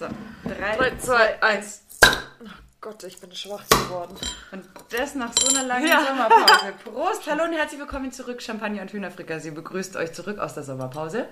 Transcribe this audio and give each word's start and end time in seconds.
So, 0.00 0.06
drei, 0.44 0.76
3, 0.78 0.96
2, 0.96 1.42
1. 1.42 1.82
Oh 2.02 2.46
Gott, 2.80 3.04
ich 3.04 3.20
bin 3.20 3.30
schwach 3.34 3.68
geworden. 3.68 4.16
Und 4.50 4.64
das 4.88 5.14
nach 5.14 5.30
so 5.38 5.46
einer 5.48 5.62
langen 5.68 5.88
Ja. 5.88 6.02
Sommerpause. 6.06 6.72
Prost, 6.84 7.30
hallo 7.30 7.44
und 7.44 7.52
herzlich 7.52 7.78
willkommen 7.78 8.10
zurück, 8.10 8.40
Champagner 8.40 8.80
und 8.80 8.94
Hühnerfrika. 8.94 9.40
Sie 9.40 9.50
begrüßt 9.50 9.96
euch 9.96 10.14
zurück 10.14 10.38
aus 10.38 10.54
der 10.54 10.62
Sommerpause. 10.62 11.28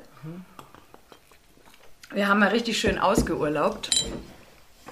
Wir 2.13 2.29
haben 2.29 2.41
mal 2.41 2.51
richtig 2.51 2.79
schön 2.79 2.99
ausgeurlaubt. 2.99 3.89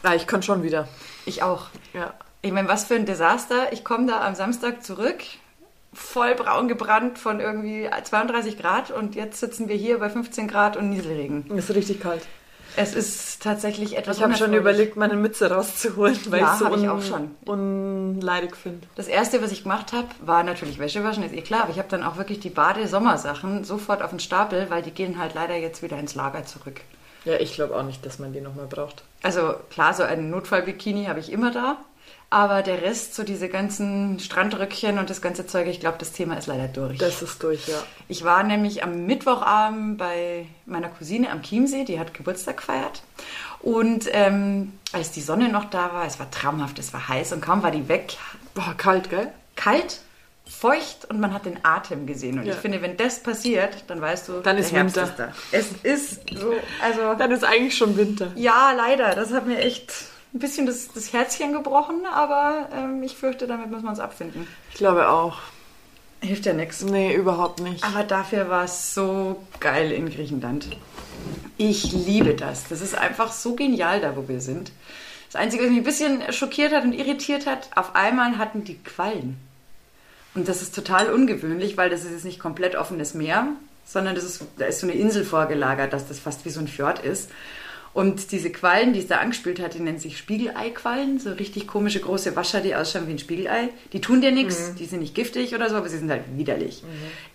Ja, 0.02 0.14
ich 0.14 0.26
kann 0.26 0.42
schon 0.42 0.62
wieder. 0.62 0.88
Ich 1.26 1.42
auch. 1.42 1.66
Ja. 1.92 2.14
Ich 2.40 2.52
meine, 2.52 2.68
was 2.68 2.86
für 2.86 2.94
ein 2.94 3.04
Desaster. 3.04 3.74
Ich 3.74 3.84
komme 3.84 4.06
da 4.06 4.26
am 4.26 4.34
Samstag 4.34 4.84
zurück, 4.84 5.22
voll 5.92 6.34
braun 6.34 6.68
gebrannt 6.68 7.18
von 7.18 7.40
irgendwie 7.40 7.90
32 8.04 8.56
Grad 8.56 8.90
und 8.90 9.14
jetzt 9.16 9.38
sitzen 9.38 9.68
wir 9.68 9.76
hier 9.76 9.98
bei 9.98 10.08
15 10.08 10.48
Grad 10.48 10.78
und 10.78 10.88
Nieselregen. 10.88 11.50
Ist 11.50 11.74
richtig 11.74 12.00
kalt. 12.00 12.26
Es 12.76 12.94
ist 12.94 13.42
tatsächlich 13.42 13.96
etwas 13.96 14.18
Ich 14.18 14.22
habe 14.22 14.34
schon 14.36 14.52
überlegt, 14.52 14.96
meine 14.96 15.14
Mütze 15.14 15.50
rauszuholen, 15.50 16.18
weil 16.28 16.40
Ja, 16.40 16.52
ich 16.52 16.58
so 16.58 16.66
hab 16.66 16.76
ich 16.76 16.82
un 16.82 16.88
auch 16.90 17.02
schon. 17.02 17.30
unleidig 17.44 18.54
finde. 18.56 18.86
Das 18.96 19.08
erste, 19.08 19.42
was 19.42 19.50
ich 19.50 19.62
gemacht 19.62 19.92
habe, 19.92 20.08
war 20.20 20.42
natürlich 20.42 20.78
Wäsche 20.78 21.02
waschen, 21.02 21.22
ist 21.22 21.34
eh 21.34 21.40
klar, 21.42 21.62
aber 21.62 21.70
ich 21.72 21.78
habe 21.78 21.88
dann 21.88 22.02
auch 22.02 22.16
wirklich 22.16 22.40
die 22.40 22.50
Bade-Sommersachen 22.50 23.64
sofort 23.64 24.02
auf 24.02 24.10
den 24.10 24.20
Stapel, 24.20 24.66
weil 24.68 24.82
die 24.82 24.90
gehen 24.90 25.18
halt 25.18 25.34
leider 25.34 25.56
jetzt 25.56 25.82
wieder 25.82 25.98
ins 25.98 26.14
Lager 26.14 26.44
zurück. 26.44 26.80
Ja, 27.24 27.34
ich 27.40 27.54
glaube 27.54 27.74
auch 27.76 27.82
nicht, 27.82 28.04
dass 28.06 28.18
man 28.18 28.32
die 28.32 28.40
nochmal 28.40 28.66
braucht. 28.66 29.02
Also 29.22 29.54
klar, 29.70 29.94
so 29.94 30.02
einen 30.04 30.30
Notfall-Bikini 30.30 31.06
habe 31.06 31.18
ich 31.20 31.32
immer 31.32 31.50
da, 31.50 31.76
aber 32.30 32.62
der 32.62 32.82
Rest, 32.82 33.14
so 33.14 33.22
diese 33.22 33.48
ganzen 33.48 34.18
Strandröckchen 34.18 34.98
und 34.98 35.08
das 35.10 35.22
ganze 35.22 35.46
Zeug, 35.46 35.68
ich 35.68 35.80
glaube, 35.80 35.96
das 35.98 36.12
Thema 36.12 36.36
ist 36.36 36.46
leider 36.46 36.68
durch. 36.68 36.98
Das 36.98 37.22
ist 37.22 37.42
durch, 37.42 37.68
ja. 37.68 37.82
Ich 38.08 38.24
war 38.24 38.42
nämlich 38.42 38.82
am 38.82 39.06
Mittwochabend 39.06 39.96
bei 39.98 40.46
meiner 40.66 40.88
Cousine 40.88 41.30
am 41.30 41.42
Chiemsee, 41.42 41.84
die 41.84 41.98
hat 42.00 42.14
Geburtstag 42.14 42.56
gefeiert. 42.58 43.02
Und 43.60 44.08
ähm, 44.12 44.72
als 44.92 45.12
die 45.12 45.20
Sonne 45.22 45.48
noch 45.48 45.64
da 45.66 45.92
war, 45.92 46.04
es 46.06 46.18
war 46.18 46.30
traumhaft, 46.30 46.78
es 46.78 46.92
war 46.92 47.08
heiß 47.08 47.32
und 47.32 47.40
kaum 47.40 47.62
war 47.62 47.70
die 47.70 47.88
weg, 47.88 48.16
Boah, 48.54 48.74
kalt, 48.76 49.08
gell? 49.10 49.28
kalt, 49.54 50.00
feucht 50.48 51.06
und 51.08 51.18
man 51.20 51.32
hat 51.34 51.46
den 51.46 51.58
Atem 51.64 52.06
gesehen. 52.06 52.38
Und 52.38 52.46
Ja. 52.46 52.54
ich 52.54 52.58
finde, 52.60 52.80
wenn 52.82 52.96
das 52.96 53.22
passiert, 53.22 53.84
dann 53.88 54.00
weißt 54.00 54.28
du, 54.28 54.40
Dann 54.40 54.58
ist 54.58 54.72
Herbst 54.72 54.96
Winter. 54.96 55.10
ist 55.10 55.18
da. 55.18 55.32
Es 55.52 55.66
ist 55.82 56.20
so, 56.38 56.54
also 56.82 57.14
Dann 57.18 57.30
ist 57.32 57.44
eigentlich 57.44 57.76
schon 57.76 57.96
Winter. 57.96 58.30
ja, 58.36 58.72
leider. 58.76 59.14
Das 59.14 59.32
hat 59.32 59.46
mir 59.46 59.58
echt 59.58 59.92
ein 60.36 60.38
bisschen 60.38 60.66
das, 60.66 60.92
das 60.92 61.12
Herzchen 61.12 61.52
gebrochen, 61.52 62.04
aber 62.12 62.68
ähm, 62.72 63.02
ich 63.02 63.16
fürchte, 63.16 63.46
damit 63.46 63.70
müssen 63.70 63.84
wir 63.84 63.90
uns 63.90 64.00
abfinden. 64.00 64.46
Ich 64.70 64.76
glaube 64.76 65.08
auch. 65.08 65.38
Hilft 66.20 66.46
ja 66.46 66.52
nichts. 66.52 66.82
Nee, 66.82 67.14
überhaupt 67.14 67.60
nicht. 67.60 67.84
Aber 67.84 68.04
dafür 68.04 68.48
war 68.48 68.64
es 68.64 68.94
so 68.94 69.42
geil 69.60 69.92
in 69.92 70.10
Griechenland. 70.10 70.68
Ich 71.56 71.92
liebe 71.92 72.34
das. 72.34 72.68
Das 72.68 72.80
ist 72.80 72.96
einfach 72.96 73.32
so 73.32 73.54
genial 73.54 74.00
da, 74.00 74.16
wo 74.16 74.28
wir 74.28 74.40
sind. 74.40 74.72
Das 75.30 75.40
Einzige, 75.40 75.64
was 75.64 75.70
mich 75.70 75.80
ein 75.80 75.84
bisschen 75.84 76.32
schockiert 76.32 76.72
hat 76.72 76.84
und 76.84 76.92
irritiert 76.92 77.46
hat, 77.46 77.70
auf 77.74 77.94
einmal 77.94 78.38
hatten 78.38 78.64
die 78.64 78.78
Quallen. 78.78 79.38
Und 80.34 80.48
das 80.48 80.62
ist 80.62 80.74
total 80.74 81.12
ungewöhnlich, 81.12 81.76
weil 81.76 81.90
das 81.90 82.04
ist 82.04 82.12
jetzt 82.12 82.24
nicht 82.24 82.40
komplett 82.40 82.76
offenes 82.76 83.14
Meer, 83.14 83.48
sondern 83.86 84.14
das 84.14 84.24
ist, 84.24 84.42
da 84.58 84.66
ist 84.66 84.80
so 84.80 84.86
eine 84.86 84.96
Insel 84.96 85.24
vorgelagert, 85.24 85.92
dass 85.92 86.08
das 86.08 86.18
fast 86.18 86.44
wie 86.44 86.50
so 86.50 86.60
ein 86.60 86.68
Fjord 86.68 86.98
ist. 86.98 87.30
Und 87.96 88.30
diese 88.30 88.50
Quallen, 88.50 88.92
die 88.92 88.98
es 88.98 89.06
da 89.06 89.20
angespielt 89.20 89.58
hat, 89.58 89.72
die 89.72 89.80
nennen 89.80 89.98
sich 89.98 90.18
Spiegeleiquallen, 90.18 91.18
so 91.18 91.32
richtig 91.32 91.66
komische 91.66 91.98
große 91.98 92.36
Wascher, 92.36 92.60
die 92.60 92.74
ausschauen 92.74 93.06
wie 93.06 93.12
ein 93.12 93.18
Spiegelei. 93.18 93.70
Die 93.94 94.02
tun 94.02 94.20
dir 94.20 94.32
nichts, 94.32 94.74
die 94.74 94.84
sind 94.84 95.00
nicht 95.00 95.14
giftig 95.14 95.54
oder 95.54 95.70
so, 95.70 95.76
aber 95.76 95.88
sie 95.88 95.96
sind 95.96 96.10
halt 96.10 96.24
widerlich. 96.36 96.84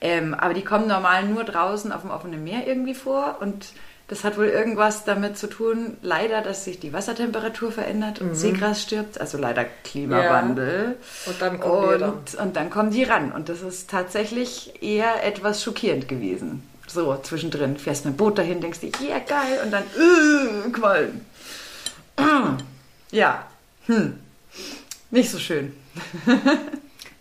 Ähm, 0.01 0.35
aber 0.35 0.53
die 0.53 0.61
kommen 0.61 0.87
normal 0.87 1.25
nur 1.25 1.45
draußen 1.45 1.91
auf 1.91 2.01
dem 2.01 2.11
offenen 2.11 2.43
Meer 2.43 2.67
irgendwie 2.67 2.93
vor 2.93 3.37
und 3.41 3.69
das 4.07 4.23
hat 4.23 4.37
wohl 4.37 4.45
irgendwas 4.45 5.03
damit 5.03 5.35
zu 5.35 5.47
tun, 5.47 5.97
leider, 6.03 6.41
dass 6.41 6.65
sich 6.65 6.79
die 6.79 6.93
Wassertemperatur 6.93 7.71
verändert 7.71 8.21
und 8.21 8.35
Seegras 8.35 8.83
stirbt, 8.83 9.19
also 9.19 9.39
leider 9.39 9.65
Klimawandel. 9.83 10.97
Und 11.25 11.41
dann 11.41 11.59
kommen 11.59 11.97
die 11.97 12.03
ran. 12.03 12.13
und, 12.13 12.35
und 12.35 12.55
dann 12.55 12.69
kommen 12.69 12.91
die 12.91 13.03
ran. 13.03 13.31
Und 13.31 13.49
das 13.49 13.63
ist 13.63 13.89
tatsächlich 13.89 14.73
eher 14.83 15.23
etwas 15.25 15.63
schockierend 15.63 16.07
gewesen. 16.07 16.61
So, 16.94 17.16
zwischendrin. 17.24 17.78
Fährst 17.78 18.06
mit 18.06 18.16
dem 18.16 18.18
Boot 18.18 18.38
dahin, 18.38 18.59
denkst 18.62 18.79
dir, 18.79 18.91
ja, 19.07 19.19
geil. 19.19 19.59
Und 19.63 19.72
dann, 19.72 19.84
äh, 19.84 20.69
Quallen. 20.72 21.25
Ja, 23.12 23.46
hm. 23.88 24.19
Nicht 25.09 25.31
so 25.31 25.40
schön. 25.40 25.74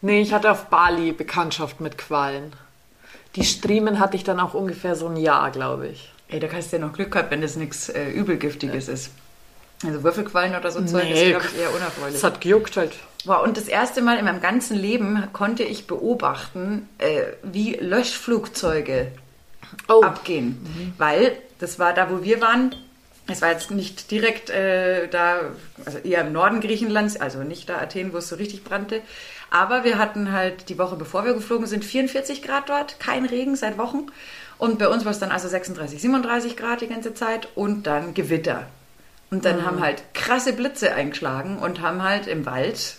Nee, 0.03 0.22
ich 0.22 0.32
hatte 0.32 0.50
auf 0.50 0.66
Bali 0.66 1.12
Bekanntschaft 1.12 1.80
mit 1.80 1.98
Quallen. 1.98 2.54
Die 3.36 3.44
Striemen 3.44 4.00
hatte 4.00 4.16
ich 4.16 4.25
dann 4.25 4.41
auch 4.41 4.54
ungefähr 4.54 4.97
so 4.97 5.09
ein 5.09 5.16
Jahr, 5.16 5.50
glaube 5.50 5.88
ich. 5.88 6.10
Ey, 6.28 6.41
da 6.41 6.47
kannst 6.47 6.72
du 6.72 6.76
ja 6.78 6.86
noch 6.86 6.94
Glück 6.94 7.14
haben, 7.14 7.30
wenn 7.30 7.42
das 7.42 7.56
nichts 7.56 7.91
äh, 7.91 8.09
Übelgiftiges 8.09 8.88
ist. 8.88 9.10
Also 9.84 10.03
Würfelquallen 10.03 10.54
oder 10.54 10.70
so 10.70 10.82
Zeug 10.84 11.10
ist, 11.10 11.14
Nee, 11.16 11.30
glaube 11.30 11.47
ich, 11.47 11.59
eher 11.59 11.75
unerfreulich. 11.75 12.16
Es 12.16 12.25
hat 12.25 12.41
gejuckt 12.41 12.76
halt. 12.76 12.92
Wow, 13.25 13.44
und 13.44 13.56
das 13.56 13.69
erste 13.69 14.00
Mal 14.00 14.19
in 14.19 14.25
meinem 14.25 14.41
ganzen 14.41 14.76
Leben 14.78 15.22
konnte 15.32 15.62
ich 15.62 15.86
beobachten, 15.86 16.88
äh, 16.98 17.22
wie 17.42 17.75
Löschflugzeuge 17.75 19.12
Oh, 19.88 20.03
abgehen. 20.03 20.94
Weil 20.98 21.36
das 21.58 21.78
war 21.78 21.92
da, 21.92 22.10
wo 22.10 22.22
wir 22.22 22.41
waren. 22.41 22.75
Es 23.26 23.42
war 23.42 23.53
jetzt 23.53 23.70
nicht 23.70 24.10
direkt 24.10 24.50
äh, 24.50 25.06
da, 25.08 25.41
also 25.84 25.98
eher 25.98 26.22
im 26.22 26.32
Norden 26.32 26.60
Griechenlands, 26.60 27.16
also 27.16 27.44
nicht 27.44 27.69
da 27.69 27.78
Athen, 27.78 28.12
wo 28.12 28.19
es 28.19 28.28
so 28.28 28.36
richtig 28.36 28.64
brannte. 28.64 29.03
Aber 29.50 29.84
wir 29.84 29.98
hatten 29.98 30.32
halt 30.32 30.69
die 30.69 30.78
Woche, 30.78 30.97
bevor 30.97 31.25
wir 31.25 31.34
geflogen 31.34 31.66
sind, 31.66 31.84
44 31.84 32.42
Grad 32.42 32.69
dort, 32.69 32.98
kein 32.98 33.25
Regen 33.25 33.56
seit 33.56 33.78
Wochen. 33.78 34.06
Und 34.59 34.78
bei 34.78 34.88
uns 34.88 35.04
war 35.04 35.12
es 35.12 35.19
dann 35.19 35.30
also 35.30 35.48
36, 35.48 36.00
37 36.00 36.56
Grad 36.56 36.80
die 36.80 36.88
ganze 36.88 37.14
Zeit 37.14 37.48
und 37.54 37.86
dann 37.86 38.14
Gewitter. 38.14 38.66
Und 39.30 39.44
dann 39.44 39.64
haben 39.64 39.80
halt 39.80 40.03
krasse 40.12 40.53
Blitze 40.53 40.92
eingeschlagen 40.92 41.59
und 41.59 41.80
haben 41.80 42.03
halt 42.03 42.26
im 42.26 42.47
Wald 42.47 42.97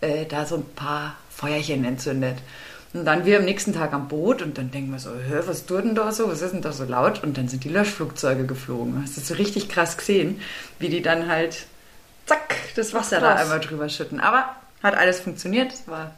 äh, 0.00 0.24
da 0.24 0.46
so 0.46 0.56
ein 0.56 0.66
paar 0.76 1.16
Feuerchen 1.30 1.84
entzündet. 1.84 2.38
Und 2.94 3.04
dann 3.04 3.24
wir 3.26 3.38
am 3.38 3.44
nächsten 3.44 3.72
Tag 3.74 3.92
am 3.92 4.06
Boot 4.08 4.40
und 4.40 4.56
dann 4.56 4.70
denken 4.70 4.92
wir 4.92 5.00
so, 5.00 5.10
Hä, 5.10 5.40
was 5.46 5.66
tut 5.66 5.84
denn 5.84 5.94
da 5.96 6.12
so, 6.12 6.28
was 6.30 6.40
ist 6.42 6.52
denn 6.52 6.62
da 6.62 6.72
so 6.72 6.84
laut? 6.84 7.22
Und 7.24 7.36
dann 7.36 7.48
sind 7.48 7.64
die 7.64 7.68
Löschflugzeuge 7.68 8.46
geflogen. 8.46 9.02
Hast 9.02 9.16
du 9.16 9.20
so 9.20 9.34
richtig 9.34 9.68
krass 9.68 9.96
gesehen, 9.96 10.40
wie 10.78 10.88
die 10.88 11.02
dann 11.02 11.28
halt, 11.28 11.66
zack, 12.26 12.54
das 12.76 12.94
Wasser 12.94 13.20
da 13.20 13.32
krass. 13.32 13.42
einmal 13.42 13.60
drüber 13.60 13.88
schütten. 13.88 14.20
Aber 14.20 14.44
hat 14.82 14.96
alles 14.96 15.18
funktioniert, 15.20 15.72
es 15.72 15.88
war 15.88 16.12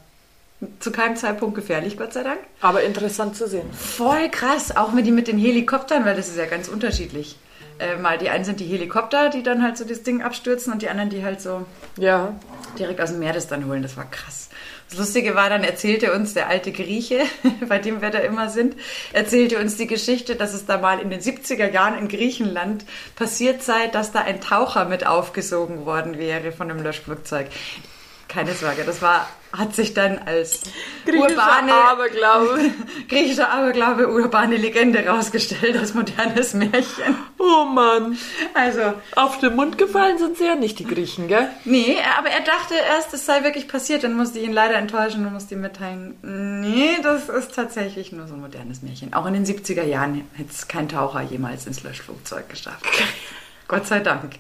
zu 0.81 0.91
keinem 0.91 1.17
Zeitpunkt 1.17 1.55
gefährlich, 1.55 1.97
Gott 1.99 2.13
sei 2.13 2.23
Dank. 2.23 2.39
aber 2.61 2.83
interessant 2.83 3.37
zu 3.37 3.47
sehen. 3.49 3.71
Voll 3.73 4.29
krass, 4.31 4.75
auch 4.77 4.93
mit, 4.93 5.07
die, 5.07 5.13
mit 5.13 5.29
den 5.29 5.39
Helikoptern, 5.39 6.05
weil 6.05 6.17
das 6.17 6.29
ist 6.29 6.37
ja 6.37 6.47
ganz 6.47 6.69
unterschiedlich. 6.69 7.37
Äh, 7.79 7.97
mal 7.97 8.17
die 8.17 8.31
einen 8.31 8.45
sind 8.45 8.59
die 8.61 8.65
Helikopter, 8.65 9.29
die 9.29 9.43
dann 9.43 9.63
halt 9.63 9.77
so 9.77 9.85
das 9.85 10.03
Ding 10.03 10.23
abstürzen 10.23 10.73
und 10.73 10.81
die 10.81 10.89
anderen, 10.89 11.11
die 11.11 11.23
halt 11.25 11.43
so 11.43 11.67
Ja, 11.99 12.33
direkt 12.79 13.01
aus 13.03 13.11
dem 13.11 13.19
Meer 13.19 13.35
das 13.35 13.49
dann 13.49 13.67
holen. 13.67 13.83
Das 13.83 13.99
war 13.99 14.11
krass. 14.11 14.49
Das 14.89 14.99
Lustige 14.99 15.35
war, 15.35 15.51
dann 15.51 15.65
erzählte 15.65 16.13
uns 16.13 16.35
der 16.35 16.49
alte 16.49 16.71
Grieche, 16.71 17.23
bei 17.69 17.79
dem 17.79 18.03
wir 18.03 18.11
da 18.11 18.19
immer 18.19 18.49
sind, 18.49 18.77
erzählte 19.13 19.59
uns 19.59 19.77
die 19.77 19.89
Geschichte, 19.89 20.37
dass 20.37 20.55
es 20.55 20.65
da 20.65 20.79
mal 20.79 21.01
in 21.01 21.11
den 21.11 21.21
70er 21.21 21.71
Jahren 21.71 21.99
in 21.99 22.09
Griechenland 22.09 22.85
passiert 23.17 23.63
sei, 23.63 23.89
dass 23.89 24.13
da 24.13 24.21
ein 24.21 24.41
Taucher 24.41 24.85
mit 24.85 25.07
aufgesogen 25.07 25.87
worden 25.87 26.19
wäre 26.19 26.53
von 26.53 26.71
einem 26.71 26.83
Löschflugzeug. 26.83 27.49
Keine 28.29 28.55
Sorge, 28.55 28.83
das 28.85 29.01
war, 29.03 29.29
hat 29.53 29.75
sich 29.75 29.95
dann 29.95 30.19
als 30.19 30.63
griechischer 31.05 31.31
urbane, 31.31 31.73
Aberglaube. 31.73 32.71
griechischer 33.09 33.51
Aberglaube, 33.51 34.09
urbane 34.09 34.57
Legende 34.57 35.07
rausgestellt 35.07 35.77
als 35.77 35.95
modernes 35.95 36.53
Märchen. 36.55 37.17
Oh 37.39 37.65
Mann. 37.65 38.19
Also, 38.55 38.95
Auf 39.15 39.39
den 39.39 39.55
Mund 39.55 39.79
gefallen 39.79 40.19
sind 40.19 40.37
sie 40.37 40.45
ja 40.45 40.57
nicht, 40.57 40.79
die 40.79 40.85
Griechen, 40.85 41.29
gell? 41.29 41.49
Nee, 41.65 41.97
aber 42.19 42.29
er 42.29 42.41
dachte 42.41 42.75
erst, 42.75 43.15
es 43.15 43.25
sei 43.25 43.45
wirklich 43.45 43.69
passiert. 43.69 44.03
Dann 44.05 44.15
musste 44.15 44.39
ich 44.39 44.45
ihn 44.45 44.53
leider 44.53 44.75
enttäuschen 44.75 45.25
und 45.25 45.33
musste 45.33 45.55
ihm 45.55 45.61
mitteilen, 45.61 46.19
nee, 46.23 46.97
das 47.03 47.29
ist 47.29 47.55
tatsächlich 47.55 48.13
nur 48.13 48.27
so 48.27 48.35
ein 48.35 48.41
modernes 48.41 48.83
Märchen. 48.83 49.15
Auch 49.15 49.27
in 49.27 49.35
den 49.35 49.47
70er 49.47 49.85
Jahren 49.85 50.29
hätte 50.35 50.51
es 50.51 50.67
kein 50.69 50.89
Taucher 50.89 51.23
jemals 51.23 51.67
ins 51.67 51.83
Löschflugzeug 51.83 52.49
geschafft. 52.49 52.85
Gott 53.69 53.87
sei 53.87 54.01
Dank. 54.01 54.37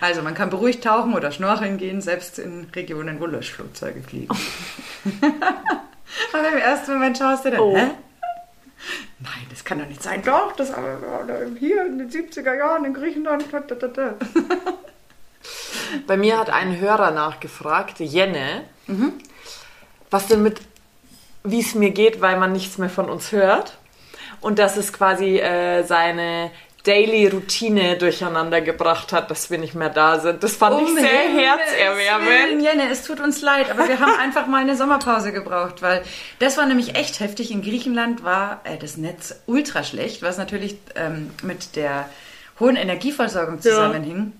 Also 0.00 0.22
man 0.22 0.34
kann 0.34 0.50
beruhigt 0.50 0.82
tauchen 0.84 1.14
oder 1.14 1.30
schnorcheln 1.30 1.78
gehen, 1.78 2.00
selbst 2.00 2.38
in 2.38 2.68
Regionen, 2.74 3.20
wo 3.20 3.26
Löschflugzeuge 3.26 4.02
fliegen. 4.02 4.28
aber 6.32 6.48
im 6.48 6.58
ersten 6.58 6.94
Moment 6.94 7.18
schaust 7.18 7.44
du 7.44 7.50
dann, 7.50 7.60
Oh. 7.60 7.76
hä? 7.76 7.90
Nein, 9.20 9.46
das 9.50 9.64
kann 9.64 9.78
doch 9.78 9.86
nicht 9.86 10.02
sein. 10.02 10.22
Doch, 10.22 10.52
das 10.56 10.72
aber 10.72 10.98
hier 11.58 11.86
in 11.86 11.98
den 11.98 12.10
70er 12.10 12.54
Jahren 12.54 12.84
in 12.84 12.92
Griechenland. 12.92 13.46
Bei 16.06 16.16
mir 16.16 16.38
hat 16.38 16.50
ein 16.50 16.78
Hörer 16.78 17.10
nachgefragt, 17.12 18.00
Jenne, 18.00 18.64
was 20.10 20.26
denn 20.26 20.42
mit, 20.42 20.60
wie 21.44 21.60
es 21.60 21.74
mir 21.74 21.90
geht, 21.90 22.20
weil 22.20 22.38
man 22.38 22.52
nichts 22.52 22.76
mehr 22.76 22.90
von 22.90 23.08
uns 23.08 23.32
hört. 23.32 23.78
Und 24.40 24.58
dass 24.58 24.76
es 24.76 24.92
quasi 24.92 25.38
äh, 25.38 25.84
seine 25.84 26.50
Daily 26.84 27.26
Routine 27.28 27.96
durcheinander 27.96 28.60
gebracht 28.60 29.12
hat, 29.12 29.30
dass 29.30 29.50
wir 29.50 29.58
nicht 29.58 29.74
mehr 29.74 29.88
da 29.88 30.20
sind. 30.20 30.42
Das 30.42 30.54
fand 30.54 30.82
ich 30.82 30.86
Um 30.88 30.94
sehr 30.94 31.06
Himmels 31.06 31.34
Willen, 31.34 31.98
herzerwärmend. 31.98 32.62
Jenne, 32.62 32.90
es 32.90 33.04
tut 33.04 33.20
uns 33.20 33.40
leid, 33.40 33.70
aber 33.70 33.88
wir 33.88 33.98
haben 34.00 34.12
einfach 34.20 34.46
mal 34.46 34.60
eine 34.60 34.76
Sommerpause 34.76 35.32
gebraucht, 35.32 35.80
weil 35.80 36.02
das 36.40 36.58
war 36.58 36.66
nämlich 36.66 36.94
echt 36.94 37.20
heftig. 37.20 37.50
In 37.50 37.62
Griechenland 37.62 38.22
war 38.22 38.60
äh, 38.64 38.76
das 38.76 38.98
Netz 38.98 39.34
ultra 39.46 39.82
schlecht, 39.82 40.22
was 40.22 40.36
natürlich 40.36 40.76
ähm, 40.94 41.30
mit 41.42 41.74
der 41.74 42.08
hohen 42.60 42.76
Energieversorgung 42.76 43.60
zusammenhing. 43.62 44.32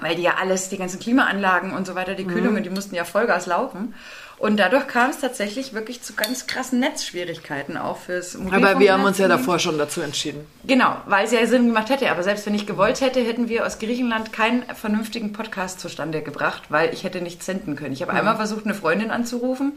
weil 0.00 0.16
die 0.16 0.22
ja 0.22 0.34
alles, 0.40 0.70
die 0.70 0.78
ganzen 0.78 0.98
Klimaanlagen 0.98 1.72
und 1.72 1.86
so 1.86 1.94
weiter, 1.94 2.14
die 2.14 2.24
Kühlungen, 2.24 2.62
die 2.64 2.70
mussten 2.70 2.94
ja 2.94 3.04
Vollgas 3.04 3.46
laufen. 3.46 3.94
Und 4.38 4.58
dadurch 4.58 4.88
kam 4.88 5.10
es 5.10 5.20
tatsächlich 5.20 5.74
wirklich 5.74 6.02
zu 6.02 6.14
ganz 6.14 6.46
krassen 6.46 6.80
Netzschwierigkeiten 6.80 7.76
auch 7.76 7.98
fürs 7.98 8.36
Aber 8.36 8.78
wir 8.78 8.92
haben 8.92 9.04
uns 9.04 9.18
ja 9.18 9.28
davor 9.28 9.58
schon 9.58 9.78
dazu 9.78 10.00
entschieden. 10.00 10.46
Genau, 10.64 10.96
weil 11.06 11.24
es 11.24 11.32
ja 11.32 11.46
Sinn 11.46 11.66
gemacht 11.66 11.88
hätte. 11.88 12.10
Aber 12.10 12.22
selbst 12.22 12.44
wenn 12.46 12.54
ich 12.54 12.66
gewollt 12.66 13.00
hätte, 13.00 13.20
hätten 13.20 13.48
wir 13.48 13.66
aus 13.66 13.78
Griechenland 13.78 14.32
keinen 14.32 14.62
vernünftigen 14.74 15.32
Podcast 15.32 15.80
zustande 15.80 16.22
gebracht, 16.22 16.64
weil 16.68 16.92
ich 16.92 17.04
hätte 17.04 17.20
nichts 17.20 17.46
senden 17.46 17.76
können. 17.76 17.92
Ich 17.92 18.02
habe 18.02 18.12
einmal 18.12 18.36
versucht, 18.36 18.64
eine 18.64 18.74
Freundin 18.74 19.10
anzurufen, 19.10 19.72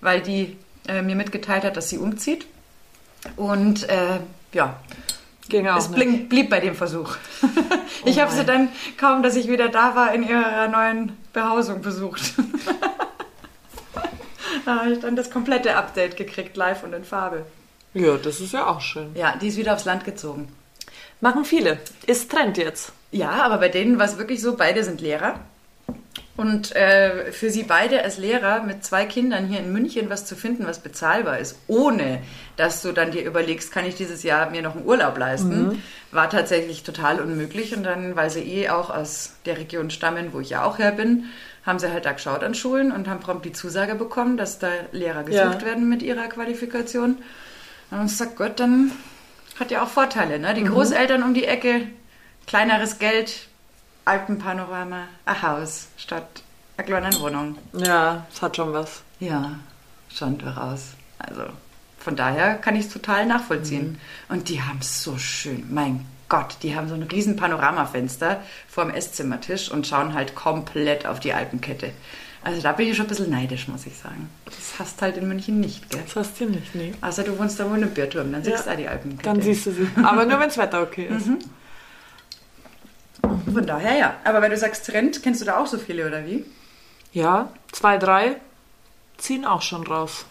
weil 0.00 0.20
die 0.20 0.56
äh, 0.88 1.02
mir 1.02 1.16
mitgeteilt 1.16 1.64
hat, 1.64 1.76
dass 1.76 1.90
sie 1.90 1.98
umzieht. 1.98 2.46
Und 3.34 3.88
äh, 3.88 4.20
ja, 4.52 4.76
Ging 5.48 5.68
auch 5.68 5.78
es 5.78 5.88
blieb, 5.88 6.28
blieb 6.28 6.50
bei 6.50 6.60
dem 6.60 6.74
Versuch. 6.74 7.16
ich 8.04 8.20
habe 8.20 8.32
sie 8.32 8.44
dann, 8.44 8.68
kaum 8.96 9.22
dass 9.22 9.36
ich 9.36 9.48
wieder 9.48 9.68
da 9.68 9.94
war, 9.94 10.12
in 10.12 10.28
ihrer 10.28 10.68
neuen 10.68 11.12
Behausung 11.32 11.82
besucht. 11.82 12.34
da 14.64 14.80
habe 14.80 14.92
ich 14.92 15.00
dann 15.00 15.16
das 15.16 15.30
komplette 15.30 15.76
Update 15.76 16.16
gekriegt, 16.16 16.56
live 16.56 16.82
und 16.82 16.92
in 16.92 17.04
Farbe. 17.04 17.46
Ja, 17.94 18.16
das 18.16 18.40
ist 18.40 18.52
ja 18.52 18.66
auch 18.66 18.80
schön. 18.80 19.14
Ja, 19.14 19.36
die 19.40 19.48
ist 19.48 19.56
wieder 19.56 19.74
aufs 19.74 19.84
Land 19.84 20.04
gezogen. 20.04 20.48
Machen 21.20 21.44
viele. 21.44 21.78
Ist 22.06 22.30
Trend 22.30 22.58
jetzt. 22.58 22.92
Ja, 23.10 23.30
aber 23.30 23.58
bei 23.58 23.68
denen 23.68 23.98
war 23.98 24.04
es 24.04 24.18
wirklich 24.18 24.42
so, 24.42 24.56
beide 24.56 24.84
sind 24.84 25.00
Lehrer. 25.00 25.40
Und 26.36 26.76
äh, 26.76 27.32
für 27.32 27.48
sie 27.48 27.62
beide 27.62 28.04
als 28.04 28.18
Lehrer 28.18 28.62
mit 28.62 28.84
zwei 28.84 29.06
Kindern 29.06 29.46
hier 29.46 29.60
in 29.60 29.72
München 29.72 30.10
was 30.10 30.26
zu 30.26 30.36
finden, 30.36 30.66
was 30.66 30.80
bezahlbar 30.80 31.38
ist, 31.38 31.56
ohne 31.66 32.22
dass 32.56 32.82
du 32.82 32.92
dann 32.92 33.10
dir 33.10 33.24
überlegst, 33.24 33.72
kann 33.72 33.86
ich 33.86 33.94
dieses 33.94 34.22
Jahr 34.22 34.50
mir 34.50 34.60
noch 34.60 34.76
einen 34.76 34.84
Urlaub 34.84 35.16
leisten, 35.16 35.82
war 36.10 36.28
tatsächlich 36.28 36.82
total 36.82 37.20
unmöglich. 37.20 37.74
Und 37.74 37.84
dann, 37.84 38.16
weil 38.16 38.28
sie 38.28 38.42
eh 38.42 38.68
auch 38.68 38.90
aus 38.90 39.36
der 39.46 39.56
Region 39.56 39.88
stammen, 39.88 40.34
wo 40.34 40.40
ich 40.40 40.50
ja 40.50 40.64
auch 40.64 40.78
her 40.78 40.92
bin, 40.92 41.24
haben 41.66 41.78
sie 41.80 41.90
halt 41.92 42.04
da 42.06 42.12
geschaut 42.12 42.42
an 42.44 42.54
Schulen 42.54 42.92
und 42.92 43.08
haben 43.08 43.20
prompt 43.20 43.44
die 43.44 43.52
Zusage 43.52 43.96
bekommen, 43.96 44.36
dass 44.36 44.58
da 44.60 44.68
Lehrer 44.92 45.24
gesucht 45.24 45.60
Ja. 45.60 45.66
werden 45.66 45.88
mit 45.88 46.00
ihrer 46.02 46.28
Qualifikation. 46.28 47.18
Und 47.90 48.06
ich 48.06 48.16
sag, 48.16 48.36
Gott, 48.36 48.60
dann 48.60 48.92
hat 49.58 49.70
ja 49.72 49.82
auch 49.82 49.88
Vorteile, 49.88 50.38
ne? 50.38 50.54
Die 50.54 50.64
Großeltern 50.64 51.22
um 51.22 51.34
die 51.34 51.44
Ecke, 51.44 51.88
kleineres 52.46 52.98
Geld, 52.98 53.48
Alpenpanorama, 54.04 55.04
ein 55.24 55.42
Haus 55.42 55.88
statt 55.96 56.26
einer 56.76 56.86
kleinen 56.86 57.20
Wohnung. 57.20 57.58
Ja, 57.72 58.26
es 58.32 58.40
hat 58.42 58.56
schon 58.56 58.72
was. 58.72 59.02
Ja, 59.18 59.52
schon 60.14 60.38
durchaus. 60.38 60.90
Also 61.18 61.42
von 61.98 62.14
daher 62.14 62.54
kann 62.56 62.76
ich 62.76 62.86
es 62.86 62.92
total 62.92 63.26
nachvollziehen. 63.26 63.98
Und 64.28 64.48
die 64.48 64.62
haben 64.62 64.78
es 64.80 65.02
so 65.02 65.18
schön. 65.18 65.66
Mein 65.72 66.06
Gott, 66.28 66.56
die 66.62 66.74
haben 66.74 66.88
so 66.88 66.94
ein 66.94 67.02
riesen 67.04 67.36
Panoramafenster 67.36 68.42
vor 68.68 68.84
dem 68.84 68.94
Esszimmertisch 68.94 69.70
und 69.70 69.86
schauen 69.86 70.12
halt 70.14 70.34
komplett 70.34 71.06
auf 71.06 71.20
die 71.20 71.32
Alpenkette. 71.32 71.92
Also 72.42 72.62
da 72.62 72.72
bin 72.72 72.88
ich 72.88 72.96
schon 72.96 73.06
ein 73.06 73.08
bisschen 73.08 73.30
neidisch, 73.30 73.66
muss 73.68 73.86
ich 73.86 73.96
sagen. 73.96 74.28
Das 74.44 74.78
hast 74.78 75.02
halt 75.02 75.16
in 75.16 75.26
München 75.28 75.58
nicht, 75.60 75.88
gell? 75.90 76.00
Das 76.04 76.14
hast 76.16 76.40
du 76.40 76.46
nicht, 76.46 76.74
nee. 76.74 76.92
Außer 77.00 77.24
du 77.24 77.36
wohnst 77.38 77.58
da 77.58 77.68
wohl 77.70 77.78
im 77.82 77.90
Bierturm, 77.90 78.30
dann 78.32 78.42
siehst 78.44 78.64
du 78.66 78.68
Ja. 78.70 78.72
auch 78.74 78.76
die 78.78 78.88
Alpenkette. 78.88 79.22
Dann 79.24 79.40
siehst 79.40 79.66
du 79.66 79.72
sie. 79.72 79.88
Aber 80.02 80.24
nur, 80.24 80.38
wenn 80.38 80.48
das 80.48 80.58
Wetter 80.58 80.82
okay 80.82 81.06
ist. 81.06 81.28
Von 83.52 83.66
daher 83.66 83.96
ja. 83.96 84.14
Aber 84.24 84.42
wenn 84.42 84.50
du 84.50 84.56
sagst 84.56 84.86
Trend, 84.86 85.22
kennst 85.22 85.40
du 85.40 85.44
da 85.44 85.58
auch 85.58 85.66
so 85.66 85.78
viele 85.78 86.06
oder 86.06 86.24
wie? 86.26 86.44
Ja, 87.12 87.50
zwei, 87.72 87.98
drei 87.98 88.36
ziehen 89.16 89.44
auch 89.44 89.62
schon 89.62 89.86
raus. 89.86 90.26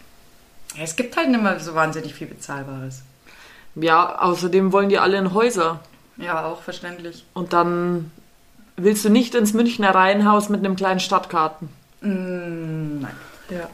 Ja, 0.76 0.84
es 0.84 0.96
gibt 0.96 1.18
halt 1.18 1.30
nicht 1.30 1.42
mehr 1.42 1.60
so 1.60 1.74
wahnsinnig 1.76 2.14
viel 2.14 2.28
Bezahlbares. 2.28 3.02
Ja, 3.76 4.20
außerdem 4.20 4.72
wollen 4.72 4.90
die 4.90 5.00
alle 5.00 5.18
in 5.18 5.34
Häuser. 5.34 5.80
Ja, 6.18 6.46
auch 6.46 6.62
verständlich. 6.62 7.26
Und 7.34 7.54
dann 7.54 8.12
willst 8.78 9.04
du 9.06 9.10
nicht 9.10 9.36
ins 9.36 9.54
Münchner 9.54 9.94
Reihenhaus 9.94 10.50
mit 10.50 10.60
einem 10.60 10.76
kleinen 10.76 11.00
Stadtgarten. 11.00 11.70
Mm, 12.02 13.02
nein. 13.02 13.16
Ja. 13.50 13.70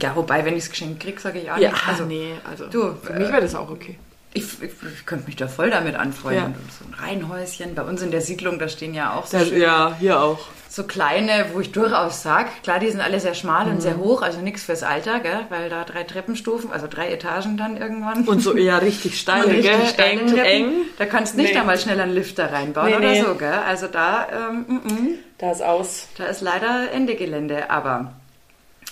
Ja, 0.00 0.16
wobei, 0.16 0.44
wenn 0.44 0.56
ich 0.56 0.64
es 0.64 0.70
geschenkt 0.70 1.00
kriege, 1.02 1.20
sage 1.20 1.40
ich 1.40 1.50
auch 1.50 1.58
Ja, 1.58 1.70
nicht. 1.70 1.88
Also, 1.88 2.04
nee, 2.04 2.32
also 2.48 2.66
du, 2.66 2.94
für 3.02 3.12
mich 3.12 3.28
äh, 3.28 3.32
wäre 3.32 3.42
das 3.42 3.54
auch 3.54 3.68
okay. 3.70 3.98
ich, 4.32 4.44
ich, 4.62 4.70
ich 4.70 5.06
könnte 5.06 5.26
mich 5.26 5.36
da 5.36 5.48
voll 5.48 5.70
damit 5.70 5.96
anfreunden. 5.96 6.42
Ja. 6.42 6.46
Und 6.46 6.72
so 6.72 6.84
ein 6.86 6.94
Reihenhäuschen. 6.94 7.74
Bei 7.74 7.82
uns 7.82 8.00
in 8.00 8.10
der 8.10 8.22
Siedlung, 8.22 8.58
da 8.58 8.68
stehen 8.68 8.94
ja 8.94 9.12
auch 9.14 9.26
so, 9.26 9.38
Das, 9.38 9.48
schön, 9.48 9.60
ja, 9.60 9.94
hier 9.98 10.20
auch. 10.20 10.38
So 10.74 10.84
kleine, 10.84 11.44
wo 11.52 11.60
ich 11.60 11.70
durchaus 11.70 12.22
sage, 12.22 12.48
klar, 12.62 12.78
die 12.78 12.88
sind 12.90 13.02
alle 13.02 13.20
sehr 13.20 13.34
schmal 13.34 13.68
und 13.68 13.82
sehr 13.82 13.98
hoch, 13.98 14.22
also 14.22 14.40
nichts 14.40 14.62
fürs 14.62 14.82
Alter, 14.82 15.20
gell? 15.20 15.40
weil 15.50 15.68
da 15.68 15.84
drei 15.84 16.02
Treppenstufen, 16.02 16.72
also 16.72 16.86
drei 16.88 17.10
Etagen 17.12 17.58
dann 17.58 17.76
irgendwann. 17.76 18.24
Und 18.26 18.40
so 18.40 18.54
eher 18.54 18.80
richtig 18.80 19.18
steil, 19.20 19.42
Richtig 19.42 19.64
gell? 19.70 19.86
steile 19.86 20.20
Eng, 20.22 20.26
Treppen. 20.28 20.44
eng. 20.46 20.72
Da 20.96 21.04
kannst 21.04 21.34
du 21.34 21.42
nicht 21.42 21.52
Nee. 21.52 21.60
einmal 21.60 21.78
schnell 21.78 22.00
einen 22.00 22.14
Lifter 22.14 22.50
reinbauen 22.50 22.88
Nee, 22.88 22.96
oder 22.96 23.10
nee. 23.10 23.20
so, 23.20 23.34
gell? 23.34 23.52
Also 23.52 23.86
da, 23.86 24.26
ähm, 24.50 24.64
mm, 24.66 24.74
mm. 24.88 25.18
Da 25.36 25.52
ist 25.52 25.62
aus. 25.62 26.08
Da 26.16 26.24
ist 26.24 26.40
leider 26.40 26.90
Ende 26.90 27.16
Gelände, 27.16 27.68
aber 27.68 28.14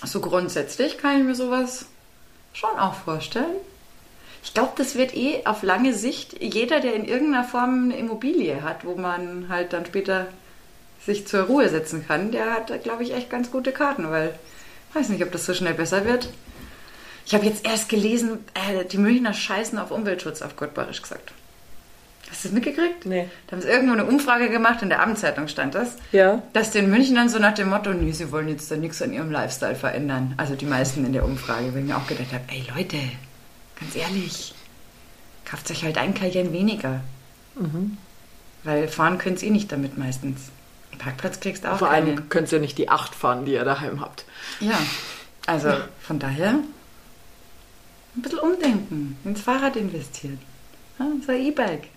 so 0.03 0.19
grundsätzlich 0.21 0.99
kann 0.99 1.17
ich 1.17 1.23
mir 1.23 1.33
sowas 1.35 1.87
schon 2.53 2.77
auch 2.77 2.93
vorstellen. 2.93 3.55
Ich 4.43 4.53
glaube, 4.53 4.73
das 4.77 4.95
wird 4.95 5.15
eh 5.15 5.45
auf 5.45 5.63
lange 5.63 5.93
Sicht 5.95 6.41
jeder, 6.43 6.79
der 6.79 6.93
in 6.93 7.05
irgendeiner 7.05 7.43
Form 7.43 7.85
eine 7.85 7.97
Immobilie 7.97 8.61
hat, 8.61 8.85
wo 8.85 8.93
man 8.95 9.47
halt 9.49 9.73
dann 9.73 9.85
später 9.87 10.27
sich 11.05 11.27
zur 11.27 11.43
Ruhe 11.43 11.67
setzen 11.69 12.05
kann, 12.07 12.31
der 12.31 12.51
hat, 12.51 12.83
glaube 12.83 13.03
ich, 13.03 13.13
echt 13.13 13.29
ganz 13.29 13.51
gute 13.51 13.71
Karten, 13.71 14.09
weil 14.11 14.33
ich 14.89 14.95
weiß 14.95 15.09
nicht, 15.09 15.23
ob 15.23 15.31
das 15.31 15.45
so 15.45 15.53
schnell 15.53 15.73
besser 15.73 16.05
wird. 16.05 16.29
Ich 17.25 17.33
habe 17.33 17.45
jetzt 17.45 17.65
erst 17.65 17.89
gelesen, 17.89 18.39
äh, 18.53 18.85
die 18.85 18.97
Münchner 18.97 19.33
scheißen 19.33 19.77
auf 19.79 19.91
Umweltschutz, 19.91 20.41
auf 20.41 20.55
gut 20.55 20.73
bayerisch 20.73 21.01
gesagt. 21.01 21.31
Hast 22.29 22.43
du 22.45 22.47
das 22.49 22.55
mitgekriegt? 22.55 23.05
Nee. 23.05 23.27
Da 23.47 23.53
haben 23.55 23.61
sie 23.61 23.67
irgendwo 23.67 23.93
eine 23.93 24.05
Umfrage 24.05 24.49
gemacht, 24.49 24.81
in 24.81 24.89
der 24.89 25.01
Abendzeitung 25.01 25.47
stand 25.47 25.75
das 25.75 25.95
Ja. 26.11 26.41
dass 26.53 26.71
den 26.71 26.89
Münchnern 26.89 27.29
so 27.29 27.39
nach 27.39 27.53
dem 27.53 27.69
Motto, 27.69 27.93
nee, 27.93 28.11
sie 28.11 28.31
wollen 28.31 28.47
jetzt 28.47 28.71
da 28.71 28.75
nichts 28.77 29.01
an 29.01 29.11
ihrem 29.11 29.31
Lifestyle 29.31 29.75
verändern. 29.75 30.33
Also 30.37 30.55
die 30.55 30.65
meisten 30.65 31.05
in 31.05 31.13
der 31.13 31.25
Umfrage, 31.25 31.73
wo 31.73 31.77
ich 31.77 31.83
mir 31.83 31.97
auch 31.97 32.07
gedacht 32.07 32.31
habe, 32.31 32.43
ey 32.49 32.65
Leute, 32.75 32.97
ganz 33.79 33.95
ehrlich, 33.95 34.53
kauft 35.49 35.69
euch 35.71 35.83
halt 35.83 35.97
ein 35.97 36.13
Cayenne 36.13 36.53
weniger. 36.53 37.01
Weil 38.63 38.87
fahren 38.87 39.17
könnt 39.17 39.41
ihr 39.41 39.49
eh 39.49 39.51
nicht 39.51 39.71
damit 39.71 39.97
meistens. 39.97 40.51
Parkplatz 40.97 41.39
kriegst 41.39 41.63
du 41.63 41.71
auch 41.71 41.77
Vor 41.77 41.89
keinen. 41.89 42.07
allem 42.17 42.29
könnt 42.29 42.51
ihr 42.51 42.59
nicht 42.59 42.77
die 42.77 42.89
acht 42.89 43.15
fahren, 43.15 43.45
die 43.45 43.53
ihr 43.53 43.63
daheim 43.65 44.01
habt. 44.01 44.25
Ja, 44.59 44.77
also 45.47 45.69
von 46.01 46.19
daher 46.19 46.49
ein 46.49 48.21
bisschen 48.21 48.39
umdenken, 48.39 49.17
ins 49.23 49.41
Fahrrad 49.41 49.75
investieren. 49.75 50.39
Ja, 50.99 51.05
ein 51.05 51.23
E-Bike. 51.45 51.87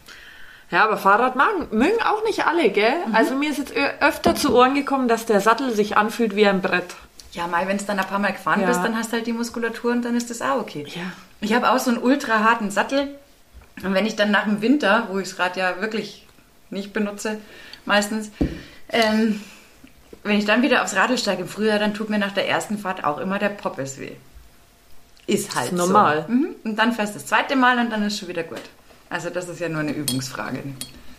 Ja, 0.71 0.85
aber 0.85 0.97
Fahrrad 0.97 1.37
mögen, 1.37 1.77
mögen 1.77 2.03
auch 2.03 2.25
nicht 2.25 2.47
alle, 2.47 2.71
gell? 2.71 2.95
Also 3.13 3.35
mir 3.35 3.51
ist 3.51 3.59
jetzt 3.59 3.75
öfter 4.01 4.35
zu 4.35 4.55
Ohren 4.57 4.75
gekommen, 4.75 5.09
dass 5.09 5.27
der 5.27 5.41
Sattel 5.41 5.75
sich 5.75 5.97
anfühlt 5.97 6.35
wie 6.37 6.47
ein 6.47 6.63
Brett. 6.63 6.95
Ja, 7.33 7.47
mal, 7.47 7.69
wenn 7.69 7.77
es 7.77 7.85
dann 7.85 7.99
ein 7.99 8.07
paar 8.07 8.19
Mal 8.19 8.33
gefahren 8.33 8.61
Ja. 8.63 8.69
bist, 8.69 8.81
dann 8.83 8.97
hast 8.97 9.09
du 9.13 9.17
halt 9.17 9.27
die 9.27 9.33
Muskulatur 9.33 9.93
und 9.93 10.03
dann 10.05 10.17
ist 10.17 10.31
das 10.31 10.41
auch 10.41 10.61
okay. 10.61 10.87
Ja. 10.89 11.03
Ich 11.41 11.53
habe 11.53 11.71
auch 11.71 11.79
so 11.79 11.91
einen 11.91 11.99
ultra 12.03 12.41
harten 12.45 12.71
Sattel. 12.71 13.15
Und 13.83 13.93
wenn 13.93 14.07
ich 14.07 14.15
dann 14.17 14.31
nach 14.31 14.45
dem 14.45 14.63
Winter, 14.63 15.09
wo 15.11 15.19
ich 15.19 15.29
das 15.29 15.39
Rad 15.39 15.57
ja 15.57 15.81
wirklich 15.81 16.25
nicht 16.71 16.93
benutze, 16.93 17.39
meistens, 17.85 18.31
ähm, 18.89 19.41
wenn 20.23 20.39
ich 20.39 20.45
dann 20.45 20.63
wieder 20.63 20.83
aufs 20.83 20.97
Radl 20.97 21.19
steige 21.19 21.43
im 21.43 21.49
Frühjahr, 21.49 21.79
dann 21.79 21.95
tut 21.95 22.11
mir 22.11 22.19
nach 22.19 22.33
der 22.33 22.49
ersten 22.49 22.79
Fahrt 22.79 23.05
auch 23.05 23.19
immer 23.19 23.39
der 23.39 23.51
Poppes 23.51 23.99
weh. 23.99 24.13
Ist 25.27 25.55
halt 25.55 25.73
Ist 25.73 25.77
normal. 25.77 26.25
So. 26.27 26.35
Mhm. 26.35 26.55
Und 26.65 26.79
dann 26.79 26.93
fährst 26.93 27.15
du 27.15 27.19
das 27.19 27.27
zweite 27.27 27.57
Mal 27.57 27.79
und 27.79 27.91
dann 27.91 28.03
ist 28.03 28.19
schon 28.19 28.29
wieder 28.29 28.43
gut. 28.43 28.61
Also 29.11 29.31
das 29.31 29.49
ist 29.49 29.61
ja 29.61 29.69
nur 29.69 29.81
eine 29.81 29.93
Übungsfrage. 29.93 30.63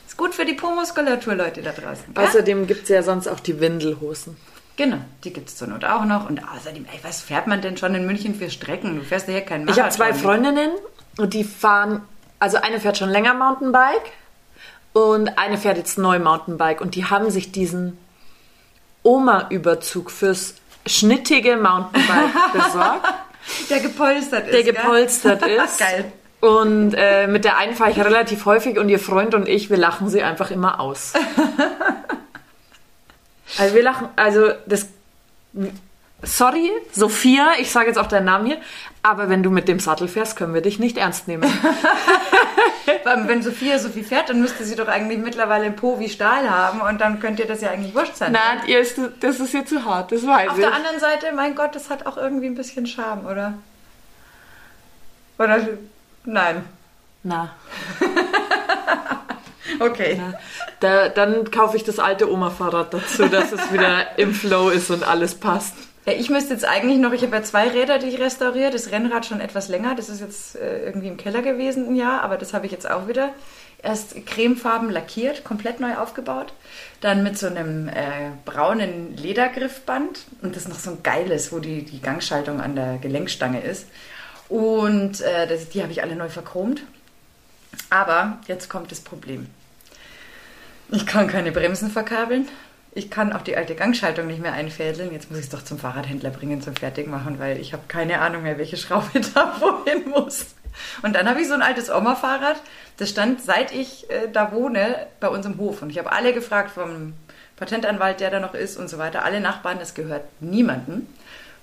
Ist 0.07 0.17
gut 0.17 0.33
für 0.35 0.45
die 0.45 0.53
Po-Muskulatur, 0.53 1.35
Leute 1.35 1.61
da 1.61 1.71
draußen. 1.71 2.13
gell? 2.13 2.23
Außerdem 2.23 2.67
gibt 2.67 2.83
es 2.83 2.89
ja 2.89 3.03
sonst 3.03 3.27
auch 3.27 3.39
die 3.39 3.59
Windelhosen. 3.59 4.37
Genau, 4.77 4.97
die 5.23 5.31
gibt 5.31 5.49
es 5.49 5.55
zur 5.55 5.69
Not 5.69 5.85
auch 5.85 6.03
noch. 6.05 6.29
Und 6.29 6.41
außerdem, 6.43 6.85
ey, 6.91 6.99
was 7.01 7.21
fährt 7.21 7.47
man 7.47 7.61
denn 7.61 7.77
schon 7.77 7.95
in 7.95 8.05
München 8.05 8.35
für 8.35 8.49
Strecken? 8.49 8.97
Du 8.97 9.03
fährst 9.03 9.27
ja 9.27 9.35
hier 9.35 9.41
keinen 9.41 9.67
Ich 9.69 9.79
habe 9.79 9.89
zwei 9.89 10.09
Marathon. 10.09 10.23
Freundinnen 10.23 10.71
und 11.17 11.33
die 11.33 11.43
fahren, 11.45 12.01
also 12.39 12.57
eine 12.57 12.79
fährt 12.79 12.97
schon 12.97 13.09
länger 13.09 13.33
Mountainbike 13.33 14.11
und 14.95 15.37
eine 15.37 15.57
fährt 15.57 15.75
jetzt 15.75 15.97
neu 15.97 16.19
Mountainbike 16.19 16.79
und 16.79 16.95
die 16.95 17.03
haben 17.03 17.29
sich 17.29 17.51
diesen 17.51 17.97
Oma-Überzug 19.03 20.09
fürs 20.09 20.55
schnittige 20.85 21.57
Mountainbike 21.57 22.53
besorgt, 22.53 23.05
Der 23.69 23.81
gepolstert 23.81 24.45
ist. 24.45 24.53
der 24.53 24.63
gell? 24.63 24.73
gepolstert 24.73 25.45
ist. 25.47 25.79
Geil. 25.79 26.13
Und 26.39 26.93
äh, 26.93 27.27
mit 27.27 27.43
der 27.43 27.57
einen 27.57 27.75
fahre 27.75 27.91
ich 27.91 27.97
relativ 27.97 28.45
häufig 28.45 28.79
und 28.79 28.87
ihr 28.87 28.99
Freund 28.99 29.35
und 29.35 29.49
ich, 29.49 29.69
wir 29.69 29.75
lachen 29.75 30.07
sie 30.07 30.23
einfach 30.23 30.49
immer 30.49 30.79
aus. 30.79 31.11
also 33.57 33.75
wir 33.75 33.83
lachen, 33.83 34.07
also 34.15 34.51
das, 34.65 34.87
sorry, 36.23 36.71
Sophia, 36.91 37.51
ich 37.59 37.71
sage 37.71 37.87
jetzt 37.87 37.97
auch 37.97 38.07
deinen 38.07 38.25
Namen 38.25 38.45
hier, 38.45 38.57
aber 39.03 39.29
wenn 39.29 39.43
du 39.43 39.49
mit 39.51 39.67
dem 39.67 39.79
Sattel 39.79 40.07
fährst, 40.07 40.35
können 40.35 40.53
wir 40.53 40.61
dich 40.61 40.79
nicht 40.79 40.97
ernst 40.97 41.27
nehmen. 41.27 41.43
Wenn 43.27 43.43
Sophia 43.43 43.77
so 43.77 43.89
viel 43.89 44.03
fährt, 44.03 44.29
dann 44.29 44.41
müsste 44.41 44.63
sie 44.63 44.75
doch 44.75 44.87
eigentlich 44.87 45.19
mittlerweile 45.19 45.65
ein 45.65 45.75
Po 45.75 45.99
wie 45.99 46.09
Stahl 46.09 46.49
haben 46.49 46.81
und 46.81 46.99
dann 47.01 47.19
könnte 47.19 47.43
ihr 47.43 47.47
das 47.47 47.61
ja 47.61 47.69
eigentlich 47.69 47.93
wurscht 47.93 48.15
sein. 48.15 48.31
Nein, 48.31 48.61
ihr 48.67 48.79
ist, 48.79 48.99
das 49.19 49.39
ist 49.39 49.53
ihr 49.53 49.65
zu 49.65 49.85
hart, 49.85 50.11
das 50.11 50.25
weiß 50.25 50.49
Auf 50.49 50.57
ich. 50.57 50.63
der 50.63 50.73
anderen 50.73 50.99
Seite, 50.99 51.31
mein 51.31 51.55
Gott, 51.55 51.75
das 51.75 51.89
hat 51.91 52.07
auch 52.07 52.17
irgendwie 52.17 52.47
ein 52.47 52.55
bisschen 52.55 52.87
Charme, 52.87 53.25
oder? 53.25 53.53
Oder? 55.37 55.67
Nein. 56.25 56.63
Na, 57.23 57.53
Okay. 59.79 60.17
Ja, 60.17 60.33
da, 60.79 61.09
dann 61.09 61.49
kaufe 61.51 61.77
ich 61.77 61.83
das 61.83 61.99
alte 61.99 62.31
Oma-Fahrrad 62.31 62.93
dazu, 62.93 63.27
dass 63.27 63.51
es 63.51 63.71
wieder 63.73 64.17
im 64.17 64.33
Flow 64.33 64.69
ist 64.69 64.89
und 64.89 65.03
alles 65.03 65.35
passt. 65.35 65.73
Ja, 66.05 66.13
ich 66.13 66.29
müsste 66.29 66.53
jetzt 66.53 66.65
eigentlich 66.65 66.99
noch, 66.99 67.13
ich 67.13 67.23
habe 67.23 67.35
ja 67.35 67.41
zwei 67.41 67.67
Räder, 67.67 67.97
die 67.97 68.07
ich 68.07 68.19
restauriere. 68.19 68.69
Das 68.69 68.91
Rennrad 68.91 69.25
schon 69.25 69.41
etwas 69.41 69.69
länger. 69.69 69.95
Das 69.95 70.07
ist 70.07 70.21
jetzt 70.21 70.55
äh, 70.55 70.85
irgendwie 70.85 71.07
im 71.07 71.17
Keller 71.17 71.41
gewesen 71.41 71.87
ein 71.87 71.95
Jahr, 71.95 72.21
aber 72.21 72.37
das 72.37 72.53
habe 72.53 72.67
ich 72.67 72.71
jetzt 72.71 72.89
auch 72.89 73.07
wieder. 73.07 73.33
Erst 73.81 74.25
cremefarben 74.25 74.89
lackiert, 74.91 75.43
komplett 75.43 75.79
neu 75.79 75.95
aufgebaut. 75.95 76.53
Dann 77.01 77.23
mit 77.23 77.37
so 77.37 77.47
einem 77.47 77.87
äh, 77.87 78.31
braunen 78.45 79.17
Ledergriffband 79.17 80.25
und 80.41 80.55
das 80.55 80.63
ist 80.63 80.69
noch 80.69 80.79
so 80.79 80.91
ein 80.91 81.03
geiles, 81.03 81.51
wo 81.51 81.59
die, 81.59 81.83
die 81.83 82.01
Gangschaltung 82.01 82.61
an 82.61 82.75
der 82.75 82.97
Gelenkstange 82.97 83.61
ist. 83.61 83.87
Und 84.47 85.21
äh, 85.21 85.47
das, 85.47 85.69
die 85.69 85.81
habe 85.81 85.91
ich 85.91 86.03
alle 86.03 86.15
neu 86.15 86.29
verchromt. 86.29 86.83
Aber 87.89 88.39
jetzt 88.47 88.69
kommt 88.69 88.91
das 88.91 89.01
Problem. 89.01 89.47
Ich 90.91 91.05
kann 91.07 91.27
keine 91.27 91.51
Bremsen 91.51 91.89
verkabeln. 91.89 92.47
Ich 92.97 93.11
kann 93.11 93.33
auch 93.33 93.41
die 93.41 93.57
alte 93.57 93.75
Gangschaltung 93.75 94.25
nicht 94.27 94.41
mehr 94.41 94.53
einfädeln. 94.53 95.11
Jetzt 95.11 95.29
muss 95.29 95.39
ich 95.39 95.45
es 95.45 95.51
doch 95.51 95.63
zum 95.63 95.77
Fahrradhändler 95.77 96.29
bringen 96.29 96.61
zum 96.61 96.77
Fertigmachen, 96.77 97.39
weil 97.39 97.59
ich 97.59 97.73
habe 97.73 97.83
keine 97.89 98.21
Ahnung 98.21 98.43
mehr, 98.43 98.57
welche 98.57 98.77
Schraube 98.77 99.19
da 99.33 99.57
wohin 99.59 100.09
muss. 100.09 100.55
Und 101.01 101.13
dann 101.13 101.27
habe 101.29 101.41
ich 101.41 101.47
so 101.49 101.53
ein 101.53 101.61
altes 101.61 101.89
Oma-Fahrrad. 101.89 102.61
Das 102.95 103.09
stand, 103.09 103.41
seit 103.41 103.73
ich 103.73 104.09
äh, 104.09 104.29
da 104.31 104.53
wohne, 104.53 105.07
bei 105.19 105.27
uns 105.27 105.45
im 105.45 105.57
Hof. 105.57 105.81
Und 105.81 105.89
ich 105.89 105.97
habe 105.97 106.13
alle 106.13 106.33
gefragt 106.33 106.71
vom 106.71 107.13
Patentanwalt, 107.57 108.21
der 108.21 108.29
da 108.29 108.39
noch 108.39 108.53
ist 108.53 108.77
und 108.77 108.89
so 108.89 108.97
weiter. 108.97 109.25
Alle 109.25 109.41
Nachbarn, 109.41 109.77
das 109.77 109.93
gehört 109.93 110.23
niemandem. 110.39 111.05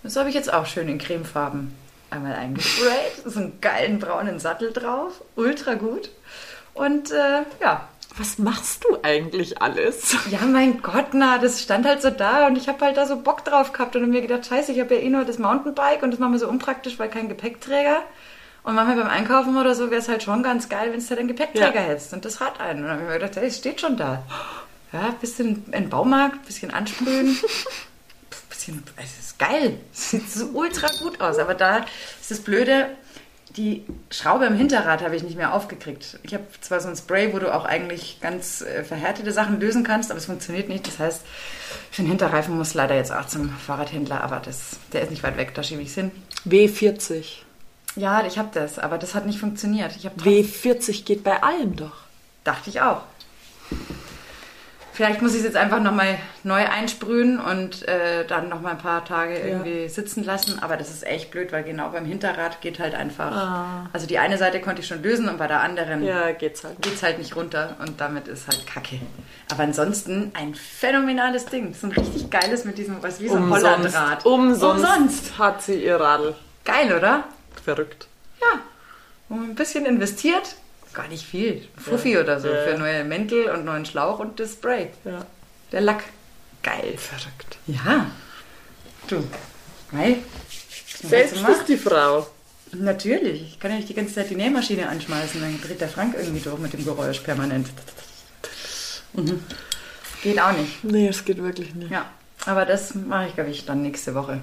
Das 0.03 0.17
habe 0.17 0.29
ich 0.29 0.35
jetzt 0.35 0.53
auch 0.53 0.67
schön 0.67 0.89
in 0.89 0.99
Cremefarben 0.99 1.75
einmal 2.11 2.35
eingesprayt. 2.35 3.23
So 3.25 3.41
einen 3.41 3.59
geilen 3.63 4.01
braunen 4.01 4.39
Sattel 4.39 4.71
drauf. 4.71 5.23
Ultra 5.37 5.75
gut. 5.75 6.11
Und 6.75 7.11
äh, 7.11 7.43
ja, 7.61 7.89
Was 8.19 8.39
machst 8.39 8.85
du 8.85 8.99
eigentlich 9.03 9.63
alles? 9.63 10.17
ja, 10.31 10.41
mein 10.43 10.83
Gott, 10.83 11.09
na, 11.15 11.39
das 11.39 11.63
stand 11.63 11.87
halt 11.87 12.03
so 12.03 12.11
da 12.11 12.47
und 12.47 12.57
ich 12.59 12.69
habe 12.69 12.85
halt 12.85 12.97
da 12.97 13.07
so 13.07 13.17
Bock 13.17 13.45
drauf 13.45 13.73
gehabt 13.73 13.97
und 13.97 14.09
mir 14.11 14.21
gedacht, 14.21 14.45
scheiße, 14.47 14.73
ich 14.73 14.81
habe 14.81 14.95
ja 14.97 15.01
eh 15.01 15.09
nur 15.09 15.25
das 15.25 15.39
Mountainbike 15.39 16.03
und 16.03 16.11
das 16.11 16.21
machen 16.21 16.33
wir 16.33 16.39
so 16.39 16.49
unpraktisch, 16.49 16.99
weil 16.99 17.09
kein 17.09 17.29
Gepäckträger. 17.29 18.03
Und 18.65 18.75
manchmal 18.77 18.97
beim 18.97 19.09
Einkaufen 19.09 19.57
oder 19.57 19.75
so 19.75 19.91
wäre 19.91 20.01
es 20.01 20.09
halt 20.09 20.23
schon 20.23 20.43
ganz 20.43 20.69
geil, 20.69 20.93
wenn 20.93 20.99
es 20.99 21.09
da 21.09 21.17
den 21.17 21.27
Gepäckträger 21.27 21.75
Ja. 21.75 21.81
hättest. 21.81 22.13
Und 22.13 22.25
das 22.25 22.39
hat 22.39 22.61
einen. 22.61 22.81
Und 22.83 22.89
dann 22.89 22.93
habe 22.93 23.03
ich 23.03 23.09
mir 23.09 23.19
gedacht, 23.19 23.37
hey, 23.37 23.47
es 23.49 23.57
steht 23.59 23.81
schon 23.81 23.97
da. 23.97 24.23
Ja, 24.93 25.09
bisschen 25.21 25.65
in 25.67 25.73
den 25.73 25.89
Baumarkt, 25.89 26.45
bisschen 26.47 26.71
ansprühen. 26.71 27.37
Bisschen, 28.49 28.83
es 28.97 29.19
ist 29.19 29.39
geil. 29.39 29.79
Sieht 29.93 30.31
so 30.31 30.47
ultra 30.53 30.87
gut 31.03 31.21
aus. 31.21 31.39
Aber 31.39 31.55
da 31.55 31.79
ist 32.21 32.31
das 32.31 32.39
Blöde, 32.41 32.91
die 33.57 33.85
Schraube 34.11 34.47
im 34.47 34.55
Hinterrad 34.55 35.03
habe 35.03 35.15
ich 35.17 35.23
nicht 35.23 35.37
mehr 35.37 35.55
aufgekriegt. 35.55 36.19
Ich 36.23 36.35
habe 36.35 36.45
zwar 36.61 36.81
so 36.81 36.89
ein 36.89 36.97
Spray, 36.97 37.33
wo 37.33 37.39
du 37.39 37.55
auch 37.55 37.65
eigentlich 37.65 38.19
ganz 38.21 38.63
äh, 38.63 38.85
verhärtete 38.85 39.33
Sachen 39.33 39.61
lösen 39.61 39.85
kannst, 39.85 40.11
aber 40.11 40.19
es 40.19 40.27
funktioniert 40.27 40.69
nicht. 40.69 40.87
Das 40.87 40.99
heißt, 40.99 41.23
für 41.91 42.03
den 42.03 42.09
Hinterreifen 42.09 42.57
muss 42.57 42.75
leider 42.75 42.95
jetzt 42.95 43.13
auch 43.13 43.27
zum 43.27 43.51
Fahrradhändler, 43.51 44.23
aber 44.23 44.41
das, 44.41 44.77
der 44.93 45.03
ist 45.03 45.11
nicht 45.11 45.23
weit 45.23 45.37
weg, 45.37 45.55
da 45.55 45.63
schiebe 45.63 45.83
ich 45.83 45.89
es 45.89 45.95
hin. 45.95 46.11
W40. 46.47 47.25
Ja, 47.97 48.25
ich 48.25 48.39
habe 48.39 48.49
das, 48.55 48.79
aber 48.79 48.97
das 48.97 49.15
hat 49.15 49.27
nicht 49.27 49.39
funktioniert. 49.39 49.95
Ich 49.97 50.07
habe 50.07 50.21
W40 50.23 51.05
geht 51.05 51.23
bei 51.23 51.43
allem 51.43 51.77
doch. 51.77 51.97
dachte 52.45 52.71
ich 52.71 52.81
auch. 52.81 53.03
Vielleicht 55.03 55.21
muss 55.21 55.33
ich 55.33 55.39
es 55.39 55.45
jetzt 55.47 55.57
einfach 55.57 55.81
nochmal 55.81 56.17
neu 56.45 56.65
einsprühen 56.65 57.41
und 57.41 57.89
äh, 57.89 58.25
dann 58.25 58.49
nochmal 58.49 58.73
ein 58.75 58.79
paar 58.79 59.05
Tage 59.05 59.37
irgendwie 59.37 59.89
sitzen 59.89 60.23
lassen. 60.23 60.61
Aber 60.63 60.77
das 60.77 60.91
ist 60.91 61.05
echt 61.05 61.33
blöd, 61.33 61.51
weil 61.51 61.65
genau 61.65 61.89
beim 61.89 62.05
Hinterrad 62.05 62.61
geht 62.61 62.79
halt 62.79 62.95
einfach. 62.95 63.33
Ah. 63.33 63.89
Also 63.93 64.07
die 64.07 64.19
eine 64.21 64.39
Seite 64.39 64.61
konnte 64.61 64.81
ich 64.81 64.87
schon 64.87 65.03
lösen 65.03 65.29
und 65.29 65.39
bei 65.39 65.49
der 65.49 65.61
anderen 65.61 66.05
Ja, 66.05 66.31
geht's 66.31 66.63
halt. 66.63 66.81
geht 66.81 66.95
es 66.95 67.03
halt 67.03 67.19
nicht 67.19 67.35
runter 67.35 67.75
und 67.81 68.01
damit 68.01 68.29
ist 68.29 68.47
halt 68.47 68.65
Kacke. 68.65 69.01
Aber 69.51 69.65
ansonsten 69.65 70.31
ein 70.35 70.55
phänomenales 70.55 71.47
Ding. 71.47 71.75
So 71.75 71.89
ein 71.89 71.93
richtig 71.95 72.31
geiles 72.31 72.65
mit 72.65 72.79
diesem, 72.79 73.03
was 73.03 73.19
wie 73.19 73.29
so 73.29 73.35
ein 73.39 73.51
Hollandrad. 73.51 74.25
Umsonst, 74.25 74.85
Umsonst. 74.85 75.37
hat 75.37 75.63
sie 75.63 75.83
ihr 75.85 75.97
Radl. 75.97 76.37
Geil, 76.65 76.97
oder? 76.97 77.25
Verrückt. 77.65 78.07
Ja. 78.41 78.61
Und 79.29 79.51
ein 79.51 79.55
bisschen 79.57 79.85
investiert. 79.85 80.55
Gar 80.95 81.09
nicht 81.09 81.25
viel. 81.25 81.67
Fuffi 81.77 82.19
oder 82.19 82.41
so. 82.41 82.49
Ja. 82.49 82.65
Für 82.65 82.79
neue 82.79 83.05
Mäntel 83.05 83.51
und 83.51 83.65
neuen 83.65 83.85
Schlauch 83.85 84.19
und 84.19 84.39
das 84.39 84.53
Spray. 84.53 84.89
Ja. 85.05 85.25
Der 85.71 85.81
Lack. 85.81 86.05
Geil. 86.63 86.95
Verrückt. 86.97 87.59
Ja. 87.67 88.11
Du. 89.09 89.25
Mei. 89.91 90.19
Selbst 91.03 91.37
ist 91.37 91.69
die 91.69 91.77
Frau. 91.77 92.27
Natürlich. 92.73 93.43
Ich 93.43 93.61
kann 93.61 93.71
ja 93.71 93.79
nicht 93.79 93.89
die 93.89 93.95
ganze 93.95 94.15
Zeit 94.15 94.31
die 94.31 94.37
Nähmaschine 94.37 94.89
anschmeißen. 94.89 95.41
Dann 95.41 95.61
dreht 95.61 95.81
der 95.81 95.89
Frank 95.89 96.15
irgendwie 96.19 96.41
durch 96.41 96.59
mit 96.59 96.73
dem 96.73 96.85
Geräusch 96.85 97.21
permanent. 97.21 97.69
Mhm. 99.13 99.43
Geht 100.23 100.41
auch 100.41 100.53
nicht. 100.53 100.85
Nee, 100.85 101.09
es 101.09 101.25
geht 101.25 101.43
wirklich 101.43 101.75
nicht. 101.75 101.91
Ja. 101.91 102.07
Aber 102.47 102.65
das 102.65 102.95
mache 102.95 103.29
ich, 103.29 103.35
glaube 103.35 103.51
ich, 103.51 103.67
dann 103.67 103.83
nächste 103.83 104.15
Woche. 104.15 104.41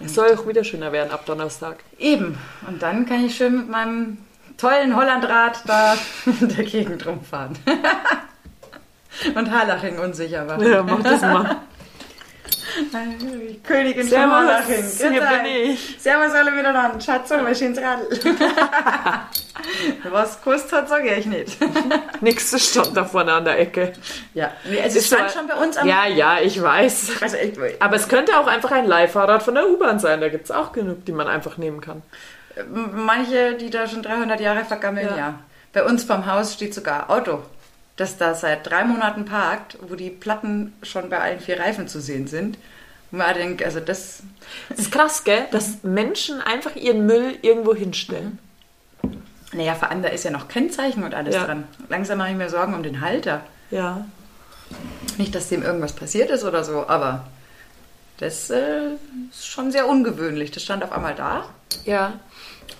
Es 0.00 0.14
soll 0.14 0.34
auch 0.34 0.46
wieder 0.46 0.64
schöner 0.64 0.92
werden 0.92 1.12
ab 1.12 1.26
Donnerstag. 1.26 1.78
Eben. 1.98 2.38
Und 2.66 2.82
dann 2.82 3.06
kann 3.06 3.24
ich 3.24 3.36
schön 3.36 3.56
mit 3.56 3.68
meinem 3.68 4.18
tollen 4.56 4.96
Hollandrad 4.96 5.60
da 5.66 5.96
in 6.26 6.48
der 6.56 6.64
Gegend 6.64 7.06
rumfahren. 7.06 7.58
Und 9.34 9.50
Harlaching 9.50 9.98
unsicher 9.98 10.46
war. 10.48 10.62
Ja, 10.62 10.82
mach 10.82 11.02
das 11.02 11.20
mal. 11.20 11.56
Königin 13.64 14.02
von 14.02 14.08
Servus, 14.08 14.34
Harlaching. 14.34 14.84
hier 15.12 15.20
bin 15.20 15.44
ich. 15.44 15.96
Servus 15.98 16.32
alle 16.32 16.50
miteinander. 16.50 17.00
Schatz, 17.00 17.30
hol 17.30 17.42
mal 17.42 17.54
schön 17.54 17.68
ins 17.68 17.78
Radl. 17.78 18.08
Was 20.10 20.40
kostet 20.42 20.72
hat, 20.72 20.88
sage 20.88 21.14
ich 21.14 21.26
nicht. 21.26 21.58
Nächstes 22.20 22.70
stand 22.70 22.96
da 22.96 23.04
vorne 23.04 23.32
an 23.34 23.44
der 23.44 23.58
Ecke. 23.60 23.92
Ja, 24.34 24.50
nee, 24.64 24.80
also 24.80 24.98
es 24.98 25.04
Ist 25.04 25.06
stand 25.14 25.30
schon 25.30 25.46
bei 25.46 25.54
uns 25.54 25.76
am... 25.76 25.86
Ja, 25.86 26.06
ja, 26.06 26.40
ich 26.40 26.60
weiß. 26.60 27.12
Also 27.20 27.36
echt, 27.36 27.58
Aber 27.80 27.96
es 27.96 28.08
könnte 28.08 28.38
auch 28.38 28.46
einfach 28.46 28.70
ein 28.72 28.86
Leihfahrrad 28.86 29.42
von 29.42 29.54
der 29.54 29.68
U-Bahn 29.68 29.98
sein. 29.98 30.20
Da 30.20 30.28
gibt 30.30 30.44
es 30.44 30.50
auch 30.50 30.72
genug, 30.72 31.04
die 31.04 31.12
man 31.12 31.28
einfach 31.28 31.58
nehmen 31.58 31.80
kann. 31.80 32.02
Manche, 32.94 33.54
die 33.54 33.70
da 33.70 33.86
schon 33.86 34.02
300 34.02 34.40
Jahre 34.40 34.64
vergammeln, 34.64 35.08
ja. 35.10 35.16
Ja. 35.16 35.38
Bei 35.72 35.84
uns 35.84 36.04
vom 36.04 36.26
Haus 36.26 36.52
steht 36.54 36.74
sogar 36.74 37.08
Auto, 37.10 37.42
das 37.96 38.18
da 38.18 38.34
seit 38.34 38.68
drei 38.68 38.84
Monaten 38.84 39.24
parkt, 39.24 39.78
wo 39.80 39.94
die 39.94 40.10
Platten 40.10 40.74
schon 40.82 41.08
bei 41.08 41.18
allen 41.18 41.40
vier 41.40 41.58
Reifen 41.58 41.88
zu 41.88 42.00
sehen 42.00 42.26
sind. 42.26 42.58
Und 43.10 43.18
man 43.18 43.34
denkt, 43.34 43.62
also 43.64 43.80
das... 43.80 44.22
Das 44.68 44.78
ist 44.80 44.92
krass, 44.92 45.24
gell? 45.24 45.46
Dass 45.50 45.82
Menschen 45.82 46.40
einfach 46.42 46.76
ihren 46.76 47.06
Müll 47.06 47.38
irgendwo 47.42 47.74
hinstellen. 47.74 48.38
Naja, 49.52 49.74
vor 49.74 49.90
allem, 49.90 50.02
da 50.02 50.08
ist 50.08 50.24
ja 50.24 50.30
noch 50.30 50.48
Kennzeichen 50.48 51.04
und 51.04 51.14
alles 51.14 51.34
Ja. 51.34 51.44
dran. 51.44 51.64
Langsam 51.88 52.18
mache 52.18 52.30
ich 52.30 52.36
mir 52.36 52.48
Sorgen 52.48 52.74
um 52.74 52.82
den 52.82 53.00
Halter. 53.00 53.42
Ja. 53.70 54.06
Nicht, 55.18 55.34
dass 55.34 55.48
dem 55.50 55.62
irgendwas 55.62 55.92
passiert 55.92 56.30
ist 56.30 56.44
oder 56.44 56.64
so, 56.64 56.86
aber 56.88 57.26
das 58.18 58.48
äh, 58.50 58.92
ist 59.30 59.46
schon 59.46 59.70
sehr 59.72 59.88
ungewöhnlich. 59.88 60.50
Das 60.50 60.62
stand 60.62 60.82
auf 60.84 60.92
einmal 60.92 61.14
da 61.14 61.44
Ja. 61.84 62.14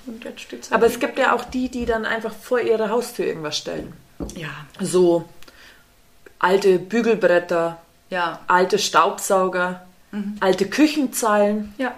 Und 0.07 0.25
jetzt 0.25 0.41
steht 0.41 0.63
es 0.65 0.73
Aber 0.73 0.87
es 0.87 0.99
gibt 1.01 1.19
ja 1.19 1.35
auch 1.35 1.45
die, 1.45 1.69
die 1.69 1.87
dann 1.87 2.05
einfach 2.05 2.33
vor 2.35 2.61
ihre 2.61 2.91
Haustür 2.91 3.27
irgendwas 3.27 3.57
stellen. 3.57 3.93
Ja, 4.35 4.51
So 4.81 5.29
alte 6.39 6.79
Bügelbretter, 6.79 7.79
ja, 8.11 8.41
alte 8.47 8.79
Staubsauger, 8.79 9.87
alte 10.41 10.69
Küchenzeilen. 10.69 11.75
ja. 11.79 11.93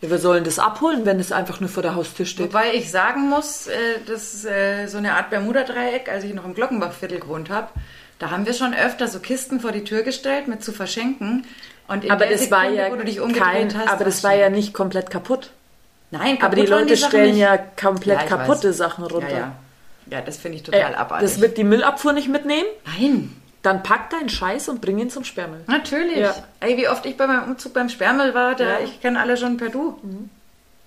Ja, 0.00 0.10
wir 0.10 0.18
sollen 0.18 0.42
das 0.42 0.58
abholen, 0.58 1.06
wenn 1.06 1.20
es 1.20 1.30
einfach 1.30 1.60
nur 1.60 1.68
vor 1.68 1.84
der 1.84 1.94
Haustür 1.94 2.26
steht. 2.26 2.48
Wobei 2.52 2.74
ich 2.74 2.90
sagen 2.90 3.28
muss, 3.28 3.68
äh, 3.68 3.72
das 4.04 4.34
ist 4.34 4.44
äh, 4.44 4.88
so 4.88 4.98
eine 4.98 5.14
Art 5.14 5.30
Bermuda-Dreieck, 5.30 6.08
als 6.08 6.24
ich 6.24 6.34
noch 6.34 6.44
im 6.44 6.54
Glockenbachviertel 6.54 7.20
gewohnt 7.20 7.50
habe. 7.50 7.68
Da 8.18 8.30
haben 8.32 8.44
wir 8.44 8.52
schon 8.52 8.74
öfter 8.74 9.06
so 9.06 9.20
Kisten 9.20 9.60
vor 9.60 9.70
die 9.70 9.84
Tür 9.84 10.02
gestellt 10.02 10.48
mit 10.48 10.64
zu 10.64 10.72
verschenken. 10.72 11.46
Und 11.86 12.02
in 12.04 12.10
Aber 12.10 12.26
der 12.26 12.36
das 12.36 12.50
war 12.50 12.62
Sekunde, 12.62 12.82
ja 12.82 12.90
wo 12.90 12.96
du 12.96 13.04
dich 13.04 13.20
umgedreht 13.20 13.44
kein, 13.44 13.78
hast, 13.78 13.90
aber 13.90 14.04
das 14.04 14.24
war 14.24 14.34
ja 14.34 14.50
nicht 14.50 14.74
komplett 14.74 15.08
kaputt. 15.08 15.50
Nein, 16.12 16.38
Aber 16.40 16.54
die 16.54 16.66
Leute 16.66 16.94
Sachen 16.96 17.10
stellen 17.10 17.36
ja 17.36 17.56
komplett 17.58 18.20
Ja, 18.20 18.26
kaputte 18.26 18.68
weiß. 18.68 18.76
Sachen 18.76 19.04
runter. 19.04 19.28
Ja, 19.30 19.36
ja. 19.38 19.52
Ja, 20.10 20.20
das 20.20 20.36
finde 20.36 20.58
ich 20.58 20.62
total 20.62 20.92
Äh, 20.92 20.94
abartig. 20.94 21.28
das 21.28 21.40
wird 21.40 21.56
die 21.58 21.64
Müllabfuhr 21.64 22.12
nicht 22.12 22.28
mitnehmen? 22.28 22.66
Nein, 22.84 23.34
Dann 23.62 23.82
pack 23.82 24.10
deinen 24.10 24.28
Scheiß 24.28 24.68
und 24.68 24.80
bring 24.80 24.98
ihn 24.98 25.08
zum 25.10 25.24
Sperrmüll. 25.24 25.62
natürlich. 25.68 26.18
Ja. 26.18 26.34
Ey, 26.60 26.76
wie 26.76 26.88
oft 26.88 27.04
ich 27.06 27.16
bei 27.16 27.26
meinem 27.26 27.44
Umzug 27.44 27.72
beim 27.74 27.88
Sperrmüll 27.88 28.34
war, 28.34 28.54
da. 28.54 28.78
Mhm. 28.80 28.84
ich 28.84 29.00
kenne 29.00 29.18
alle 29.20 29.36
schon 29.36 29.56
per 29.56 29.68
Du. 29.70 29.98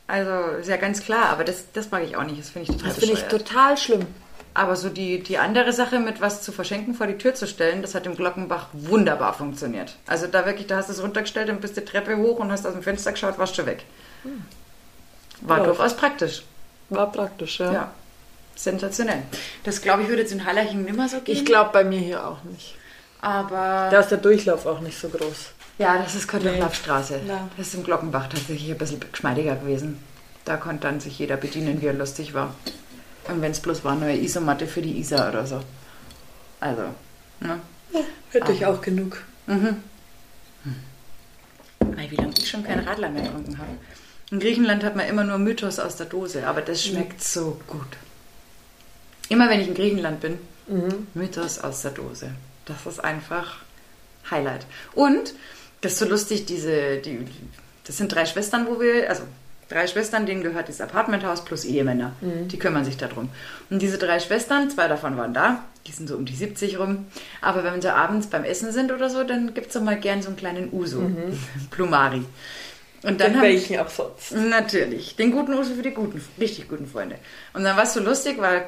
Also, 0.08 0.58
ist 0.60 0.70
ja 0.70 0.78
ganz 0.78 1.02
klar, 1.04 1.30
aber 1.30 1.44
das, 1.44 1.66
das 1.74 1.90
mag 1.90 2.04
ich 2.04 2.16
auch 2.16 2.24
nicht. 2.24 2.40
Das 2.40 2.50
finde 2.50 2.70
ich 2.72 2.78
total 2.78 2.90
Das 2.90 2.98
finde 3.00 3.14
ich 3.16 3.24
total 3.24 3.78
schlimm. 3.78 4.06
Aber 4.54 4.76
so 4.76 4.90
die, 4.90 5.22
die 5.24 5.38
andere 5.38 5.74
Sache 5.74 6.00
mit 6.00 6.22
was 6.22 6.42
zu 6.44 6.52
verschenken 6.52 6.94
vor 6.94 7.08
die 7.08 7.18
Tür 7.18 7.34
zu 7.34 7.46
stellen, 7.48 7.82
das 7.82 7.96
hat 7.96 8.06
im 8.06 8.16
Glockenbach 8.16 8.68
wunderbar 8.74 9.34
funktioniert. 9.34 9.96
Also 10.08 10.28
da 10.28 10.46
wirklich, 10.46 10.68
da 10.68 10.78
hast 10.78 10.88
du 10.90 10.94
es 10.94 11.02
runtergestellt 11.04 11.50
und 11.50 11.60
bist 11.62 11.76
die 11.76 11.82
Treppe 11.84 12.16
hoch 12.18 12.40
und 12.40 12.52
hast 12.52 12.66
aus 12.68 12.74
dem 12.74 12.84
Fenster 12.84 13.12
geschaut, 13.12 13.38
warst 13.40 13.56
schon 13.56 13.66
weg. 13.66 13.84
War 15.42 15.60
Ja. 15.60 15.64
durchaus 15.66 15.96
praktisch. 15.96 16.44
War 16.90 17.12
praktisch, 17.12 17.60
ja. 17.60 17.72
Ja. 17.74 17.92
Sensationell. 18.56 19.24
Das 19.64 19.82
glaube 19.82 20.04
ich 20.04 20.08
würde 20.10 20.22
jetzt 20.22 20.32
in 20.32 20.46
Hallerchen 20.46 20.84
nimmer 20.86 21.10
so 21.10 21.20
gehen. 21.20 21.36
Ich 21.36 21.46
glaube 21.46 21.72
bei 21.74 21.84
mir 21.84 22.00
hier 22.00 22.26
auch 22.26 22.44
nicht. 22.44 22.76
Aber 23.22 23.90
Da 23.92 24.00
ist 24.00 24.10
der 24.12 24.18
Durchlauf 24.20 24.66
auch 24.66 24.80
nicht 24.82 24.98
so 25.00 25.10
groß. 25.10 25.52
ja, 25.78 25.98
das 25.98 26.16
ist 26.16 26.28
Kartoffelstraße. 26.28 27.22
Ja. 27.28 27.50
Das 27.58 27.68
ist 27.68 27.74
im 27.76 27.84
Glockenbach 27.84 28.28
tatsächlich 28.30 28.70
ein 28.72 28.78
bisschen 28.78 29.00
geschmeidiger 29.12 29.56
gewesen. 29.56 30.02
Da 30.46 30.58
konnte 30.58 30.88
dann 30.88 31.00
sich 31.00 31.18
jeder 31.20 31.38
bedienen, 31.38 31.82
wie 31.82 31.88
er 31.88 31.94
lustig 31.94 32.34
war. 32.34 32.54
Und 33.28 33.42
wenn 33.42 33.52
es 33.52 33.60
bloß 33.60 33.84
war, 33.84 33.96
neue 33.96 34.16
Isomatte 34.18 34.68
für 34.68 34.82
die 34.84 35.00
Isar 35.00 35.30
oder 35.30 35.48
so. 35.48 35.60
Also, 36.60 36.84
ne? 37.40 37.60
Hätte 38.32 38.52
ich 38.52 38.66
auch 38.66 38.80
genug. 38.82 39.24
Ei, 41.98 42.08
wie 42.10 42.16
lange 42.16 42.34
ich 42.38 42.50
schon 42.50 42.64
kein 42.64 42.80
Radler 42.80 43.10
mehr 43.10 43.24
getrunken 43.24 43.58
habe. 43.58 43.72
In 44.32 44.40
Griechenland 44.40 44.84
hat 44.84 44.96
man 44.96 45.08
immer 45.08 45.24
nur 45.24 45.38
Mythos 45.38 45.80
aus 45.80 45.98
der 45.98 46.08
Dose, 46.08 46.48
aber 46.48 46.62
das 46.62 46.84
schmeckt 46.84 47.24
so 47.24 47.60
gut. 47.68 47.88
Immer 49.30 49.50
wenn 49.50 49.60
ich 49.62 49.68
in 49.68 49.76
Griechenland 49.76 50.20
bin, 50.20 50.40
Mythos 51.14 51.60
aus 51.60 51.82
der 51.84 51.92
Dose. 51.92 52.30
Das 52.66 52.86
ist 52.88 53.00
einfach 53.00 53.58
Highlight. 54.30 54.66
Und, 54.94 55.34
das 55.82 55.94
ist 55.94 56.00
so 56.00 56.06
lustig, 56.06 56.46
diese, 56.46 56.98
die, 56.98 57.20
das 57.86 57.98
sind 57.98 58.14
drei 58.14 58.26
Schwestern, 58.26 58.66
wo 58.68 58.80
wir, 58.80 59.08
also 59.10 59.24
drei 59.70 59.86
Schwestern, 59.86 60.26
denen 60.26 60.42
gehört 60.42 60.68
dieses 60.68 60.82
Apartmenthaus 60.82 61.46
plus 61.46 61.64
Ehemänner. 61.64 62.14
Die 62.48 62.58
kümmern 62.58 62.86
sich 62.86 62.98
darum. 62.98 63.30
Und 63.70 63.82
diese 63.82 64.00
drei 64.00 64.20
Schwestern, 64.20 64.72
zwei 64.72 64.88
davon 64.88 65.18
waren 65.18 65.34
da, 65.36 65.64
die 65.86 65.92
sind 65.92 66.10
so 66.10 66.16
um 66.16 66.26
die 66.26 66.36
70 66.36 66.80
rum. 66.80 67.06
Aber 67.42 67.64
wenn 67.64 67.82
wir 67.82 67.96
abends 67.96 68.28
beim 68.28 68.44
Essen 68.44 68.72
sind 68.72 68.92
oder 68.92 69.10
so, 69.12 69.24
dann 69.24 69.54
gibt 69.54 69.68
es 69.68 69.74
doch 69.74 69.82
mal 69.82 70.00
gern 70.00 70.24
so 70.24 70.30
einen 70.30 70.38
kleinen 70.38 70.74
Uso. 70.74 71.12
Plumari. 71.70 72.26
Und 73.06 73.22
dann 73.22 73.36
haben, 73.36 73.42
welchen 73.44 73.80
auch 73.80 73.90
sonst. 73.90 74.32
Natürlich. 74.34 75.16
Den 75.16 75.32
guten 75.32 75.54
Uso 75.54 75.76
für 75.76 75.82
die 75.82 75.92
guten, 75.92 76.24
richtig 76.40 76.68
guten 76.68 76.88
Freunde. 76.88 77.18
Und 77.54 77.64
dann 77.64 77.76
war 77.78 77.84
es 77.84 77.94
so 77.94 78.00
lustig, 78.00 78.38
weil 78.40 78.68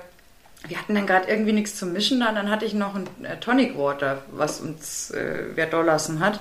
wir 0.68 0.78
hatten 0.78 0.96
dann 0.96 1.08
gerade 1.08 1.28
irgendwie 1.30 1.54
nichts 1.54 1.76
zum 1.78 1.94
Mischen 1.94 2.20
da. 2.20 2.30
Und 2.30 2.36
dann 2.36 2.50
hatte 2.50 2.66
ich 2.66 2.74
noch 2.74 2.96
ein 2.96 3.08
äh, 3.24 3.38
Tonic 3.38 3.78
Water, 3.78 4.22
was 4.32 4.60
uns 4.60 5.12
äh, 5.12 5.46
wer 5.56 5.66
da 5.68 5.82
lassen 5.82 6.20
hat. 6.20 6.40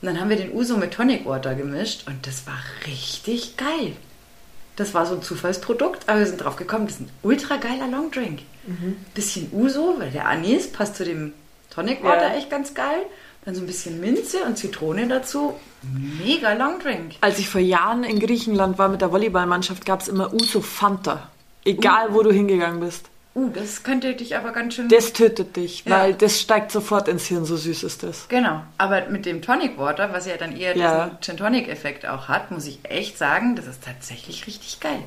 Und 0.00 0.06
dann 0.06 0.20
haben 0.20 0.28
wir 0.30 0.36
den 0.36 0.52
Uso 0.54 0.76
mit 0.76 0.92
Tonic 0.94 1.26
Water 1.26 1.54
gemischt. 1.54 2.06
Und 2.06 2.26
das 2.26 2.46
war 2.46 2.58
richtig 2.86 3.56
geil. 3.56 3.92
Das 4.76 4.94
war 4.94 5.06
so 5.06 5.14
ein 5.16 5.22
Zufallsprodukt, 5.22 6.08
aber 6.08 6.20
wir 6.20 6.26
sind 6.26 6.38
drauf 6.38 6.54
gekommen, 6.54 6.86
das 6.86 6.94
ist 6.94 7.00
ein 7.00 7.10
ultra 7.24 7.56
geiler 7.56 7.88
Longdrink. 7.88 8.42
Bisschen 9.14 9.48
Uso, 9.52 9.96
weil 9.98 10.10
der 10.10 10.26
Anis 10.28 10.70
passt 10.70 10.94
zu 10.96 11.04
dem 11.04 11.32
Tonic 11.70 12.04
Water 12.04 12.28
Ja. 12.28 12.34
echt 12.36 12.48
ganz 12.50 12.74
geil. 12.74 13.00
Dann 13.48 13.54
so 13.54 13.62
ein 13.62 13.66
bisschen 13.66 13.98
Minze 13.98 14.44
und 14.44 14.58
Zitrone 14.58 15.08
dazu. 15.08 15.54
Mega 16.22 16.52
Longdrink. 16.52 17.14
Als 17.22 17.38
ich 17.38 17.48
vor 17.48 17.62
Jahren 17.62 18.04
in 18.04 18.20
Griechenland 18.20 18.76
war 18.76 18.90
mit 18.90 19.00
der 19.00 19.10
Volleyballmannschaft, 19.10 19.86
gab 19.86 20.02
es 20.02 20.08
immer 20.08 20.34
Uso 20.34 20.60
Fanta. 20.60 21.30
Egal, 21.64 22.12
wo 22.12 22.22
du 22.22 22.30
hingegangen 22.30 22.80
bist. 22.80 23.06
Uh, 23.34 23.48
das 23.48 23.84
könnte 23.84 24.12
dich 24.14 24.36
aber 24.36 24.52
ganz 24.52 24.74
schön. 24.74 24.90
Das 24.90 25.14
tötet 25.14 25.56
dich, 25.56 25.82
Ja. 25.86 25.92
weil 25.92 26.12
das 26.12 26.38
steigt 26.38 26.70
sofort 26.70 27.08
ins 27.08 27.24
Hirn, 27.24 27.46
so 27.46 27.56
süß 27.56 27.84
ist 27.84 28.02
das. 28.02 28.28
Genau. 28.28 28.60
Aber 28.76 29.06
mit 29.08 29.24
dem 29.24 29.40
Tonic 29.40 29.78
Water, 29.78 30.12
was 30.12 30.26
ja 30.26 30.36
dann 30.36 30.54
eher 30.54 30.76
Ja. 30.76 31.06
diesen 31.06 31.20
Gin 31.22 31.36
Tonic 31.38 31.68
Effekt 31.70 32.04
auch 32.06 32.28
hat, 32.28 32.50
muss 32.50 32.66
ich 32.66 32.80
echt 32.82 33.16
sagen, 33.16 33.56
das 33.56 33.66
ist 33.66 33.82
tatsächlich 33.82 34.46
richtig 34.46 34.78
geil. 34.80 35.00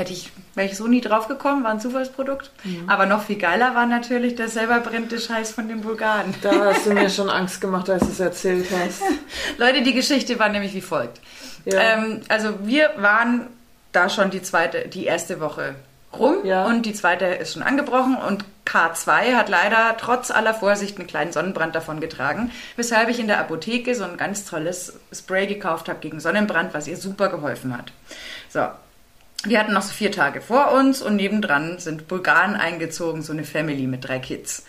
Hätte 0.00 0.14
ich, 0.14 0.30
wäre 0.54 0.66
ich 0.66 0.78
so 0.78 0.86
nie 0.86 1.02
drauf 1.02 1.28
gekommen, 1.28 1.62
war 1.62 1.72
ein 1.72 1.78
Zufallsprodukt. 1.78 2.50
Mhm. 2.64 2.88
Aber 2.88 3.04
noch 3.04 3.22
viel 3.22 3.36
geiler 3.36 3.74
war 3.74 3.84
natürlich 3.84 4.34
der 4.34 4.48
selber 4.48 4.80
brennende 4.80 5.18
Scheiß 5.20 5.50
von 5.52 5.68
den 5.68 5.82
Bulgaren. 5.82 6.32
Da 6.40 6.52
hast 6.72 6.86
du 6.86 6.94
mir 6.94 7.10
schon 7.10 7.28
Angst 7.28 7.60
gemacht, 7.60 7.90
als 7.90 8.00
du 8.04 8.08
es 8.08 8.18
erzählt 8.18 8.66
hast. 8.70 9.02
Leute, 9.58 9.82
die 9.82 9.92
Geschichte 9.92 10.38
war 10.38 10.48
nämlich 10.48 10.72
wie 10.72 10.80
folgt. 10.80 11.20
Ja. 11.66 11.78
Ähm, 11.80 12.22
also 12.30 12.54
wir 12.62 12.92
waren 12.96 13.48
da 13.92 14.08
schon 14.08 14.30
die 14.30 14.40
zweite, 14.40 14.88
die 14.88 15.04
erste 15.04 15.38
Woche 15.38 15.74
rum 16.18 16.36
Ja. 16.44 16.64
und 16.64 16.86
die 16.86 16.94
zweite 16.94 17.26
ist 17.26 17.52
schon 17.52 17.62
angebrochen 17.62 18.16
und 18.16 18.46
K2 18.64 19.34
hat 19.34 19.50
leider 19.50 19.98
trotz 19.98 20.30
aller 20.30 20.54
Vorsicht 20.54 20.96
einen 20.96 21.08
kleinen 21.08 21.32
Sonnenbrand 21.32 21.74
davon 21.74 22.00
getragen, 22.00 22.50
weshalb 22.76 23.10
ich 23.10 23.20
in 23.20 23.26
der 23.26 23.38
Apotheke 23.38 23.94
so 23.94 24.04
ein 24.04 24.16
ganz 24.16 24.46
tolles 24.46 24.94
Spray 25.12 25.46
gekauft 25.46 25.90
habe 25.90 25.98
gegen 26.00 26.20
Sonnenbrand, 26.20 26.72
was 26.72 26.88
ihr 26.88 26.96
super 26.96 27.28
geholfen 27.28 27.76
hat. 27.76 27.92
So. 28.48 28.66
Wir 29.44 29.58
hatten 29.58 29.72
noch 29.72 29.82
so 29.82 29.92
vier 29.92 30.12
Tage 30.12 30.42
vor 30.42 30.72
uns 30.72 31.00
und 31.00 31.16
nebendran 31.16 31.78
sind 31.78 32.08
Bulgaren 32.08 32.56
eingezogen, 32.56 33.22
so 33.22 33.32
eine 33.32 33.44
Family 33.44 33.86
mit 33.86 34.06
drei 34.06 34.18
Kids. 34.18 34.64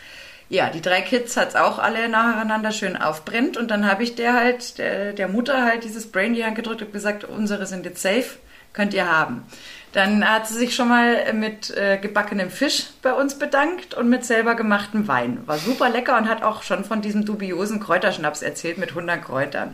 Ja, 0.48 0.70
die 0.70 0.82
drei 0.82 1.02
Kids 1.02 1.36
hat's 1.36 1.56
auch 1.56 1.80
alle 1.80 2.08
nacheinander 2.10 2.72
schön 2.72 2.96
aufbrennt 2.96 3.58
und 3.58 3.72
dann 3.72 3.90
habe 3.90 4.04
ich 4.04 4.16
der 4.16 4.34
halt, 4.34 4.78
der, 4.78 5.14
der 5.14 5.28
Mutter 5.28 5.64
halt 5.64 5.84
dieses 5.84 6.04
Spray 6.04 6.28
in 6.28 6.34
die 6.34 6.46
Hand 6.46 6.56
gedrückt 6.56 6.82
und 6.82 6.94
gesagt, 6.94 7.24
unsere 7.26 7.66
sind 7.66 7.86
jetzt 7.86 8.02
safe, 8.02 8.38
könnt 8.74 8.94
ihr 8.94 9.10
haben. 9.10 9.46
Dann 9.94 10.30
hat 10.30 10.48
sie 10.48 10.54
sich 10.54 10.74
schon 10.74 10.88
mal 10.88 11.34
mit 11.34 11.70
äh, 11.72 11.98
gebackenem 11.98 12.50
Fisch 12.50 12.88
bei 13.02 13.14
uns 13.14 13.38
bedankt 13.38 13.94
und 13.94 14.08
mit 14.08 14.24
selber 14.24 14.56
gemachtem 14.56 15.08
Wein. 15.10 15.42
War 15.46 15.58
super 15.58 15.90
lecker 15.90 16.18
und 16.18 16.30
hat 16.30 16.44
auch 16.44 16.64
schon 16.64 16.86
von 16.86 17.02
diesem 17.02 17.26
dubiosen 17.26 17.82
Kräuterschnaps 17.82 18.42
erzählt 18.42 18.78
mit 18.78 18.90
100 18.90 19.22
Kräutern. 19.22 19.74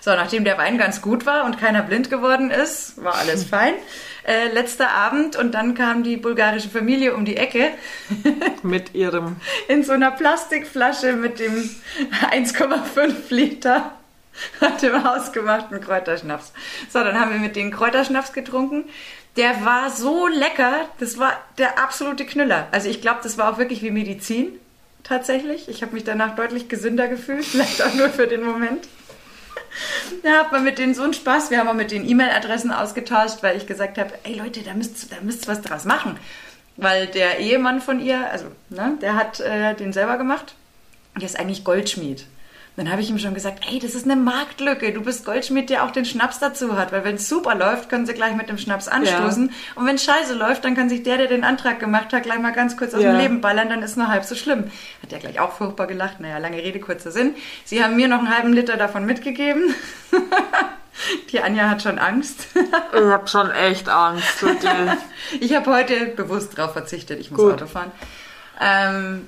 So, 0.00 0.10
nachdem 0.12 0.44
der 0.44 0.56
Wein 0.56 0.78
ganz 0.78 1.02
gut 1.02 1.26
war 1.26 1.44
und 1.44 1.58
keiner 1.58 1.82
blind 1.82 2.10
geworden 2.10 2.52
ist, 2.52 3.02
war 3.02 3.16
alles 3.16 3.44
fein. 3.48 3.74
Äh, 4.26 4.48
letzter 4.52 4.90
Abend 4.90 5.36
und 5.36 5.52
dann 5.52 5.76
kam 5.76 6.02
die 6.02 6.16
bulgarische 6.16 6.68
Familie 6.68 7.14
um 7.14 7.24
die 7.24 7.36
Ecke 7.36 7.70
Mit 8.64 8.92
ihrem. 8.92 9.36
in 9.68 9.84
so 9.84 9.92
einer 9.92 10.10
Plastikflasche 10.10 11.12
mit 11.12 11.38
dem 11.38 11.70
1,5 12.32 13.12
Liter 13.30 13.92
und 14.60 14.82
dem 14.82 15.04
hausgemachten 15.04 15.80
Kräuterschnaps. 15.80 16.52
So, 16.88 17.04
dann 17.04 17.20
haben 17.20 17.30
wir 17.32 17.38
mit 17.38 17.54
denen 17.54 17.70
Kräuterschnaps 17.70 18.32
getrunken. 18.32 18.84
Der 19.36 19.64
war 19.64 19.90
so 19.90 20.26
lecker, 20.26 20.88
das 20.98 21.18
war 21.18 21.32
der 21.58 21.78
absolute 21.78 22.26
Knüller. 22.26 22.66
Also 22.72 22.88
ich 22.88 23.00
glaube, 23.00 23.20
das 23.22 23.38
war 23.38 23.52
auch 23.52 23.58
wirklich 23.58 23.82
wie 23.82 23.92
Medizin 23.92 24.58
tatsächlich. 25.04 25.68
Ich 25.68 25.82
habe 25.82 25.94
mich 25.94 26.02
danach 26.02 26.34
deutlich 26.34 26.68
gesünder 26.68 27.06
gefühlt, 27.06 27.44
vielleicht 27.44 27.80
auch 27.80 27.94
nur 27.94 28.08
für 28.08 28.26
den 28.26 28.42
Moment. 28.42 28.88
Da 30.22 30.38
hat 30.38 30.52
man 30.52 30.64
mit 30.64 30.78
denen 30.78 30.94
so 30.94 31.02
einen 31.02 31.14
Spaß. 31.14 31.50
Wir 31.50 31.58
haben 31.58 31.68
auch 31.68 31.74
mit 31.74 31.90
den 31.90 32.08
E-Mail-Adressen 32.08 32.72
ausgetauscht, 32.72 33.38
weil 33.42 33.56
ich 33.56 33.66
gesagt 33.66 33.98
habe, 33.98 34.12
ey 34.24 34.34
Leute, 34.34 34.62
da 34.62 34.74
müsst, 34.74 35.12
da 35.12 35.16
müsst 35.22 35.46
ihr 35.46 35.48
was 35.52 35.62
draus 35.62 35.84
machen. 35.84 36.18
Weil 36.76 37.06
der 37.06 37.38
Ehemann 37.38 37.80
von 37.80 38.00
ihr, 38.00 38.30
also 38.30 38.46
ne, 38.68 38.98
der 39.00 39.14
hat 39.14 39.40
äh, 39.40 39.74
den 39.74 39.92
selber 39.92 40.18
gemacht. 40.18 40.54
Der 41.16 41.24
ist 41.24 41.38
eigentlich 41.38 41.64
Goldschmied. 41.64 42.26
Dann 42.76 42.90
habe 42.92 43.00
ich 43.00 43.08
ihm 43.08 43.18
schon 43.18 43.32
gesagt, 43.32 43.64
ey, 43.70 43.78
das 43.78 43.94
ist 43.94 44.04
eine 44.04 44.16
Marktlücke. 44.16 44.92
Du 44.92 45.00
bist 45.02 45.24
Goldschmied, 45.24 45.70
der 45.70 45.82
auch 45.84 45.90
den 45.92 46.04
Schnaps 46.04 46.38
dazu 46.40 46.76
hat. 46.76 46.92
Weil 46.92 47.04
wenn 47.04 47.14
es 47.14 47.26
super 47.26 47.54
läuft, 47.54 47.88
können 47.88 48.04
sie 48.04 48.12
gleich 48.12 48.36
mit 48.36 48.50
dem 48.50 48.58
Schnaps 48.58 48.86
anstoßen. 48.86 49.50
Und 49.76 49.86
wenn 49.86 49.96
scheiße 49.98 50.34
läuft, 50.34 50.64
dann 50.66 50.74
kann 50.74 50.90
sich 50.90 51.02
der, 51.02 51.16
der 51.16 51.26
den 51.28 51.42
Antrag 51.42 51.80
gemacht 51.80 52.12
hat, 52.12 52.24
gleich 52.24 52.38
mal 52.38 52.52
ganz 52.52 52.76
kurz 52.76 52.92
aus 52.92 53.02
Ja. 53.02 53.12
dem 53.12 53.18
Leben 53.20 53.40
ballern. 53.40 53.70
Dann 53.70 53.82
ist 53.82 53.96
nur 53.96 54.08
halb 54.08 54.24
so 54.24 54.34
schlimm. 54.34 54.64
Hat 55.02 55.10
er 55.12 55.18
gleich 55.20 55.40
auch 55.40 55.52
furchtbar 55.52 55.86
gelacht. 55.86 56.20
Naja, 56.20 56.36
lange 56.36 56.58
Rede, 56.58 56.78
kurzer 56.78 57.10
Sinn. 57.10 57.34
Sie 57.64 57.82
haben 57.82 57.96
mir 57.96 58.08
noch 58.08 58.18
einen 58.18 58.36
halben 58.36 58.52
Liter 58.52 58.76
davon 58.76 59.06
mitgegeben. 59.06 59.74
Die 61.30 61.40
Anja 61.40 61.68
hat 61.68 61.82
schon 61.82 61.98
Angst. 61.98 62.46
Ich 62.54 63.00
hab 63.04 63.28
schon 63.28 63.50
echt 63.50 63.88
Angst. 63.88 64.42
Wirklich. 64.42 64.70
Ich 65.40 65.54
habe 65.56 65.70
heute 65.74 66.06
bewusst 66.06 66.56
darauf 66.56 66.72
verzichtet, 66.72 67.18
ich 67.20 67.30
muss 67.32 67.40
Gut. 67.40 67.52
Auto 67.54 67.66
fahren. 67.66 67.90
Ähm, 68.60 69.26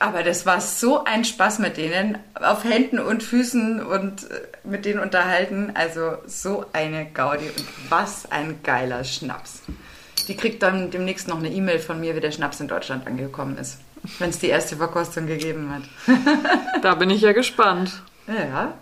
aber 0.00 0.22
das 0.22 0.46
war 0.46 0.60
so 0.60 1.04
ein 1.04 1.24
Spaß 1.24 1.58
mit 1.58 1.76
denen, 1.76 2.18
auf 2.34 2.64
Händen 2.64 2.98
und 2.98 3.22
Füßen 3.22 3.84
und 3.84 4.30
äh, 4.30 4.40
mit 4.64 4.84
denen 4.84 5.00
unterhalten. 5.00 5.72
Also 5.74 6.18
so 6.26 6.66
eine 6.72 7.06
Gaudi 7.06 7.46
und 7.46 7.64
was 7.88 8.30
ein 8.30 8.62
geiler 8.62 9.04
Schnaps. 9.04 9.62
Die 10.28 10.36
kriegt 10.36 10.62
dann 10.62 10.90
demnächst 10.90 11.28
noch 11.28 11.38
eine 11.38 11.50
E-Mail 11.50 11.78
von 11.78 12.00
mir, 12.00 12.14
wie 12.14 12.20
der 12.20 12.32
Schnaps 12.32 12.60
in 12.60 12.68
Deutschland 12.68 13.06
angekommen 13.06 13.56
ist. 13.56 13.78
Wenn 14.18 14.30
es 14.30 14.38
die 14.38 14.48
erste 14.48 14.76
Verkostung 14.76 15.26
gegeben 15.26 15.72
hat. 15.72 15.82
Da 16.82 16.94
bin 16.94 17.10
ich 17.10 17.22
ja 17.22 17.32
gespannt. 17.32 18.02
Ja, 18.28 18.74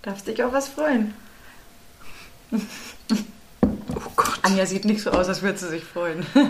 darfst 0.00 0.26
dich 0.26 0.42
auch 0.42 0.52
was 0.52 0.68
freuen. 0.68 1.12
Gott. 4.24 4.38
Anja 4.42 4.66
sieht 4.66 4.84
nicht 4.84 5.02
so 5.02 5.10
aus, 5.10 5.28
als 5.28 5.42
würde 5.42 5.58
sie 5.58 5.68
sich 5.68 5.84
freuen. 5.84 6.26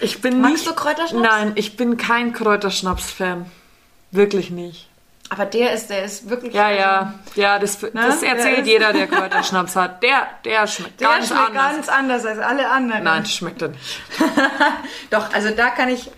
Ich 0.00 0.20
bin 0.20 0.40
Magst 0.40 0.56
nicht. 0.56 0.66
du 0.68 0.74
Kräuterschnaps? 0.74 1.22
Nein, 1.26 1.52
ich 1.54 1.76
bin 1.76 1.96
kein 1.96 2.32
Kräuterschnaps-Fan. 2.32 3.46
Wirklich 4.10 4.50
nicht. 4.50 4.88
Aber 5.30 5.46
der 5.46 5.72
ist, 5.72 5.88
der 5.88 6.04
ist 6.04 6.28
wirklich. 6.28 6.52
Ja, 6.52 6.70
ja, 6.70 7.14
ja, 7.36 7.58
das, 7.58 7.78
das 7.80 8.20
Der 8.20 8.28
erzählt 8.36 8.58
ist- 8.60 8.66
jeder, 8.66 8.92
der 8.92 9.06
Kräuterschnaps 9.06 9.74
hat. 9.76 10.02
Der, 10.02 10.26
der 10.44 10.66
schmeckt 10.66 11.00
Der 11.00 11.08
ganz 11.08 11.28
schmeckt 11.28 11.40
anders. 11.48 11.72
ganz 11.74 11.88
anders 11.88 12.26
als 12.26 12.38
alle 12.40 12.68
anderen. 12.70 13.04
Nein, 13.04 13.22
das 13.22 13.32
schmeckt 13.32 13.62
er 13.62 13.68
nicht. 13.68 14.00
Doch, 15.10 15.32
also 15.32 15.50
da 15.50 15.70
kann 15.70 15.88
ich, 15.88 16.10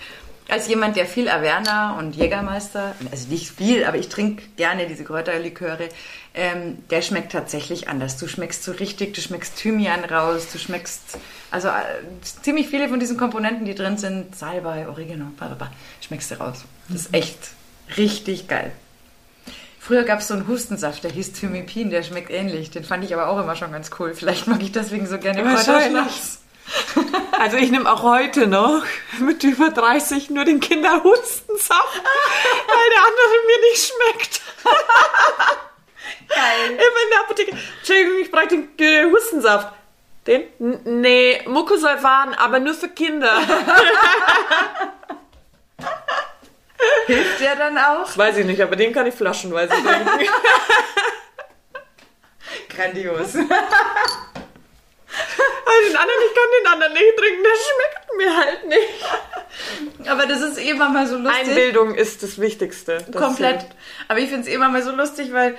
als 0.48 0.66
jemand, 0.68 0.96
der 0.96 1.06
viel 1.06 1.28
Averna 1.28 1.92
und 1.98 2.16
Jägermeister, 2.16 2.94
also 3.10 3.28
nicht 3.28 3.50
viel, 3.50 3.84
aber 3.84 3.96
ich 3.98 4.08
trinke 4.08 4.42
gerne 4.56 4.86
diese 4.86 5.04
Kräuterliköre, 5.04 5.88
ähm, 6.36 6.78
der 6.90 7.02
schmeckt 7.02 7.32
tatsächlich 7.32 7.88
anders. 7.88 8.18
Du 8.18 8.28
schmeckst 8.28 8.62
so 8.62 8.72
richtig, 8.72 9.14
du 9.14 9.22
schmeckst 9.22 9.56
Thymian 9.56 10.04
raus, 10.04 10.48
du 10.52 10.58
schmeckst, 10.58 11.18
also 11.50 11.68
äh, 11.68 11.72
ziemlich 12.42 12.68
viele 12.68 12.88
von 12.88 13.00
diesen 13.00 13.16
Komponenten, 13.16 13.64
die 13.64 13.74
drin 13.74 13.96
sind, 13.96 14.36
Salbei, 14.36 14.86
Oregano, 14.86 15.26
bla, 15.36 15.48
bla, 15.48 15.56
bla, 15.56 15.72
schmeckst 16.00 16.30
du 16.30 16.34
raus. 16.36 16.64
Das 16.88 17.02
ist 17.02 17.14
echt 17.14 17.38
richtig 17.96 18.48
geil. 18.48 18.70
Früher 19.80 20.02
gab 20.02 20.20
es 20.20 20.28
so 20.28 20.34
einen 20.34 20.46
Hustensaft, 20.46 21.04
der 21.04 21.12
hieß 21.12 21.32
Thymipin, 21.32 21.90
der 21.90 22.02
schmeckt 22.02 22.30
ähnlich. 22.30 22.70
Den 22.70 22.84
fand 22.84 23.04
ich 23.04 23.14
aber 23.14 23.28
auch 23.28 23.40
immer 23.40 23.56
schon 23.56 23.72
ganz 23.72 23.90
cool. 23.98 24.14
Vielleicht 24.14 24.46
mag 24.46 24.60
ich 24.62 24.72
deswegen 24.72 25.06
so 25.06 25.18
gerne. 25.18 25.42
Kräuterschnaps. 25.42 26.40
Also 27.38 27.58
ich 27.58 27.70
nehme 27.70 27.92
auch 27.92 28.02
heute 28.02 28.46
noch 28.46 28.82
mit 29.20 29.44
über 29.44 29.70
30 29.70 30.30
nur 30.30 30.46
den 30.46 30.58
Kinderhustensaft, 30.58 32.02
weil 32.02 32.90
der 32.90 33.02
andere 33.02 33.36
mir 33.46 33.70
nicht 33.70 33.92
schmeckt. 33.92 34.40
Geil. 36.36 36.70
Immer 36.70 36.78
in 36.78 37.10
der 37.10 37.20
Apotheke. 37.20 37.56
Entschuldigung, 37.78 38.18
ich 38.20 38.30
brauche 38.30 38.48
den 38.48 38.68
äh, 38.78 39.04
Hustensaft. 39.10 39.72
Den? 40.26 40.42
N 40.58 41.00
nee, 41.00 41.40
Mucosolvan, 41.46 42.34
aber 42.34 42.58
nur 42.60 42.74
für 42.74 42.88
Kinder. 42.88 43.38
Hilft 47.06 47.40
der 47.40 47.56
dann 47.56 47.78
auch? 47.78 48.04
Das 48.04 48.18
weiß 48.18 48.36
ich 48.38 48.46
nicht, 48.46 48.60
aber 48.60 48.76
den 48.76 48.92
kann 48.92 49.06
ich 49.06 49.14
flaschenweise 49.14 49.72
trinken. 49.72 50.28
Grandios. 52.68 53.32
den 53.32 53.42
anderen, 55.96 56.20
ich 56.26 56.34
kann 56.34 56.50
den 56.58 56.66
anderen 56.72 56.92
nicht 56.92 57.16
trinken, 57.16 57.42
der 57.44 57.56
schmeckt 57.64 58.16
mir 58.16 58.36
halt 58.36 58.66
nicht. 58.66 59.04
Aber 60.08 60.26
das 60.26 60.40
ist 60.40 60.58
eh 60.58 60.70
immer 60.70 60.90
mal 60.90 61.06
so 61.06 61.16
lustig. 61.16 61.48
Einbildung 61.48 61.94
ist 61.94 62.22
das 62.22 62.40
Wichtigste. 62.40 63.04
Das 63.08 63.22
Komplett. 63.22 63.66
Aber 64.08 64.18
ich 64.18 64.28
finde 64.28 64.42
es 64.42 64.48
eh 64.48 64.54
immer 64.54 64.68
mal 64.68 64.82
so 64.82 64.90
lustig, 64.90 65.32
weil, 65.32 65.56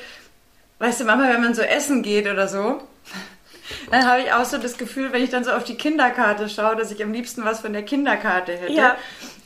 weißt 0.80 1.02
du, 1.02 1.06
manchmal, 1.06 1.34
wenn 1.34 1.42
man 1.42 1.54
so 1.54 1.62
essen 1.62 2.02
geht 2.04 2.28
oder 2.28 2.48
so, 2.48 2.82
dann 3.92 4.08
habe 4.10 4.22
ich 4.22 4.32
auch 4.34 4.46
so 4.46 4.58
das 4.58 4.78
Gefühl, 4.78 5.12
wenn 5.12 5.24
ich 5.24 5.30
dann 5.30 5.44
so 5.44 5.52
auf 5.52 5.64
die 5.64 5.76
Kinderkarte 5.76 6.48
schaue, 6.50 6.76
dass 6.76 6.92
ich 6.92 7.04
am 7.04 7.12
liebsten 7.12 7.44
was 7.44 7.60
von 7.62 7.74
der 7.74 7.84
Kinderkarte 7.84 8.54
hätte. 8.54 8.72
Ja. 8.74 8.96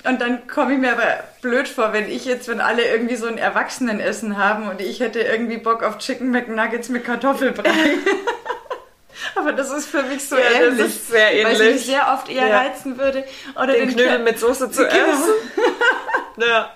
Und 0.04 0.20
dann 0.22 0.48
komme 0.48 0.74
ich 0.74 0.80
mir 0.80 0.92
aber 0.94 1.24
blöd 1.42 1.68
vor, 1.68 1.94
wenn 1.94 2.10
ich 2.10 2.26
jetzt, 2.26 2.48
wenn 2.48 2.60
alle 2.60 2.84
irgendwie 2.84 3.16
so 3.16 3.28
ein 3.28 3.38
Erwachsenenessen 3.38 4.38
haben 4.38 4.68
und 4.70 4.82
ich 4.82 5.00
hätte 5.00 5.20
irgendwie 5.22 5.58
Bock 5.58 5.84
auf 5.84 5.98
Chicken 6.00 6.32
McNuggets 6.32 6.90
mit 6.90 7.06
Kartoffelbrei. 7.06 7.70
aber 9.36 9.54
das 9.54 9.72
ist 9.72 9.88
für 9.88 10.04
mich 10.04 10.28
so 10.28 10.36
Ja, 10.38 10.44
das 10.50 10.54
ähnlich. 10.70 10.86
ist 10.88 11.08
sehr 11.10 11.26
Weil 11.28 11.54
es 11.54 11.60
ähnlich. 11.60 11.74
mich 11.76 11.86
sehr 11.86 12.14
oft 12.14 12.30
eher 12.30 12.48
Ja. 12.48 12.58
reizen 12.62 12.98
würde. 12.98 13.24
Oder 13.56 13.74
Den 13.74 13.90
Knödel 13.90 14.20
mit 14.20 14.40
Soße 14.40 14.72
zu 14.72 14.84
Genau. 14.88 14.96
essen. 14.96 15.34
Ja. 16.38 16.72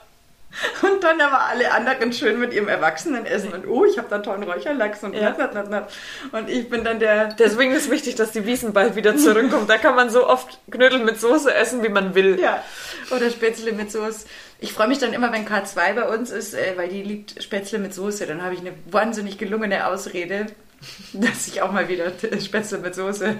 Und 0.81 1.03
dann 1.03 1.19
aber 1.21 1.45
alle 1.47 1.71
anderen 1.73 2.13
schön 2.13 2.39
mit 2.39 2.53
ihrem 2.53 2.67
Erwachsenenessen. 2.67 3.51
Und 3.53 3.67
oh, 3.67 3.85
ich 3.85 3.97
habe 3.97 4.07
da 4.09 4.19
tollen 4.19 4.43
Räucherlachs 4.43 5.03
und 5.03 5.13
Ja. 5.13 5.31
nat, 5.31 5.53
nat, 5.53 5.69
nat. 5.69 5.91
Und 6.31 6.49
ich 6.49 6.69
bin 6.69 6.83
dann 6.83 6.99
der. 6.99 7.33
Deswegen 7.33 7.71
ist 7.73 7.89
wichtig, 7.91 8.15
dass 8.15 8.31
die 8.31 8.45
Wiesen 8.45 8.73
bald 8.73 8.95
wieder 8.95 9.17
zurückkommt. 9.17 9.69
Da 9.69 9.77
kann 9.77 9.95
man 9.95 10.09
so 10.09 10.27
oft 10.27 10.59
Knödel 10.71 10.99
mit 10.99 11.19
Soße 11.19 11.53
essen, 11.53 11.83
wie 11.83 11.89
man 11.89 12.15
will. 12.15 12.39
Ja, 12.39 12.63
oder 13.11 13.29
Spätzle 13.29 13.71
mit 13.73 13.91
Soße. 13.91 14.25
Ich 14.59 14.71
freue 14.73 14.87
mich 14.87 14.99
dann 14.99 15.13
immer, 15.13 15.31
wenn 15.33 15.45
K2 15.45 15.93
bei 15.93 16.03
uns 16.07 16.31
ist, 16.31 16.53
äh, 16.53 16.73
weil 16.77 16.87
die 16.87 17.03
liebt 17.03 17.43
Spätzle 17.43 17.77
mit 17.79 17.93
Soße. 17.93 18.25
Dann 18.25 18.41
habe 18.41 18.53
ich 18.53 18.61
eine 18.61 18.71
wahnsinnig 18.89 19.37
gelungene 19.37 19.85
Ausrede, 19.87 20.45
dass 21.13 21.47
ich 21.47 21.61
auch 21.61 21.71
mal 21.73 21.89
wieder 21.89 22.11
Spätzle 22.39 22.77
mit 22.77 22.95
Soße. 22.95 23.35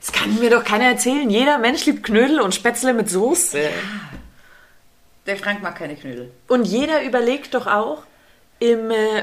Das 0.00 0.12
kann 0.12 0.38
mir 0.38 0.50
doch 0.50 0.64
keiner 0.64 0.84
erzählen. 0.84 1.28
Jeder 1.28 1.58
Mensch 1.58 1.84
liebt 1.86 2.04
Knödel 2.04 2.40
und 2.40 2.54
Spätzle 2.54 2.94
mit 2.94 3.10
Soße. 3.10 3.58
Der 5.30 5.36
Frank 5.38 5.62
mag 5.62 5.76
keine 5.76 5.94
Knödel. 5.94 6.32
Und 6.48 6.64
jeder 6.64 7.04
überlegt 7.04 7.54
doch 7.54 7.68
auch, 7.68 8.02
im, 8.58 8.90
äh, 8.90 9.22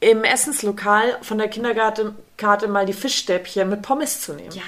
im 0.00 0.24
Essenslokal 0.24 1.16
von 1.22 1.38
der 1.38 1.46
Kinderkarte 1.46 2.66
mal 2.66 2.86
die 2.86 2.92
Fischstäbchen 2.92 3.68
mit 3.70 3.82
Pommes 3.82 4.20
zu 4.20 4.32
nehmen. 4.32 4.50
Ja, 4.50 4.62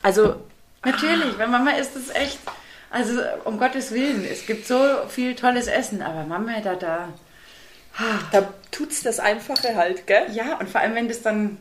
Also, 0.00 0.36
natürlich. 0.84 1.36
Weil 1.38 1.48
Mama 1.48 1.72
ist 1.72 1.96
es 1.96 2.10
echt. 2.14 2.38
Also, 2.88 3.20
um 3.44 3.58
Gottes 3.58 3.90
Willen, 3.90 4.24
es 4.24 4.46
gibt 4.46 4.68
so 4.68 4.78
viel 5.08 5.34
tolles 5.34 5.66
Essen, 5.66 6.00
aber 6.00 6.22
Mama, 6.22 6.60
da, 6.62 6.76
da. 6.76 7.08
da 8.30 8.48
tut's 8.70 9.02
das 9.02 9.18
Einfache 9.18 9.74
halt, 9.74 10.06
gell? 10.06 10.26
Ja, 10.30 10.56
und 10.60 10.70
vor 10.70 10.80
allem, 10.82 10.94
wenn 10.94 11.08
das 11.08 11.20
dann, 11.20 11.58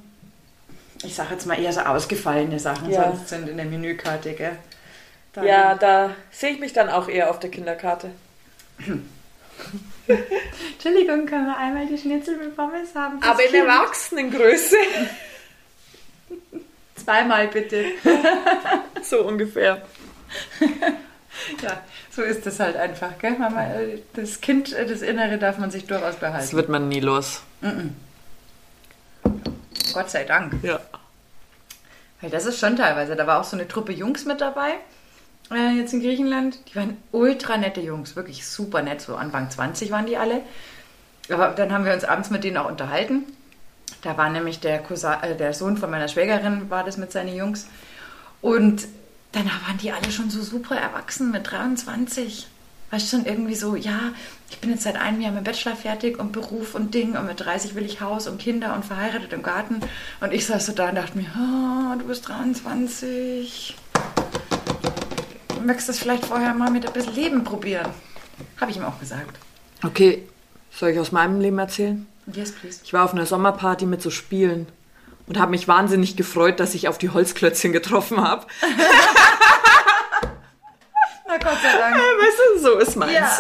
ich 1.04 1.16
sage 1.16 1.30
jetzt 1.34 1.48
mal 1.48 1.60
eher 1.60 1.74
so 1.74 1.80
ausgefallene 1.80 2.60
Sachen 2.60 2.92
Ja. 2.92 3.06
sonst 3.10 3.30
sind 3.30 3.50
in 3.50 3.58
der 3.58 3.66
Menükarte, 3.66 4.34
gell? 4.34 4.56
Dann- 5.34 5.46
Ja, 5.46 5.76
da 5.76 6.12
sehe 6.32 6.52
ich 6.52 6.60
mich 6.60 6.74
dann 6.74 6.90
auch 6.90 7.08
eher 7.10 7.30
auf 7.30 7.40
der 7.40 7.52
Kinderkarte. 7.52 8.12
Entschuldigung, 10.74 11.26
können 11.26 11.46
wir 11.46 11.58
einmal 11.58 11.86
die 11.88 11.98
Schnitzel 11.98 12.38
mit 12.38 12.56
Pommes 12.56 12.94
haben? 12.96 13.22
Aber 13.24 13.44
in 13.44 13.52
Kind? 13.52 13.68
Erwachsenengröße. 13.68 14.76
Zweimal 16.96 17.48
bitte. 17.48 17.86
so 19.04 19.22
ungefähr. 19.24 19.82
Ja, 21.62 21.82
so 22.12 22.22
ist 22.22 22.46
es 22.48 22.60
halt 22.60 22.76
einfach, 22.76 23.18
gell? 23.20 23.38
Mama, 23.38 23.66
das 24.14 24.42
Kind, 24.42 24.74
das 24.74 25.02
Innere 25.02 25.38
darf 25.38 25.58
man 25.58 25.72
sich 25.72 25.86
durchaus 25.86 26.12
Das 26.12 26.20
behalten. 26.20 26.56
wird 26.56 26.70
man 26.70 26.88
nie 26.90 27.00
los. 27.00 27.42
Gott 29.94 30.10
sei 30.10 30.24
Dank. 30.26 30.56
Ja. 30.64 30.80
Weil 32.22 32.30
das 32.30 32.46
ist 32.46 32.60
schon 32.60 32.76
teilweise. 32.76 33.16
Da 33.16 33.28
war 33.28 33.40
auch 33.40 33.44
so 33.44 33.56
eine 33.58 33.68
Truppe 33.68 33.92
Jungs 33.92 34.26
mit 34.26 34.42
dabei, 34.42 34.76
äh, 35.52 35.78
jetzt 35.78 35.94
in 35.94 36.02
Griechenland. 36.02 36.60
Die 36.70 36.76
waren 36.76 36.98
ultra 37.12 37.58
nette 37.58 37.82
Jungs, 37.82 38.16
wirklich 38.16 38.46
super 38.46 38.82
nett. 38.82 39.02
So 39.02 39.16
Anfang 39.16 39.50
20 39.50 39.92
waren 39.92 40.06
die 40.06 40.18
alle. 40.18 40.42
Aber 41.30 41.50
dann 41.50 41.72
haben 41.72 41.86
wir 41.86 41.94
uns 41.94 42.04
abends 42.04 42.30
mit 42.30 42.44
denen 42.44 42.58
auch 42.58 42.70
unterhalten. 42.70 43.24
Da 44.02 44.18
war 44.18 44.30
nämlich 44.30 44.60
der, 44.60 44.80
Cousin, 44.80 45.16
äh, 45.22 45.36
der 45.36 45.54
Sohn 45.54 45.78
von 45.78 45.90
meiner 45.90 46.08
Schwägerin, 46.08 46.70
war 46.70 46.84
das 46.84 46.98
mit 46.98 47.12
seinen 47.12 47.36
Jungs. 47.36 47.68
Und 48.42 48.88
dann 49.32 49.46
waren 49.46 49.78
die 49.82 49.92
alle 49.92 50.12
schon 50.12 50.30
so 50.30 50.42
super 50.42 50.76
erwachsen 50.76 51.32
mit 51.32 51.50
23. 51.50 52.48
Weißt 52.92 53.12
du, 53.12 53.18
schon 53.18 53.26
irgendwie 53.26 53.56
so, 53.56 53.76
ja, 53.76 54.12
ich 54.52 54.60
bin 54.60 54.70
jetzt 54.70 54.84
seit 54.84 54.98
einem 54.98 55.20
Jahr 55.22 55.32
mit 55.32 55.46
Bachelor 55.46 55.76
fertig 55.76 56.20
und 56.20 56.32
Beruf 56.32 56.76
und 56.76 56.94
Ding 56.94 57.18
und 57.18 57.26
mit 57.26 57.40
30 57.40 57.74
will 57.74 57.86
ich 57.86 58.02
Haus 58.02 58.28
und 58.28 58.40
Kinder 58.40 58.76
und 58.76 58.86
verheiratet 58.86 59.34
im 59.34 59.42
Garten. 59.42 59.80
Und 60.22 60.32
ich 60.32 60.46
saß 60.46 60.68
so 60.68 60.74
da 60.74 60.90
und 60.90 60.96
dachte 60.96 61.18
mir, 61.18 61.26
oh, 61.36 61.98
du 61.98 62.06
bist 62.06 62.28
23. 62.28 63.76
Möchtest 65.64 65.88
du 65.88 65.92
das 65.94 66.00
vielleicht 66.02 66.26
vorher 66.26 66.54
mal 66.54 66.70
mit 66.72 66.86
ein 66.86 66.94
bisschen 66.94 67.16
Leben 67.16 67.44
probieren? 67.44 67.88
Habe 68.60 68.72
ich 68.72 68.78
ihm 68.78 68.84
auch 68.84 69.00
gesagt. 69.00 69.38
Okay, 69.84 70.24
soll 70.72 70.90
ich 70.90 71.00
aus 71.00 71.12
meinem 71.12 71.40
Leben 71.40 71.60
erzählen? 71.60 72.08
Yes, 72.34 72.52
please. 72.52 72.82
Ich 72.84 72.94
war 72.94 73.06
auf 73.06 73.14
einer 73.14 73.26
Sommerparty 73.26 73.86
mit 73.86 74.02
so 74.02 74.10
Spielen 74.10 74.68
und 75.28 75.40
habe 75.40 75.52
mich 75.52 75.68
wahnsinnig 75.68 76.16
gefreut, 76.16 76.60
dass 76.60 76.74
ich 76.74 76.88
auf 76.88 76.98
die 76.98 77.10
Holzklötzchen 77.10 77.72
getroffen 77.72 78.22
habe. 78.22 78.46
Na 81.34 81.50
Gott 81.50 81.60
sei 81.62 81.78
Dank. 81.78 81.96
Weißt 82.22 82.40
du, 82.56 82.60
so 82.60 82.78
ist 82.80 82.96
meins. 82.96 83.14
Ja. 83.14 83.40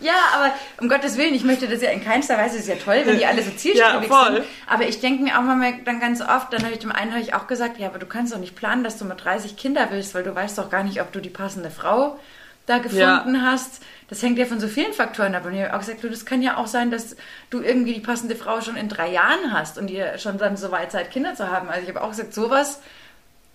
ja, 0.00 0.14
aber 0.34 0.54
um 0.80 0.88
Gottes 0.88 1.16
Willen, 1.16 1.34
ich 1.34 1.44
möchte 1.44 1.68
das 1.68 1.82
ja 1.82 1.90
in 1.90 2.02
keinster 2.02 2.38
Weise, 2.38 2.58
ist 2.58 2.68
ja 2.68 2.76
toll, 2.76 3.02
wenn 3.04 3.18
die 3.18 3.26
alle 3.26 3.42
so 3.42 3.50
zielstrebig 3.50 4.08
Ja, 4.08 4.26
sind. 4.26 4.44
Aber 4.66 4.86
ich 4.86 5.00
denke 5.00 5.22
mir 5.22 5.38
auch 5.38 5.42
mal 5.42 5.74
dann 5.84 6.00
ganz 6.00 6.20
oft, 6.20 6.52
dann 6.52 6.62
habe 6.62 6.72
ich 6.72 6.78
dem 6.78 6.92
einen 6.92 7.12
habe 7.12 7.22
ich 7.22 7.34
auch 7.34 7.46
gesagt, 7.46 7.78
ja, 7.78 7.88
aber 7.88 7.98
du 7.98 8.06
kannst 8.06 8.32
doch 8.32 8.38
nicht 8.38 8.54
planen, 8.54 8.84
dass 8.84 8.98
du 8.98 9.04
mit 9.04 9.24
30 9.24 9.56
Kinder 9.56 9.88
willst, 9.90 10.14
weil 10.14 10.22
du 10.22 10.34
weißt 10.34 10.58
doch 10.58 10.70
gar 10.70 10.84
nicht, 10.84 11.00
ob 11.00 11.12
du 11.12 11.20
die 11.20 11.30
passende 11.30 11.70
Frau 11.70 12.18
da 12.66 12.78
gefunden 12.78 13.42
hast. 13.42 13.82
Das 14.08 14.22
hängt 14.22 14.38
ja 14.38 14.46
von 14.46 14.60
so 14.60 14.68
vielen 14.68 14.92
Faktoren 14.92 15.34
ab. 15.34 15.44
Und 15.44 15.54
ich 15.54 15.62
habe 15.62 15.74
auch 15.74 15.80
gesagt, 15.80 16.02
du, 16.02 16.08
das 16.08 16.24
kann 16.24 16.40
ja 16.40 16.56
auch 16.56 16.66
sein, 16.66 16.90
dass 16.90 17.16
du 17.50 17.60
irgendwie 17.60 17.94
die 17.94 18.00
passende 18.00 18.36
Frau 18.36 18.60
schon 18.60 18.76
in 18.76 18.88
drei 18.88 19.10
Jahren 19.10 19.52
hast 19.52 19.76
und 19.76 19.90
ihr 19.90 20.18
schon 20.18 20.38
dann 20.38 20.56
so 20.56 20.70
weit 20.70 20.92
seid, 20.92 21.10
Kinder 21.10 21.34
zu 21.34 21.50
haben. 21.50 21.68
Also 21.68 21.82
ich 21.82 21.88
habe 21.88 22.02
auch 22.02 22.10
gesagt, 22.10 22.32
sowas 22.32 22.80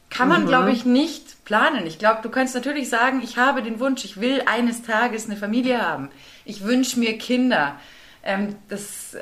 kann 0.09 0.27
man, 0.27 0.45
glaube 0.47 0.71
ich, 0.71 0.85
nicht 0.85 1.45
planen. 1.45 1.85
Ich 1.85 1.99
glaube, 1.99 2.19
du 2.23 2.29
kannst 2.29 2.55
natürlich 2.55 2.89
sagen, 2.89 3.21
ich 3.23 3.37
habe 3.37 3.61
den 3.61 3.79
Wunsch, 3.79 4.05
ich 4.05 4.19
will 4.19 4.43
eines 4.45 4.81
Tages 4.81 5.25
eine 5.25 5.35
Familie 5.35 5.81
haben. 5.81 6.09
Ich 6.45 6.63
wünsche 6.63 6.99
mir 6.99 7.17
Kinder. 7.17 7.75
Ähm, 8.23 8.55
das, 8.69 9.13
äh, 9.13 9.21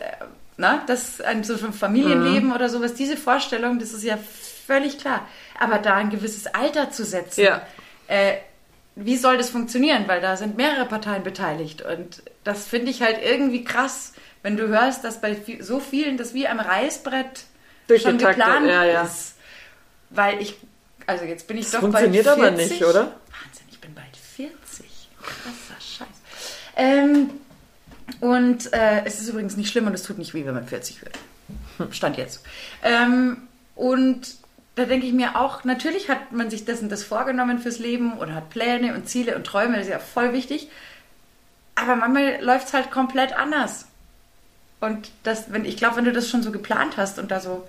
na, 0.58 0.84
das 0.88 1.22
ein 1.22 1.44
so 1.44 1.54
ein 1.54 1.74
Familienleben 1.74 2.52
oder 2.52 2.70
sowas, 2.70 2.94
diese 2.94 3.18
Vorstellung, 3.18 3.80
das 3.80 3.94
ist 3.94 4.04
ja 4.04 4.18
völlig 4.66 4.98
klar. 4.98 5.28
Aber 5.60 5.78
da 5.78 5.96
ein 5.96 6.10
gewisses 6.10 6.48
Alter 6.48 6.90
zu 6.92 7.06
setzen, 7.06 7.42
Ja. 7.42 7.62
äh, 8.08 8.34
wie 8.96 9.16
soll 9.18 9.38
das 9.38 9.52
funktionieren? 9.52 10.06
Weil 10.08 10.22
da 10.22 10.36
sind 10.38 10.58
mehrere 10.58 10.86
Parteien 10.86 11.24
beteiligt. 11.24 11.84
Und 11.84 12.24
das 12.44 12.66
finde 12.68 12.90
ich 12.90 13.02
halt 13.02 13.20
irgendwie 13.24 13.64
krass, 13.64 14.14
wenn 14.42 14.58
du 14.58 14.68
hörst, 14.68 15.04
dass 15.04 15.22
bei 15.22 15.38
so 15.60 15.80
vielen 15.80 16.18
das 16.18 16.34
wie 16.34 16.48
am 16.48 16.60
Reißbrett 16.60 17.44
schon 18.02 18.18
geplant 18.18 18.68
ja, 18.68 18.84
ja. 18.84 19.04
ist. 19.04 19.36
Weil 20.10 20.42
ich, 20.42 20.58
also 21.08 21.26
jetzt 21.26 21.48
bin 21.48 21.58
ich 21.58 21.66
Das 21.66 21.74
doch 21.74 21.80
funktioniert 21.80 22.26
bald 22.26 22.40
40. 22.40 22.54
aber 22.54 22.62
nicht, 22.62 22.84
oder? 22.84 23.00
Wahnsinn, 23.02 23.66
ich 23.72 23.80
bin 23.80 23.94
bald 23.96 24.16
40. 24.16 24.86
Krasser 25.22 25.82
Scheiß. 25.82 26.08
Ähm, 26.76 27.32
und 28.22 28.72
äh, 28.74 29.04
es 29.06 29.20
ist 29.20 29.30
übrigens 29.30 29.58
nicht 29.58 29.70
schlimm 29.70 29.88
und 29.88 29.94
es 29.94 30.04
tut 30.04 30.18
nicht 30.18 30.34
weh, 30.34 30.46
wenn 30.46 30.54
man 30.54 30.68
40 30.68 31.02
wird. 31.02 31.18
Stand 31.94 32.18
jetzt. 32.18 32.44
Ähm, 32.84 33.48
und 33.76 34.36
da 34.76 34.86
denke 34.86 35.08
ich 35.08 35.14
mir 35.14 35.40
auch, 35.40 35.64
natürlich 35.64 36.10
hat 36.10 36.32
man 36.32 36.50
sich 36.50 36.66
das 36.66 36.82
und 36.82 36.90
das 36.90 37.04
vorgenommen 37.04 37.60
fürs 37.60 37.80
Leben 37.80 38.18
oder 38.20 38.36
hat 38.36 38.50
Pläne 38.50 38.94
und 38.94 39.10
Ziele 39.10 39.36
und 39.36 39.46
Träume, 39.46 39.78
das 39.78 39.88
ist 39.88 39.92
ja 39.92 40.00
voll 40.00 40.34
wichtig. 40.34 40.70
Aber 41.76 41.96
manchmal 41.96 42.44
läuft 42.44 42.68
es 42.68 42.74
halt 42.74 42.92
komplett 42.92 43.38
anders. 43.38 43.86
Und 44.80 45.10
das, 45.24 45.52
wenn, 45.52 45.66
ich 45.66 45.78
glaube, 45.78 45.96
wenn 45.96 46.06
du 46.06 46.12
das 46.14 46.30
schon 46.30 46.44
so 46.44 46.52
geplant 46.52 46.98
hast 46.98 47.18
und 47.18 47.32
da 47.32 47.40
so 47.40 47.68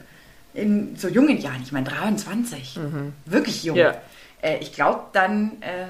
in 0.54 0.96
so 0.96 1.08
jungen 1.08 1.38
Jahren, 1.40 1.62
ich 1.62 1.72
meine 1.72 1.88
23, 1.88 2.78
wirklich 3.26 3.64
jung, 3.64 3.76
Ja. 3.76 3.94
äh, 4.42 4.58
ich 4.58 4.72
glaube, 4.72 5.02
dann 5.12 5.60
äh, 5.62 5.86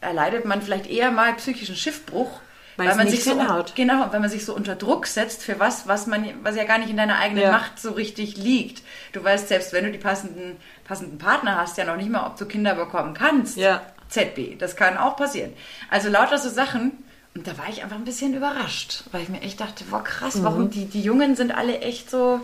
erleidet 0.00 0.44
man 0.44 0.62
vielleicht 0.62 0.86
eher 0.86 1.10
mal 1.10 1.34
psychischen 1.34 1.76
Schiffbruch, 1.76 2.40
Weil 2.76 2.88
weil 2.88 2.96
man 2.96 3.08
sich 3.08 3.24
so 3.24 3.34
genau, 3.74 4.08
wenn 4.12 4.20
man 4.20 4.28
sich 4.30 4.44
so 4.44 4.54
unter 4.54 4.76
Druck 4.76 5.06
setzt 5.06 5.42
für 5.42 5.58
was, 5.58 5.86
was 5.88 6.06
man, 6.06 6.26
was 6.42 6.56
ja 6.56 6.64
gar 6.64 6.78
nicht 6.78 6.90
in 6.90 6.96
deiner 6.96 7.18
eigenen 7.18 7.44
Ja. 7.44 7.52
Macht 7.52 7.80
so 7.80 7.92
richtig 7.92 8.36
liegt. 8.36 8.82
Du 9.12 9.24
weißt 9.24 9.48
selbst, 9.48 9.72
wenn 9.72 9.84
du 9.84 9.92
die 9.92 9.98
passenden, 9.98 10.56
passenden 10.84 11.18
Partner 11.18 11.56
hast, 11.56 11.78
ja 11.78 11.84
noch 11.84 11.96
nicht 11.96 12.10
mal, 12.10 12.26
ob 12.26 12.36
du 12.36 12.44
Kinder 12.46 12.74
bekommen 12.74 13.14
kannst. 13.14 13.56
Ja. 13.56 13.82
ZB, 14.08 14.56
das 14.58 14.76
kann 14.76 14.96
auch 14.98 15.16
passieren. 15.16 15.52
Also 15.90 16.08
lauter 16.10 16.38
so 16.38 16.48
Sachen. 16.50 16.92
Und 17.34 17.46
da 17.46 17.58
war 17.58 17.68
ich 17.68 17.82
einfach 17.82 17.96
ein 17.96 18.04
bisschen 18.04 18.34
überrascht, 18.34 19.02
weil 19.12 19.22
ich 19.22 19.28
mir 19.28 19.42
echt 19.42 19.60
dachte, 19.60 19.84
boah 19.84 20.02
krass, 20.04 20.36
Mhm. 20.36 20.44
warum 20.44 20.70
die, 20.70 20.84
die 20.86 21.02
Jungen 21.02 21.34
sind 21.36 21.52
alle 21.52 21.80
echt 21.80 22.08
so, 22.10 22.40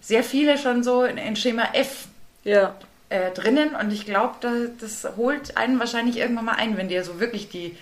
sehr 0.00 0.22
viele 0.24 0.58
schon 0.58 0.82
so 0.84 1.04
in, 1.04 1.16
in 1.18 1.36
Schema 1.36 1.64
F 1.72 2.06
Ja. 2.44 2.74
äh, 3.08 3.30
drinnen 3.32 3.74
und 3.74 3.92
ich 3.92 4.04
glaube, 4.04 4.34
da, 4.40 4.50
das 4.80 5.06
holt 5.16 5.56
einen 5.56 5.78
wahrscheinlich 5.78 6.16
irgendwann 6.18 6.44
mal 6.46 6.56
ein, 6.56 6.76
wenn 6.76 6.88
dir 6.88 7.02
so 7.04 7.20
wirklich 7.20 7.48
die 7.48 7.76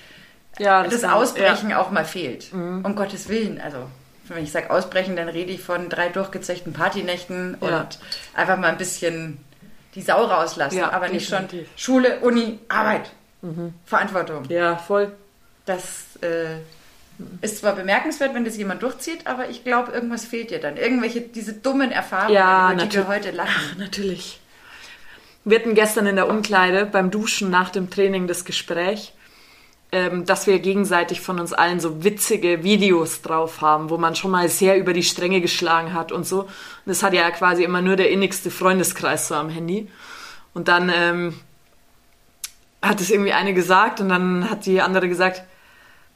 Ja, 0.59 0.83
das, 0.85 1.01
das 1.01 1.11
Ausbrechen 1.11 1.73
auch 1.73 1.91
mal 1.91 2.05
fehlt. 2.05 2.53
Um 2.53 2.95
Gottes 2.95 3.29
Willen. 3.29 3.61
Also, 3.61 3.79
wenn 4.29 4.43
ich 4.45 4.53
sage 4.53 4.71
Ausbrechen, 4.71 5.17
dann 5.17 5.29
rede 5.29 5.51
ich 5.53 5.61
von 5.61 5.89
drei 5.89 6.09
durchgezechten 6.09 6.73
Partynächten 6.73 7.57
Ja. 7.61 7.81
und 7.81 7.99
einfach 8.35 8.57
mal 8.59 8.69
ein 8.71 8.79
bisschen 8.79 9.39
die 9.95 10.03
Sau 10.03 10.25
rauslassen. 10.25 10.79
Ja, 10.79 10.93
aber 10.93 11.09
nicht 11.09 11.29
schon. 11.29 11.47
Schule, 11.77 12.21
Uni, 12.21 12.59
Arbeit, 12.69 13.11
Verantwortung. 13.85 14.45
Ja, 14.49 14.77
voll. 14.77 15.13
Das 15.67 16.17
äh, 16.23 16.57
ist 17.41 17.59
zwar 17.59 17.75
bemerkenswert, 17.75 18.35
wenn 18.35 18.45
das 18.45 18.57
jemand 18.57 18.83
durchzieht, 18.83 19.27
aber 19.27 19.49
ich 19.49 19.65
glaube, 19.65 19.93
irgendwas 19.93 20.25
fehlt 20.25 20.51
dir 20.51 20.61
dann. 20.61 20.77
Irgendwelche, 20.77 21.21
diese 21.21 21.53
dummen 21.53 21.91
Erfahrungen, 21.91 22.35
Ja, 22.35 22.73
über 22.73 22.87
die 22.87 22.97
wir 22.97 23.09
heute 23.09 23.31
lachen. 23.31 23.73
Ach, 23.73 23.79
natürlich. 23.79 24.41
Wir 25.45 25.59
hatten 25.59 25.75
gestern 25.75 26.07
in 26.07 26.17
der 26.17 26.29
Umkleide 26.29 26.87
beim 26.87 27.11
Duschen 27.11 27.51
nach 27.51 27.71
dem 27.71 27.91
Training 27.91 28.27
das 28.27 28.45
Gespräch, 28.45 29.13
ähm, 29.93 30.25
dass 30.25 30.47
wir 30.47 30.59
gegenseitig 30.59 31.21
von 31.21 31.39
uns 31.39 31.53
allen 31.53 31.81
so 31.81 32.03
witzige 32.03 32.65
Videos 32.65 33.23
drauf 33.23 33.61
haben, 33.61 33.91
wo 33.91 33.99
man 33.99 34.17
schon 34.17 34.31
mal 34.31 34.49
sehr 34.49 34.79
über 34.79 34.93
die 34.93 35.03
Stränge 35.03 35.41
geschlagen 35.41 35.93
hat 35.93 36.13
und 36.13 36.27
so. 36.27 36.41
Und 36.41 36.51
das 36.87 37.03
hat 37.03 37.13
ja 37.13 37.31
quasi 37.31 37.63
immer 37.63 37.83
nur 37.83 37.97
der 37.97 38.11
innigste 38.11 38.51
Freundeskreis 38.51 39.29
so 39.29 39.35
am 39.35 39.51
Handy. 39.51 39.89
Und 40.55 40.69
dann 40.69 40.91
ähm, 40.93 41.35
hat 42.81 43.01
es 43.01 43.11
irgendwie 43.11 43.33
eine 43.33 43.55
gesagt 43.55 44.01
und 44.01 44.09
dann 44.09 44.49
hat 44.51 44.67
die 44.67 44.81
andere 44.81 45.09
gesagt, 45.09 45.43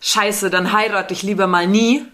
scheiße, 0.01 0.51
dann 0.51 0.73
heirate 0.73 1.13
ich 1.13 1.23
lieber 1.23 1.47
mal 1.47 1.67
nie, 1.67 2.07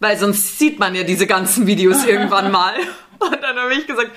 weil 0.00 0.16
sonst 0.18 0.58
sieht 0.58 0.78
man 0.78 0.94
ja 0.94 1.02
diese 1.02 1.26
ganzen 1.26 1.66
Videos 1.66 2.04
irgendwann 2.06 2.50
mal. 2.50 2.74
Und 3.18 3.42
dann 3.42 3.56
habe 3.56 3.74
ich 3.74 3.86
gesagt, 3.86 4.10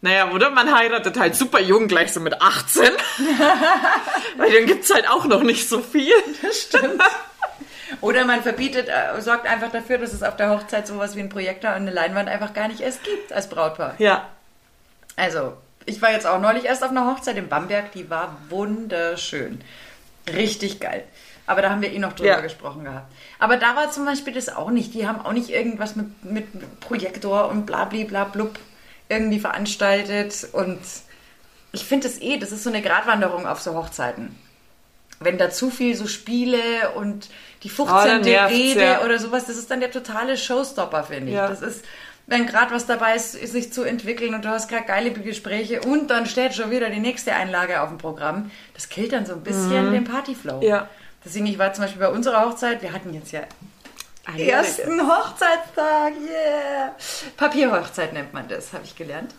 naja, 0.00 0.30
oder 0.30 0.50
man 0.50 0.72
heiratet 0.72 1.18
halt 1.18 1.34
super 1.34 1.60
jung, 1.60 1.88
gleich 1.88 2.12
so 2.12 2.20
mit 2.20 2.40
18. 2.40 2.84
weil 4.36 4.52
dann 4.52 4.66
gibt's 4.66 4.94
halt 4.94 5.08
auch 5.08 5.24
noch 5.24 5.42
nicht 5.42 5.68
so 5.68 5.80
viel. 5.80 6.14
Oder 8.00 8.24
man 8.24 8.42
verbietet, 8.42 8.88
äh, 8.88 9.20
sorgt 9.20 9.46
einfach 9.46 9.72
dafür, 9.72 9.98
dass 9.98 10.12
es 10.12 10.22
auf 10.22 10.36
der 10.36 10.50
Hochzeit 10.50 10.86
sowas 10.86 11.16
wie 11.16 11.20
ein 11.20 11.28
Projektor 11.28 11.70
und 11.70 11.82
eine 11.82 11.90
Leinwand 11.90 12.28
einfach 12.28 12.54
gar 12.54 12.68
nicht 12.68 12.80
erst 12.80 13.02
gibt 13.02 13.32
als 13.32 13.48
Brautpaar. 13.48 13.94
Ja. 13.98 14.28
Also, 15.16 15.54
ich 15.84 16.00
war 16.00 16.12
jetzt 16.12 16.26
auch 16.26 16.40
neulich 16.40 16.66
erst 16.66 16.84
auf 16.84 16.90
einer 16.90 17.10
Hochzeit 17.10 17.36
in 17.36 17.48
Bamberg, 17.48 17.90
die 17.92 18.08
war 18.08 18.36
wunderschön. 18.50 19.60
Richtig 20.32 20.78
geil. 20.78 21.04
Aber 21.48 21.62
da 21.62 21.70
haben 21.70 21.80
wir 21.80 21.90
eh 21.90 21.98
noch 21.98 22.12
drüber 22.12 22.28
Ja. 22.28 22.40
gesprochen 22.40 22.84
gehabt. 22.84 23.10
Aber 23.38 23.56
da 23.56 23.74
war 23.74 23.90
zum 23.90 24.04
Beispiel 24.04 24.34
das 24.34 24.54
auch 24.54 24.70
nicht. 24.70 24.92
Die 24.92 25.08
haben 25.08 25.24
auch 25.24 25.32
nicht 25.32 25.48
irgendwas 25.48 25.96
mit, 25.96 26.24
mit 26.24 26.80
Projektor 26.80 27.48
und 27.48 27.64
bla 27.64 27.86
bla 27.86 28.04
bla 28.04 28.24
blub 28.24 28.58
irgendwie 29.08 29.40
veranstaltet. 29.40 30.46
Und 30.52 30.78
ich 31.72 31.84
finde 31.84 32.06
das 32.06 32.20
eh, 32.20 32.36
das 32.36 32.52
ist 32.52 32.64
so 32.64 32.68
eine 32.70 32.82
Gratwanderung 32.82 33.46
auf 33.46 33.62
so 33.62 33.74
Hochzeiten. 33.74 34.36
Wenn 35.20 35.38
da 35.38 35.48
zu 35.50 35.70
viel 35.70 35.96
so 35.96 36.06
Spiele 36.06 36.58
und 36.96 37.30
die 37.62 37.70
15. 37.70 37.96
Ah, 37.96 38.04
dann 38.04 38.20
nervt's, 38.20 38.54
Rede 38.56 38.84
ja. 38.84 39.04
oder 39.04 39.18
sowas, 39.18 39.46
das 39.46 39.56
ist 39.56 39.70
dann 39.70 39.80
der 39.80 39.90
totale 39.90 40.36
Showstopper, 40.36 41.02
finde 41.02 41.30
ich. 41.30 41.34
Ja. 41.34 41.48
Das 41.48 41.62
ist, 41.62 41.82
wenn 42.26 42.46
gerade 42.46 42.74
was 42.74 42.84
dabei 42.84 43.16
ist, 43.16 43.32
sich 43.32 43.72
zu 43.72 43.84
entwickeln 43.84 44.34
und 44.34 44.44
du 44.44 44.50
hast 44.50 44.68
gerade 44.68 44.84
geile 44.84 45.10
Gespräche 45.12 45.80
und 45.80 46.10
dann 46.10 46.26
steht 46.26 46.54
schon 46.54 46.70
wieder 46.70 46.90
die 46.90 47.00
nächste 47.00 47.32
Einlage 47.32 47.80
auf 47.80 47.88
dem 47.88 47.96
Programm, 47.96 48.50
das 48.74 48.90
killt 48.90 49.14
dann 49.14 49.24
so 49.24 49.32
ein 49.32 49.40
bisschen 49.40 49.92
den 49.92 50.04
Partyflow. 50.04 50.58
Mhm. 50.58 50.62
Ja. 50.62 50.88
Deswegen, 51.24 51.46
ich 51.46 51.58
war 51.58 51.72
zum 51.72 51.84
Beispiel 51.84 52.00
bei 52.00 52.08
unserer 52.08 52.44
Hochzeit, 52.44 52.82
wir 52.82 52.92
hatten 52.92 53.12
jetzt 53.12 53.32
ja 53.32 53.42
Einjährige. 54.24 54.52
ersten 54.52 55.00
Hochzeitstag, 55.00 56.12
yeah. 56.20 56.94
Papierhochzeit 57.36 58.12
nennt 58.12 58.32
man 58.32 58.48
das, 58.48 58.72
habe 58.72 58.84
ich 58.84 58.94
gelernt. 58.96 59.34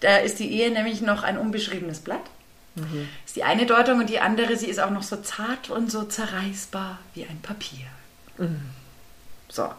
Da 0.00 0.18
ist 0.18 0.38
die 0.38 0.50
Ehe 0.52 0.70
nämlich 0.70 1.00
noch 1.00 1.22
ein 1.22 1.38
unbeschriebenes 1.38 2.00
Blatt. 2.00 2.22
Mhm. 2.74 3.08
ist 3.26 3.36
die 3.36 3.44
eine 3.44 3.66
Deutung 3.66 3.98
und 3.98 4.08
die 4.08 4.20
andere, 4.20 4.56
sie 4.56 4.66
ist 4.66 4.80
auch 4.80 4.90
noch 4.90 5.02
so 5.02 5.16
zart 5.16 5.68
und 5.68 5.90
so 5.92 6.04
zerreißbar 6.04 6.98
wie 7.12 7.24
ein 7.24 7.40
Papier. 7.42 7.86
Mhm. 8.38 8.70
So, 9.50 9.70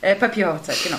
äh, 0.00 0.14
Papierhochzeit, 0.16 0.82
genau. 0.82 0.98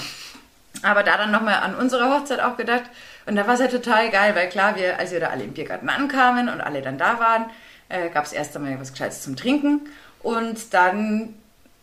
Aber 0.84 1.04
da 1.04 1.18
dann 1.18 1.32
nochmal 1.32 1.56
an 1.56 1.76
unsere 1.76 2.14
Hochzeit 2.14 2.40
auch 2.40 2.58
gedacht. 2.58 2.84
Und 3.26 3.36
da 3.36 3.46
war 3.46 3.56
es 3.56 3.60
ja 3.60 3.68
total 3.68 4.10
geil, 4.10 4.36
weil 4.36 4.50
klar, 4.50 4.76
wir, 4.76 5.00
als 5.00 5.12
wir 5.12 5.20
da 5.20 5.28
alle 5.28 5.44
im 5.44 5.54
Biergarten 5.54 5.90
ankamen 5.90 6.50
und 6.50 6.62
alle 6.62 6.82
dann 6.82 6.98
da 6.98 7.20
waren, 7.20 7.46
äh, 7.92 8.10
gab 8.10 8.26
es 8.26 8.34
erst 8.34 8.56
einmal 8.56 8.80
was 8.80 8.92
Gescheites 8.92 9.22
zum 9.22 9.36
Trinken. 9.36 9.82
Und 10.24 10.74
dann 10.74 11.36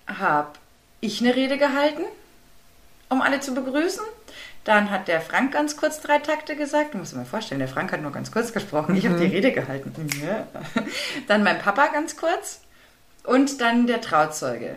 habe 0.06 0.50
ich 1.00 1.20
eine 1.20 1.34
Rede 1.34 1.58
gehalten, 1.58 2.02
um 3.08 3.20
alle 3.22 3.40
zu 3.40 3.54
begrüßen. 3.54 4.04
Dann 4.64 4.90
hat 4.90 5.08
der 5.08 5.20
Frank 5.20 5.52
ganz 5.52 5.76
kurz 5.76 6.00
drei 6.00 6.18
Takte 6.18 6.54
gesagt. 6.56 6.92
Du 6.92 6.98
musst 6.98 7.12
dir 7.12 7.16
mal 7.16 7.24
vorstellen, 7.24 7.58
der 7.58 7.68
Frank 7.68 7.92
hat 7.92 8.02
nur 8.02 8.12
ganz 8.12 8.30
kurz 8.30 8.52
gesprochen. 8.52 8.96
Ich 8.96 9.06
habe 9.06 9.18
die 9.18 9.26
Rede 9.26 9.52
gehalten. 9.52 9.94
Ja. 10.22 10.46
Dann 11.26 11.42
mein 11.42 11.58
Papa 11.58 11.88
ganz 11.88 12.16
kurz. 12.16 12.60
Und 13.24 13.60
dann 13.60 13.86
der 13.86 14.00
Trauzeuge, 14.00 14.76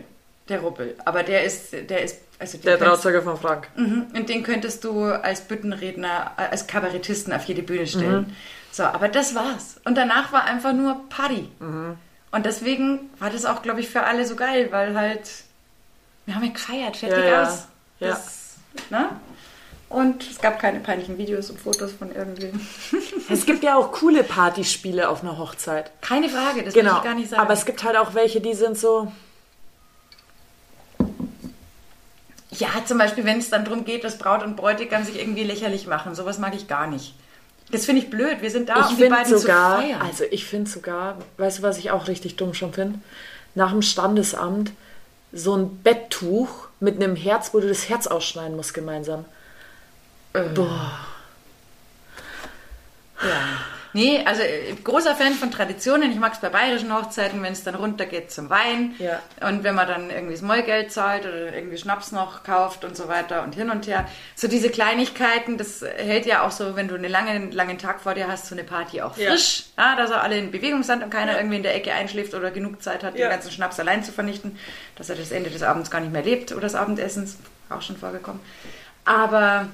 der 0.50 0.60
Ruppel. 0.60 0.94
Aber 1.06 1.22
der 1.22 1.44
ist, 1.44 1.72
der 1.72 2.02
ist, 2.02 2.18
also 2.38 2.58
Der 2.58 2.78
Trauzeuge 2.78 3.22
von 3.22 3.38
Frank. 3.38 3.68
Mhm. 3.76 4.08
Und 4.14 4.28
den 4.28 4.42
könntest 4.42 4.84
du 4.84 5.04
als 5.04 5.40
Büttenredner, 5.42 6.32
als 6.36 6.66
Kabarettisten 6.66 7.32
auf 7.32 7.44
jede 7.44 7.62
Bühne 7.62 7.86
stellen. 7.86 8.36
So, 8.72 8.82
aber 8.84 9.08
das 9.08 9.34
war's. 9.34 9.76
Und 9.84 9.94
danach 9.96 10.32
war 10.32 10.44
einfach 10.44 10.72
nur 10.72 11.08
Party. 11.10 11.48
Und 11.60 12.46
deswegen 12.46 13.10
war 13.18 13.28
das 13.30 13.44
auch, 13.44 13.62
glaube 13.62 13.80
ich, 13.80 13.88
für 13.90 14.02
alle 14.04 14.26
so 14.26 14.34
geil, 14.34 14.68
weil 14.72 14.96
halt, 14.96 15.28
wir 16.26 16.34
haben 16.34 16.44
ja 16.44 16.52
gefeiert, 16.52 16.96
fertig 16.96 17.18
Ja, 17.18 17.24
ja. 17.24 17.42
aus. 17.42 17.66
Ja. 18.00 18.08
Das, 18.08 18.54
ne? 18.90 19.08
Und 19.90 20.22
es 20.30 20.40
gab 20.40 20.58
keine 20.58 20.80
peinlichen 20.80 21.18
Videos 21.18 21.50
und 21.50 21.60
Fotos 21.60 21.92
von 21.92 22.10
irgendwem. 22.14 22.58
Es 23.28 23.44
gibt 23.46 23.62
ja 23.62 23.76
auch 23.76 23.92
coole 23.92 24.24
Partyspiele 24.24 25.06
auf 25.08 25.22
einer 25.22 25.36
Hochzeit. 25.36 25.90
Keine 26.00 26.30
Frage, 26.30 26.62
das 26.64 26.74
will 26.74 26.82
Genau. 26.82 26.96
ich 26.96 27.04
gar 27.04 27.14
nicht 27.14 27.28
sagen. 27.28 27.42
Aber 27.42 27.52
es 27.52 27.66
gibt 27.66 27.84
halt 27.84 27.96
auch 27.98 28.14
welche, 28.14 28.40
die 28.40 28.54
sind 28.54 28.78
so. 28.78 29.12
ja, 32.50 32.68
zum 32.86 32.98
Beispiel, 32.98 33.24
wenn 33.24 33.38
es 33.38 33.50
dann 33.50 33.64
darum 33.64 33.84
geht, 33.84 34.04
dass 34.04 34.18
Braut 34.18 34.42
und 34.42 34.56
Bräutigam 34.56 35.04
sich 35.04 35.18
irgendwie 35.18 35.44
lächerlich 35.44 35.86
machen. 35.86 36.14
Sowas 36.14 36.38
mag 36.38 36.54
ich 36.54 36.68
gar 36.68 36.86
nicht. 36.86 37.14
Das 37.72 37.86
finde 37.86 38.02
ich 38.02 38.10
blöd. 38.10 38.42
Wir 38.42 38.50
sind 38.50 38.68
da, 38.68 38.80
ich 38.80 38.90
um 38.90 38.96
die 38.98 39.08
beiden 39.08 39.38
sogar, 39.38 39.80
zu 39.80 39.82
feiern. 39.82 40.02
also 40.02 40.24
ich 40.30 40.44
finde 40.44 40.70
sogar, 40.70 41.18
weißt 41.38 41.58
du, 41.58 41.62
was 41.62 41.78
ich 41.78 41.90
auch 41.90 42.06
richtig 42.06 42.36
dumm 42.36 42.54
schon 42.54 42.72
finde? 42.72 42.98
Nach 43.54 43.72
dem 43.72 43.82
Standesamt 43.82 44.72
so 45.32 45.56
ein 45.56 45.78
Betttuch 45.82 46.68
mit 46.80 46.96
einem 46.96 47.16
Herz, 47.16 47.54
wo 47.54 47.60
du 47.60 47.68
das 47.68 47.88
Herz 47.88 48.06
ausschneiden 48.06 48.56
musst 48.56 48.74
gemeinsam. 48.74 49.24
Boah. 50.32 51.00
Ja. 53.22 53.58
Nee, 53.94 54.22
also 54.24 54.40
äh, 54.42 54.72
großer 54.82 55.14
Fan 55.14 55.34
von 55.34 55.50
Traditionen. 55.50 56.10
Ich 56.12 56.18
mag 56.18 56.32
es 56.32 56.40
bei 56.40 56.48
bayerischen 56.48 56.94
Hochzeiten, 56.94 57.42
wenn 57.42 57.52
es 57.52 57.62
dann 57.62 57.74
runtergeht 57.74 58.30
zum 58.30 58.48
Wein. 58.48 58.94
Ja. 58.98 59.20
Und 59.46 59.64
wenn 59.64 59.74
man 59.74 59.86
dann 59.86 60.08
irgendwie 60.10 60.32
das 60.34 60.42
Mäugeld 60.42 60.90
zahlt 60.90 61.26
oder 61.26 61.52
irgendwie 61.54 61.76
Schnaps 61.76 62.10
noch 62.12 62.42
kauft 62.42 62.84
und 62.84 62.96
so 62.96 63.08
weiter 63.08 63.42
und 63.42 63.54
hin 63.54 63.68
und 63.70 63.86
her. 63.86 64.06
So 64.34 64.48
diese 64.48 64.70
Kleinigkeiten, 64.70 65.58
das 65.58 65.82
hält 65.82 66.24
ja 66.26 66.42
auch 66.42 66.50
so, 66.50 66.74
wenn 66.76 66.88
du 66.88 66.94
einen 66.94 67.10
langen, 67.10 67.52
langen 67.52 67.76
Tag 67.78 68.00
vor 68.00 68.14
dir 68.14 68.28
hast, 68.28 68.46
so 68.46 68.54
eine 68.54 68.64
Party 68.64 69.02
auch 69.02 69.16
Ja. 69.16 69.30
frisch. 69.30 69.64
Ja. 69.76 69.94
dass 69.96 70.10
er 70.10 70.22
alle 70.22 70.38
in 70.38 70.50
Bewegung 70.50 70.82
sind 70.82 71.02
und 71.02 71.10
keiner 71.10 71.36
irgendwie 71.36 71.56
in 71.56 71.62
der 71.62 71.74
Ecke 71.74 71.92
einschläft 71.92 72.34
oder 72.34 72.50
genug 72.50 72.82
Zeit 72.82 73.04
hat, 73.04 73.14
Ja. 73.18 73.26
den 73.26 73.30
ganzen 73.32 73.50
Schnaps 73.50 73.78
allein 73.78 74.02
zu 74.04 74.12
vernichten. 74.12 74.58
Dass 74.96 75.10
er 75.10 75.16
das 75.16 75.32
Ende 75.32 75.50
des 75.50 75.62
Abends 75.62 75.90
gar 75.90 76.00
nicht 76.00 76.12
mehr 76.12 76.22
lebt 76.22 76.52
oder 76.52 76.62
des 76.62 76.74
Abendessens. 76.74 77.36
Auch 77.68 77.82
schon 77.82 77.96
vorgekommen. 77.96 78.40
Aber 79.04 79.66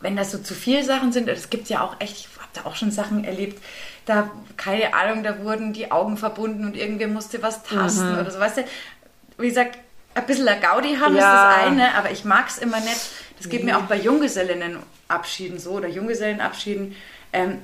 wenn 0.00 0.16
das 0.16 0.32
so 0.32 0.38
zu 0.38 0.54
viele 0.54 0.84
Sachen 0.84 1.12
sind, 1.12 1.28
es 1.28 1.50
gibt 1.50 1.68
ja 1.68 1.82
auch 1.82 2.00
echt, 2.00 2.16
ich 2.18 2.28
habe 2.38 2.48
da 2.52 2.64
auch 2.66 2.76
schon 2.76 2.90
Sachen 2.90 3.24
erlebt, 3.24 3.62
da, 4.06 4.30
keine 4.56 4.94
Ahnung, 4.94 5.22
da 5.22 5.42
wurden 5.42 5.72
die 5.72 5.90
Augen 5.90 6.16
verbunden 6.16 6.64
und 6.64 6.76
irgendwer 6.76 7.08
musste 7.08 7.42
was 7.42 7.62
tasten 7.62 8.12
oder 8.18 8.30
so, 8.30 8.38
weißt 8.38 8.58
du, 8.58 8.64
wie 9.38 9.48
gesagt, 9.48 9.78
ein 10.14 10.26
bisschen 10.26 10.46
ein 10.46 10.60
Gaudi 10.60 10.96
haben 10.96 11.16
Ja. 11.16 11.20
ist 11.20 11.42
das 11.42 11.66
eine, 11.66 11.94
aber 11.96 12.10
ich 12.10 12.24
mag 12.24 12.48
es 12.48 12.58
immer 12.58 12.80
nicht, 12.80 13.00
das 13.38 13.48
geht 13.48 13.64
mir 13.64 13.78
auch 13.78 13.82
bei 13.84 13.96
Junggesellinnenabschieden 13.96 15.58
so 15.58 15.72
oder 15.72 15.88
Junggesellenabschieden, 15.88 16.94
ähm, 17.32 17.58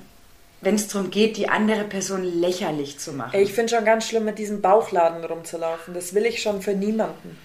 wenn 0.63 0.75
es 0.75 0.89
darum 0.89 1.11
geht, 1.11 1.37
die 1.37 1.49
andere 1.49 1.85
Person 1.85 2.23
lächerlich 2.23 2.99
zu 2.99 3.13
machen. 3.13 3.39
Ich 3.39 3.53
finde 3.53 3.77
schon 3.77 3.85
ganz 3.85 4.07
schlimm, 4.07 4.25
mit 4.25 4.39
diesem 4.39 4.61
Bauchladen 4.61 5.25
rumzulaufen. 5.25 5.95
Das 5.95 6.13
will 6.15 6.27
ich 6.27 6.43
schon 6.43 6.61
für 6.61 6.73
niemanden. 6.75 7.39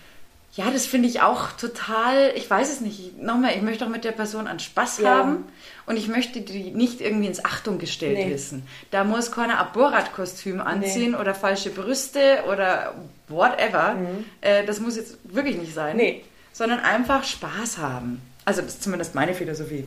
Ja, 0.55 0.71
das 0.71 0.85
finde 0.85 1.09
ich 1.09 1.21
auch 1.21 1.51
total, 1.53 2.31
ich 2.35 2.49
weiß 2.49 2.71
es 2.71 2.79
nicht. 2.79 3.21
Nochmal, 3.21 3.55
ich 3.55 3.61
möchte 3.61 3.83
auch 3.85 3.89
mit 3.89 4.05
der 4.05 4.13
Person 4.13 4.47
an 4.47 4.59
Spaß 4.59 4.99
Ja. 4.99 5.09
haben 5.17 5.43
und 5.85 5.97
ich 5.97 6.07
möchte 6.07 6.39
die 6.41 6.71
nicht 6.71 7.01
irgendwie 7.01 7.27
ins 7.27 7.43
Achtung 7.43 7.77
gestellt 7.77 8.17
Nee. 8.17 8.29
wissen. 8.33 8.65
Da 8.89 9.03
muss 9.03 9.31
keiner 9.33 9.59
ein 9.59 9.73
Borat-Kostüm 9.73 10.61
anziehen 10.61 11.13
oder 11.13 11.35
falsche 11.35 11.71
Brüste 11.71 12.43
oder 12.49 12.93
whatever. 13.27 13.97
Äh, 14.39 14.63
das 14.65 14.79
muss 14.79 14.95
jetzt 14.95 15.17
wirklich 15.25 15.57
nicht 15.57 15.73
sein. 15.73 15.97
Mhm. 15.97 16.01
Nee. 16.01 16.25
Sondern 16.53 16.79
einfach 16.79 17.25
Spaß 17.25 17.77
haben. 17.79 18.21
Also 18.45 18.61
das 18.61 18.75
ist 18.75 18.83
zumindest 18.83 19.13
meine 19.13 19.33
Philosophie. 19.33 19.85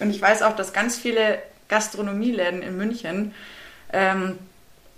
Und 0.00 0.10
ich 0.10 0.20
weiß 0.20 0.42
auch, 0.42 0.54
dass 0.54 0.74
ganz 0.74 0.98
viele 0.98 1.38
Gastronomieläden 1.68 2.60
in 2.60 2.76
München 2.76 3.34
ähm, 3.94 4.38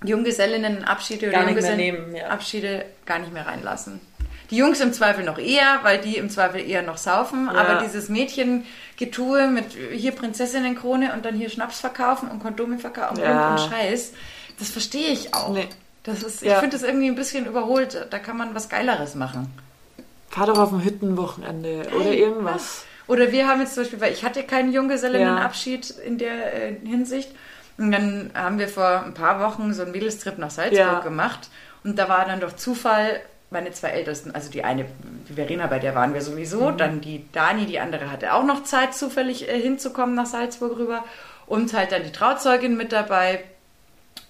Junggesellinnenabschiede 0.05 1.29
oder 1.29 1.39
Gar 1.39 1.47
nicht 1.47 1.61
mehr 1.63 1.71
Junggesellen- 1.73 1.77
nehmen, 1.77 2.17
ja. 2.17 2.29
Abschiede 2.29 2.85
gar 3.07 3.19
nicht 3.21 3.33
mehr 3.33 3.47
reinlassen. 3.47 4.01
Die 4.51 4.57
Jungs 4.57 4.81
im 4.81 4.93
Zweifel 4.93 5.25
noch 5.25 5.39
eher, 5.39 5.81
weil 5.83 5.99
die 6.01 6.17
im 6.19 6.29
Zweifel 6.31 6.61
eher 6.61 6.83
noch 6.83 6.99
saufen. 6.99 7.49
Ja. 7.53 7.59
Aber 7.61 7.83
dieses 7.83 8.09
Mädchengetue 8.09 9.49
mit 9.49 9.67
hier 9.93 10.13
Prinzessinnenkrone 10.13 11.13
und 11.15 11.25
dann 11.25 11.35
hier 11.35 11.49
Schnaps 11.51 11.81
verkaufen 11.81 12.29
und 12.31 12.41
Kondome 12.41 12.79
verkaufen 12.79 13.19
Ja. 13.21 13.53
und, 13.53 13.61
Scheiß, 13.61 14.13
das 14.59 14.69
verstehe 14.71 15.09
ich 15.13 15.35
auch. 15.35 15.51
Nee. 15.53 15.69
Das 16.03 16.23
ist, 16.23 16.43
ich 16.43 16.49
Ja. 16.49 16.61
finde 16.61 16.77
das 16.77 16.87
irgendwie 16.87 17.07
ein 17.09 17.15
bisschen 17.15 17.47
überholt. 17.47 18.07
Da 18.11 18.19
kann 18.19 18.37
man 18.37 18.55
was 18.55 18.69
Geileres 18.69 19.15
machen. 19.15 19.51
Fahr 20.29 20.47
doch 20.47 20.59
auf 20.59 20.73
ein 20.73 20.85
Hüttenwochenende 20.85 21.87
oder 21.97 22.13
irgendwas. 22.13 22.85
Oder 23.07 23.33
wir 23.33 23.49
haben 23.49 23.61
jetzt 23.61 23.75
zum 23.75 23.85
Beispiel, 23.85 24.01
weil 24.01 24.13
ich 24.13 24.25
hatte 24.25 24.43
keinen 24.43 24.73
Junggesellinnenabschied 24.73 25.91
in 25.91 26.19
der 26.19 26.55
äh, 26.71 26.77
Hinsicht. 26.85 27.31
Und 27.79 27.91
dann 27.93 28.31
haben 28.35 28.59
wir 28.59 28.69
vor 28.69 29.03
ein 29.05 29.15
paar 29.15 29.41
Wochen 29.41 29.73
so 29.73 29.83
einen 29.83 29.93
Mädelstrip 29.93 30.39
nach 30.39 30.51
Salzburg 30.51 31.03
gemacht. 31.03 31.49
Und 31.83 31.99
da 31.99 32.09
war 32.09 32.25
dann 32.25 32.41
durch 32.41 32.57
Zufall 32.57 33.21
meine 33.55 33.71
zwei 33.73 33.89
Ältesten, 33.89 34.33
also 34.35 34.51
die 34.51 34.63
eine, 34.65 34.85
die 35.29 35.33
Verena, 35.33 35.67
bei 35.69 35.79
der 35.79 35.95
waren 35.95 36.13
wir 36.13 36.21
sowieso, 36.21 36.71
Mhm. 36.73 36.77
dann 36.77 37.01
die 37.01 37.25
Dani, 37.33 37.65
die 37.65 37.81
andere 37.81 38.11
hatte 38.11 38.35
auch 38.35 38.45
noch 38.45 38.65
Zeit, 38.65 38.95
zufällig 38.95 39.49
äh, 39.49 39.59
hinzukommen 39.59 40.15
nach 40.15 40.27
Salzburg 40.27 40.77
rüber. 40.79 41.03
Und 41.47 41.73
halt 41.73 41.93
dann 41.93 42.03
die 42.05 42.13
Trauzeugin 42.13 42.77
mit 42.77 42.93
dabei 42.93 43.45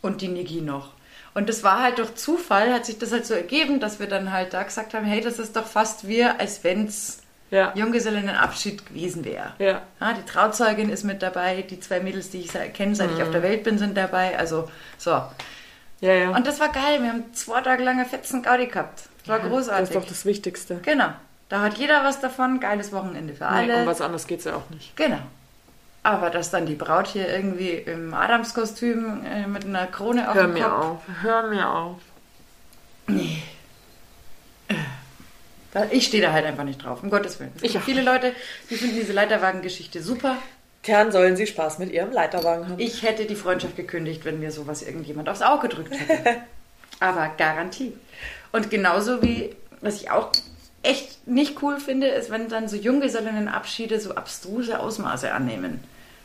und 0.03 0.21
die 0.21 0.29
Niki 0.29 0.61
noch. 0.61 0.91
Und 1.35 1.49
das 1.49 1.65
war 1.65 1.83
halt 1.83 1.99
durch 1.99 2.15
Zufall, 2.15 2.73
hat 2.73 2.87
sich 2.87 2.99
das 2.99 3.11
halt 3.11 3.27
so 3.27 3.35
ergeben, 3.35 3.81
dass 3.81 3.99
wir 3.99 4.07
dann 4.07 4.33
halt 4.33 4.55
da 4.55 4.63
gesagt 4.63 4.95
haben, 4.95 5.05
hey, 5.05 5.21
das 5.21 5.39
ist 5.41 5.57
doch 5.57 5.67
fast 5.67 6.07
wir, 6.07 6.39
als 6.41 6.63
wenn's 6.63 7.19
Ja. 7.51 7.73
Junggesellinnenabschied 7.75 8.87
gewesen 8.87 9.25
wäre. 9.25 9.53
Ja. 9.59 9.83
die 10.13 10.25
Trauzeugin 10.31 10.91
ist 10.91 11.05
mit 11.05 11.23
dabei, 11.23 11.63
die 11.63 11.79
zwei 11.81 12.01
Mädels, 12.01 12.31
die 12.31 12.41
ich 12.41 12.51
kenne, 12.73 12.95
seit 12.97 13.11
ich 13.13 13.17
Mhm. 13.19 13.23
auf 13.23 13.31
der 13.31 13.43
Welt 13.43 13.63
bin, 13.65 13.79
sind 13.79 13.97
dabei. 13.97 14.37
Also 14.39 14.69
so. 14.99 15.11
Ja, 16.01 16.13
ja. 16.13 16.31
Und 16.31 16.47
das 16.47 16.59
war 16.61 16.69
geil. 16.71 17.01
Wir 17.01 17.11
haben 17.11 17.33
zwei 17.33 17.61
Tage 17.61 17.83
lange 17.85 18.05
fetzen 18.05 18.43
Gaudi 18.43 18.67
gehabt. 18.67 19.05
Das 19.25 19.29
war 19.29 19.39
das 19.41 19.49
großartig. 19.49 19.89
ist 19.91 19.95
doch 19.97 20.07
das 20.07 20.25
Wichtigste. 20.25 20.77
genau. 20.83 21.09
Da 21.51 21.61
hat 21.61 21.75
jeder 21.79 22.03
was 22.05 22.21
davon. 22.21 22.59
Geiles 22.59 22.91
Wochenende 22.93 23.35
für 23.35 23.45
Nee, 23.45 23.51
alle. 23.73 23.81
um 23.83 23.87
was 23.87 24.01
anderes 24.01 24.27
geht 24.27 24.39
es 24.41 24.47
ja 24.47 24.57
auch 24.57 24.69
nicht. 24.71 24.97
Genau. 24.97 25.19
Aber 26.03 26.31
dass 26.31 26.51
dann 26.51 26.67
die 26.67 26.75
Braut 26.75 27.07
hier 27.07 27.29
irgendwie 27.29 27.71
im 27.71 28.13
Adamskostüm 28.15 29.25
äh, 29.25 29.47
mit 29.47 29.65
einer 29.65 29.87
Krone 29.87 30.29
auf 30.29 30.35
Hör 30.35 30.43
dem 30.47 30.53
mir 30.55 30.65
Kopf. 30.65 30.85
auf. 30.85 30.99
Hör 31.23 31.43
mir 31.49 31.69
auf. 31.71 31.97
Da- 35.73 35.87
Ich 35.91 36.07
stehe 36.07 36.23
da 36.23 36.33
halt 36.33 36.47
einfach 36.47 36.65
nicht 36.65 36.83
drauf, 36.85 37.03
um 37.03 37.11
Gottes 37.11 37.41
Willen. 37.41 37.53
Ich 37.63 37.77
auch 37.77 37.83
viele 37.83 38.03
Leute, 38.03 38.33
die 38.71 38.77
finden 38.77 38.97
diese 38.97 39.13
Leiterwagengeschichte 39.13 40.03
super. 40.03 40.37
Dann 40.87 41.11
sollen 41.13 41.37
sie 41.37 41.47
Spaß 41.47 41.79
mit 41.79 41.91
ihrem 41.93 42.13
Leiterwagen 42.13 42.69
haben. 42.69 42.79
Ich 42.79 43.03
hätte 43.03 43.25
die 43.25 43.37
Freundschaft 43.37 43.75
gekündigt, 43.77 44.25
wenn 44.25 44.39
mir 44.41 44.51
sowas 44.53 44.83
irgendjemand 44.83 45.29
aufs 45.29 45.43
Auge 45.43 45.69
gedrückt 45.69 45.95
hätte. 45.99 46.37
Aber 47.01 47.31
Garantie. 47.37 47.93
Und 48.53 48.71
genauso 48.71 49.23
wie, 49.23 49.55
was 49.81 50.01
ich 50.01 50.11
auch 50.11 50.31
echt 50.83 51.27
nicht 51.27 51.63
cool 51.63 51.81
finde, 51.81 52.09
ist, 52.09 52.31
wenn 52.31 52.49
dann 52.49 52.69
so 52.69 52.77
Junggesellinnenabschiede 52.77 53.99
so 54.01 54.15
abstruse 54.15 54.79
Ausmaße 54.79 55.33
annehmen. 55.33 55.81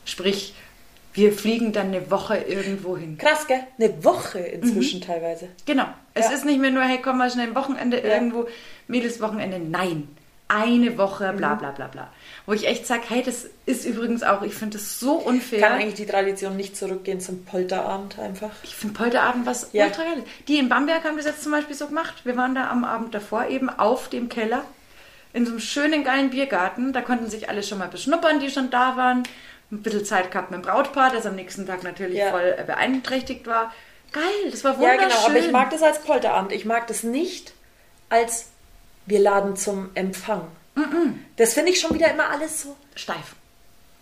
Sprich, 0.05 0.53
wir 1.13 1.33
fliegen 1.33 1.71
dann 1.73 1.87
eine 1.87 2.11
Woche 2.11 2.37
irgendwo 2.37 2.95
hin. 2.97 3.17
Krass, 3.17 3.47
gell? 3.47 3.61
Eine 3.79 4.03
Woche 4.03 4.39
inzwischen 4.39 5.01
teilweise. 5.01 5.47
Genau. 5.65 5.87
Es 6.13 6.27
Ja. 6.27 6.33
ist 6.33 6.45
nicht 6.45 6.59
mehr 6.59 6.71
nur, 6.71 6.83
hey, 6.83 6.99
komm 7.01 7.17
mal 7.17 7.31
schnell 7.31 7.47
ein 7.47 7.55
Wochenende 7.55 7.97
irgendwo, 7.97 8.47
Mädelswochenende. 8.87 9.59
Nein. 9.59 10.07
Eine 10.51 10.97
Woche, 10.97 11.31
Mhm. 11.31 11.37
bla 11.37 11.53
bla 11.55 11.69
bla 11.71 11.87
bla. 11.87 12.07
Wo 12.47 12.53
ich 12.53 12.67
echt 12.67 12.87
sage, 12.87 13.03
hey, 13.07 13.21
das 13.23 13.45
ist 13.67 13.85
übrigens 13.85 14.23
auch, 14.23 14.41
ich 14.41 14.55
finde 14.55 14.77
das 14.79 14.99
so 14.99 15.13
unfair. 15.13 15.59
Kann 15.61 15.73
eigentlich 15.73 15.93
die 15.93 16.07
Tradition 16.07 16.57
nicht 16.57 16.75
zurückgehen 16.75 17.21
zum 17.21 17.45
Polterabend 17.45 18.17
einfach? 18.17 18.49
Ich 18.63 18.75
finde 18.75 18.95
Polterabend 18.95 19.45
was 19.45 19.69
Ja. 19.73 19.85
ultra 19.85 20.01
geil. 20.03 20.23
Die 20.47 20.57
in 20.57 20.67
Bamberg 20.67 21.03
haben 21.03 21.17
das 21.17 21.27
jetzt 21.27 21.43
zum 21.43 21.51
Beispiel 21.51 21.75
so 21.75 21.85
gemacht. 21.87 22.25
Wir 22.25 22.35
waren 22.35 22.55
da 22.55 22.69
am 22.71 22.83
Abend 22.83 23.13
davor 23.13 23.45
eben 23.47 23.69
auf 23.69 24.09
dem 24.09 24.27
Keller 24.27 24.63
in 25.33 25.45
so 25.45 25.51
einem 25.51 25.59
schönen, 25.59 26.03
geilen 26.03 26.31
Biergarten. 26.31 26.93
Da 26.93 27.01
konnten 27.01 27.29
sich 27.29 27.47
alle 27.47 27.61
schon 27.61 27.77
mal 27.77 27.87
beschnuppern, 27.87 28.39
die 28.39 28.49
schon 28.49 28.71
da 28.71 28.97
waren. 28.97 29.21
Ein 29.71 29.83
bisschen 29.83 30.03
Zeit 30.03 30.31
gehabt 30.31 30.49
mit 30.49 30.61
dem 30.61 30.63
Brautpaar, 30.63 31.11
das 31.11 31.27
am 31.27 31.35
nächsten 31.35 31.67
Tag 31.67 31.83
natürlich 31.83 32.17
Ja. 32.17 32.31
voll 32.31 32.55
äh, 32.57 32.63
beeinträchtigt 32.63 33.45
war. 33.45 33.71
Geil, 34.11 34.23
das 34.49 34.63
war 34.63 34.71
Ja, 34.73 34.79
wunderschön. 34.79 35.09
genau, 35.09 35.25
aber 35.27 35.37
ich 35.37 35.51
mag 35.51 35.69
das 35.69 35.83
als 35.83 35.99
Polterabend. 36.01 36.51
Ich 36.53 36.65
mag 36.65 36.87
das 36.87 37.03
nicht 37.03 37.53
als 38.09 38.47
wir 39.09 39.19
laden 39.19 39.55
zum 39.55 39.89
Empfang. 39.95 40.47
Das 41.35 41.53
finde 41.53 41.71
ich 41.71 41.79
schon 41.79 41.93
wieder 41.93 42.11
immer 42.11 42.29
alles 42.29 42.61
so, 42.61 42.75
Steif. 42.95 43.35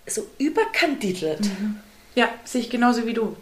so 0.06 0.28
überkandidelt. 0.38 1.40
Ja, 2.16 2.30
sehe 2.44 2.62
ich 2.62 2.70
genauso 2.70 3.06
wie 3.06 3.14
du. 3.14 3.36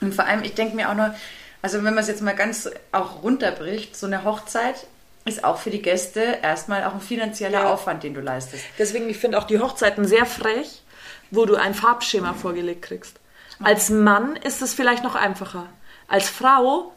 Und 0.00 0.14
vor 0.14 0.24
allem, 0.26 0.42
ich 0.42 0.54
denke 0.54 0.76
mir 0.76 0.90
auch 0.90 0.94
nur, 0.94 1.14
also 1.62 1.78
wenn 1.78 1.84
man 1.94 1.98
es 1.98 2.08
jetzt 2.08 2.22
mal 2.22 2.34
ganz 2.34 2.68
auch 2.92 3.22
runterbricht, 3.22 3.96
so 3.96 4.06
eine 4.06 4.24
Hochzeit 4.24 4.86
ist 5.24 5.42
auch 5.44 5.58
für 5.58 5.70
die 5.70 5.82
Gäste 5.82 6.38
erstmal 6.42 6.84
auch 6.84 6.94
ein 6.94 7.00
finanzieller 7.00 7.62
Ja. 7.62 7.72
Aufwand, 7.72 8.02
den 8.02 8.14
du 8.14 8.20
leistest. 8.20 8.64
Deswegen, 8.78 9.08
ich 9.08 9.16
finde 9.18 9.38
auch 9.38 9.44
die 9.44 9.58
Hochzeiten 9.58 10.04
sehr 10.06 10.26
frech, 10.26 10.82
wo 11.30 11.46
du 11.46 11.56
ein 11.56 11.74
Farbschema 11.74 12.34
vorgelegt 12.34 12.82
kriegst. 12.82 13.16
Als 13.62 13.90
Mann 13.90 14.36
ist 14.36 14.60
es 14.62 14.74
vielleicht 14.74 15.02
noch 15.02 15.14
einfacher. 15.14 15.68
Als 16.08 16.28
Frau, 16.28 16.92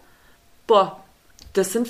boah, 0.67 1.03
das 1.53 1.73
sind 1.73 1.87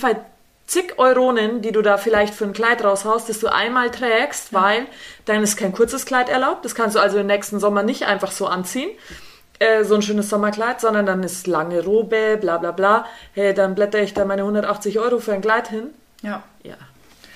zig 0.70 1.00
Euronen, 1.00 1.62
die 1.62 1.72
du 1.72 1.82
da 1.82 1.98
vielleicht 1.98 2.34
für 2.34 2.46
ein 2.46 2.54
Kleid 2.54 2.84
raushaust, 2.84 3.28
das 3.28 3.40
du 3.40 3.48
einmal 3.48 3.90
trägst, 3.90 4.54
weil 4.54 4.86
dann 5.26 5.42
ist 5.42 5.58
kein 5.58 5.74
kurzes 5.74 6.06
Kleid 6.06 6.30
erlaubt. 6.30 6.64
Das 6.64 6.76
kannst 6.76 6.96
du 6.96 7.00
also 7.00 7.18
im 7.18 7.28
nächsten 7.28 7.60
Sommer 7.60 7.82
nicht 7.82 8.06
einfach 8.06 8.32
so 8.32 8.46
anziehen. 8.46 8.92
Äh, 9.58 9.84
so 9.84 9.96
ein 9.96 10.02
schönes 10.02 10.30
Sommerkleid, 10.30 10.80
sondern 10.80 11.06
dann 11.06 11.24
ist 11.24 11.48
lange 11.48 11.84
Robe, 11.84 12.38
bla 12.40 12.58
bla 12.60 12.72
bla. 12.72 13.06
Hey, 13.34 13.54
dann 13.54 13.76
blätter 13.76 14.00
ich 14.00 14.14
da 14.14 14.24
meine 14.26 14.44
180 14.44 15.00
Euro 15.00 15.20
für 15.20 15.34
ein 15.34 15.42
Kleid 15.42 15.68
hin. 15.68 15.88
Ja. 16.22 16.44
Ja, 16.64 16.76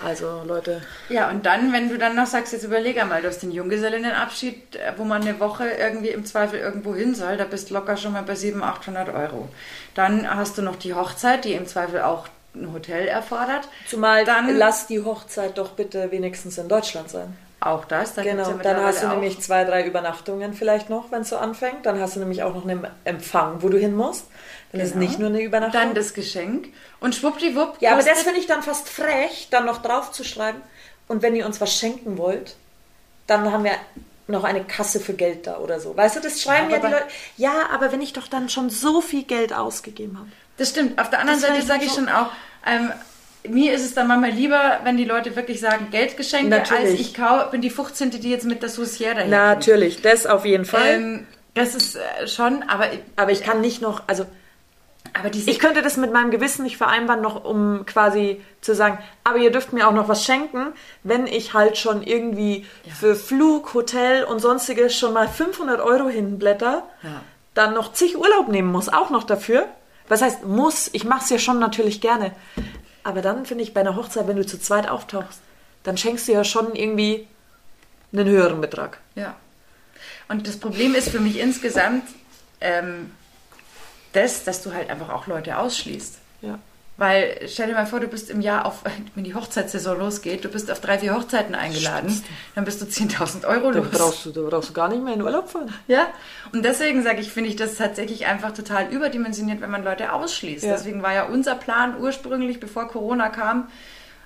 also 0.06 0.44
Leute, 0.46 0.82
Ja, 1.10 1.30
und 1.30 1.46
dann, 1.46 1.74
wenn 1.74 1.90
du 1.90 1.98
dann 1.98 2.16
noch 2.16 2.28
sagst, 2.28 2.54
jetzt 2.54 2.64
überleg 2.64 3.02
einmal, 3.02 3.22
du 3.22 3.28
hast 3.28 3.40
den 3.40 3.52
Junggesellinnenabschied, 3.52 4.76
äh, 4.76 4.94
wo 4.96 5.04
man 5.06 5.24
eine 5.24 5.40
Woche 5.40 5.68
irgendwie 5.68 6.10
im 6.10 6.24
Zweifel 6.26 6.60
irgendwo 6.60 6.94
hin 6.94 7.16
soll, 7.16 7.36
da 7.38 7.46
bist 7.46 7.70
du 7.70 7.74
locker 7.74 7.98
schon 7.98 8.14
mal 8.14 8.24
bei 8.24 8.36
700, 8.36 8.70
800 8.78 9.10
Euro. 9.14 9.50
Dann 9.96 10.30
hast 10.34 10.58
du 10.58 10.62
noch 10.62 10.76
die 10.76 10.94
Hochzeit, 10.94 11.46
die 11.46 11.54
im 11.54 11.66
Zweifel 11.66 12.02
auch 12.04 12.28
ein 12.56 12.72
Hotel 12.74 13.08
erfordert. 13.08 13.68
Zumal 13.88 14.26
Dann- 14.26 14.56
lass 14.58 14.88
die 14.88 15.04
Hochzeit 15.04 15.58
doch 15.58 15.72
bitte 15.72 16.12
wenigstens 16.12 16.58
in 16.58 16.68
Deutschland 16.68 17.10
sein. 17.10 17.36
Auch 17.60 17.86
das, 17.86 18.14
da 18.14 18.24
Genau, 18.24 18.50
ja 18.50 18.58
dann 18.62 18.76
hast 18.84 19.02
du 19.02 19.08
mittlerweile 19.08 19.22
nämlich 19.22 19.40
zwei, 19.42 19.64
drei 19.64 19.86
Übernachtungen 19.86 20.54
vielleicht 20.54 20.90
noch, 20.90 21.12
wenn 21.12 21.22
es 21.22 21.30
so 21.30 21.38
anfängt. 21.38 21.86
Dann 21.86 22.00
hast 22.00 22.16
du 22.16 22.20
nämlich 22.20 22.44
auch 22.44 22.54
noch 22.54 22.64
einen 22.68 22.86
Empfang, 23.06 23.62
wo 23.64 23.70
du 23.70 23.78
hin 23.80 23.96
musst. 23.96 24.26
Dann 24.74 24.82
ist 24.82 24.94
Genau. 24.94 25.06
nicht 25.06 25.18
nur 25.20 25.30
eine 25.30 25.42
Übernachtung. 25.42 25.80
Dann 25.80 25.94
das 25.96 26.14
Geschenk 26.14 26.68
und 27.00 27.16
schwuppdiwupp. 27.16 27.78
ja, 27.80 27.94
aber 27.94 28.04
das 28.04 28.24
finde 28.24 28.40
ich 28.40 28.48
dann 28.48 28.64
fast 28.64 28.90
frech, 28.90 29.48
dann 29.50 29.66
noch 29.66 29.82
drauf 29.82 30.12
zu 30.12 30.24
schreiben. 30.26 30.62
Und 31.08 31.22
wenn 31.22 31.36
ihr 31.36 31.46
uns 31.46 31.62
was 31.62 31.74
schenken 31.74 32.18
wollt, 32.18 32.56
dann 33.28 33.50
haben 33.52 33.64
wir 33.64 33.74
noch 34.28 34.44
eine 34.44 34.64
Kasse 34.64 35.00
für 35.00 35.14
Geld 35.14 35.48
da 35.48 35.58
oder 35.58 35.80
so. 35.80 35.96
Weißt 35.96 36.16
du, 36.18 36.20
das 36.20 36.42
schreiben 36.42 36.70
Ja, 36.70 36.78
ja, 36.78 36.82
die 36.86 36.92
Leute. 36.92 37.06
Ja, 37.38 37.54
aber 37.72 37.92
wenn 37.94 38.02
ich 38.02 38.12
doch 38.14 38.28
dann 38.28 38.50
schon 38.50 38.70
so 38.70 39.00
viel 39.02 39.24
Geld 39.24 39.54
ausgegeben 39.54 40.18
habe. 40.18 40.30
Das 40.58 40.70
stimmt. 40.70 41.00
Auf 41.00 41.10
der 41.10 41.20
anderen 41.20 41.40
Das 41.42 41.50
Seite 41.50 41.66
sage 41.66 41.84
ich 41.86 41.90
so- 41.92 42.02
schon 42.02 42.10
auch, 42.10 42.28
ähm, 42.66 42.92
mir 43.50 43.74
ist 43.74 43.84
es 43.84 43.94
dann 43.94 44.08
manchmal 44.08 44.32
lieber, 44.32 44.80
wenn 44.84 44.96
die 44.98 45.04
Leute 45.06 45.36
wirklich 45.36 45.60
sagen 45.60 45.90
Geldgeschenke, 45.92 46.50
Natürlich. 46.50 46.92
als 46.92 47.00
ich 47.00 47.14
kau, 47.14 47.46
bin 47.52 47.62
die 47.62 47.70
15. 47.70 48.12
die 48.22 48.30
jetzt 48.30 48.46
mit 48.46 48.62
der 48.64 48.70
Saucière 48.70 49.16
daher 49.16 49.28
Natürlich, 49.28 50.02
das 50.02 50.26
auf 50.26 50.46
jeden 50.46 50.66
Fall. 50.66 50.88
Ähm, 50.88 51.28
das 51.56 51.76
ist 51.76 51.96
äh, 51.98 52.28
schon, 52.28 52.64
aber, 52.64 52.86
aber 53.16 53.32
ich 53.32 53.44
kann 53.44 53.60
nicht 53.62 53.82
noch, 53.82 54.04
also 54.08 54.26
aber 55.16 55.30
diese 55.30 55.50
Ich 55.52 55.60
könnte 55.60 55.82
das 55.82 55.98
mit 55.98 56.12
meinem 56.14 56.32
Gewissen 56.32 56.64
nicht 56.64 56.78
vereinbaren, 56.78 57.22
noch 57.22 57.44
um 57.44 57.86
quasi 57.86 58.42
zu 58.62 58.74
sagen, 58.74 58.98
aber 59.26 59.38
ihr 59.38 59.52
dürft 59.52 59.74
mir 59.74 59.88
auch 59.88 59.92
noch 59.94 60.08
was 60.08 60.24
schenken, 60.24 60.68
wenn 61.04 61.28
ich 61.28 61.54
halt 61.54 61.78
schon 61.78 62.02
irgendwie 62.02 62.66
für 63.00 63.14
Flug, 63.16 63.74
Hotel 63.74 64.24
und 64.24 64.40
sonstiges 64.40 64.96
schon 64.98 65.14
mal 65.14 65.28
500 65.28 65.82
Euro 65.82 66.08
hinblätter, 66.08 66.84
Ja. 67.04 67.22
dann 67.54 67.74
noch 67.74 67.92
zig 67.94 68.18
Urlaub 68.18 68.48
nehmen 68.48 68.72
muss, 68.72 68.88
auch 68.90 69.10
noch 69.10 69.24
dafür. 69.26 69.68
Was 70.08 70.22
heißt 70.22 70.44
muss? 70.46 70.90
Ich 70.94 71.06
mache 71.06 71.24
es 71.24 71.30
ja 71.30 71.40
schon 71.40 71.60
natürlich 71.60 72.02
gerne. 72.02 72.34
Aber 73.04 73.22
dann 73.22 73.46
finde 73.46 73.64
ich 73.64 73.74
bei 73.74 73.82
einer 73.82 73.96
Hochzeit, 73.96 74.28
wenn 74.28 74.38
du 74.38 74.46
zu 74.46 74.60
zweit 74.60 74.88
auftauchst, 74.88 75.40
dann 75.84 75.98
schenkst 75.98 76.28
du 76.28 76.32
ja 76.32 76.44
schon 76.44 76.76
irgendwie 76.76 77.28
einen 78.14 78.28
höheren 78.28 78.62
Betrag. 78.62 79.00
Ja. 79.16 79.36
Und 80.30 80.48
das 80.48 80.58
Problem 80.58 80.96
ist 80.96 81.10
für 81.10 81.20
mich 81.20 81.40
insgesamt 81.40 82.04
ähm, 82.62 83.12
das, 84.14 84.44
dass 84.44 84.64
du 84.64 84.74
halt 84.74 84.90
einfach 84.90 85.10
auch 85.10 85.28
Leute 85.28 85.58
ausschließt. 85.58 86.20
Weil 86.96 87.40
stell 87.48 87.68
dir 87.68 87.74
mal 87.74 87.88
vor, 87.88 88.00
du 88.00 88.08
bist 88.08 88.30
im 88.30 88.40
Jahr 88.40 88.66
auf, 88.66 88.84
wenn 89.16 89.24
die 89.24 89.34
Hochzeitssaison 89.34 89.98
losgeht, 89.98 90.46
du 90.46 90.50
bist 90.50 90.70
auf 90.72 90.80
drei, 90.80 91.00
vier 91.00 91.16
Hochzeiten 91.16 91.56
eingeladen, 91.56 92.22
dann 92.54 92.66
bist 92.66 92.82
du 92.82 92.86
10.000 92.86 93.46
Euro 93.48 93.72
Da 93.72 93.80
los. 93.80 93.88
brauchst 93.92 94.26
du, 94.26 94.32
da 94.32 94.42
brauchst 94.42 94.70
du 94.70 94.74
gar 94.74 94.90
nicht 94.90 95.04
mehr 95.04 95.16
in 95.16 95.22
Urlaub 95.22 95.50
fahren. 95.50 95.74
Ja, 95.88 96.08
und 96.52 96.64
deswegen 96.64 97.02
sage 97.04 97.20
ich, 97.22 97.32
finde 97.32 97.50
ich 97.50 97.56
das 97.56 97.76
tatsächlich 97.76 98.28
einfach 98.28 98.54
total 98.54 98.92
überdimensioniert, 98.92 99.60
wenn 99.62 99.72
man 99.72 99.84
Leute 99.84 100.14
ausschließt. 100.14 100.64
Ja. 100.66 100.74
Deswegen 100.74 101.02
war 101.02 101.14
ja 101.14 101.24
unser 101.26 101.56
Plan 101.56 101.96
ursprünglich, 102.00 102.60
bevor 102.60 102.88
Corona 102.88 103.30
kam, 103.30 103.68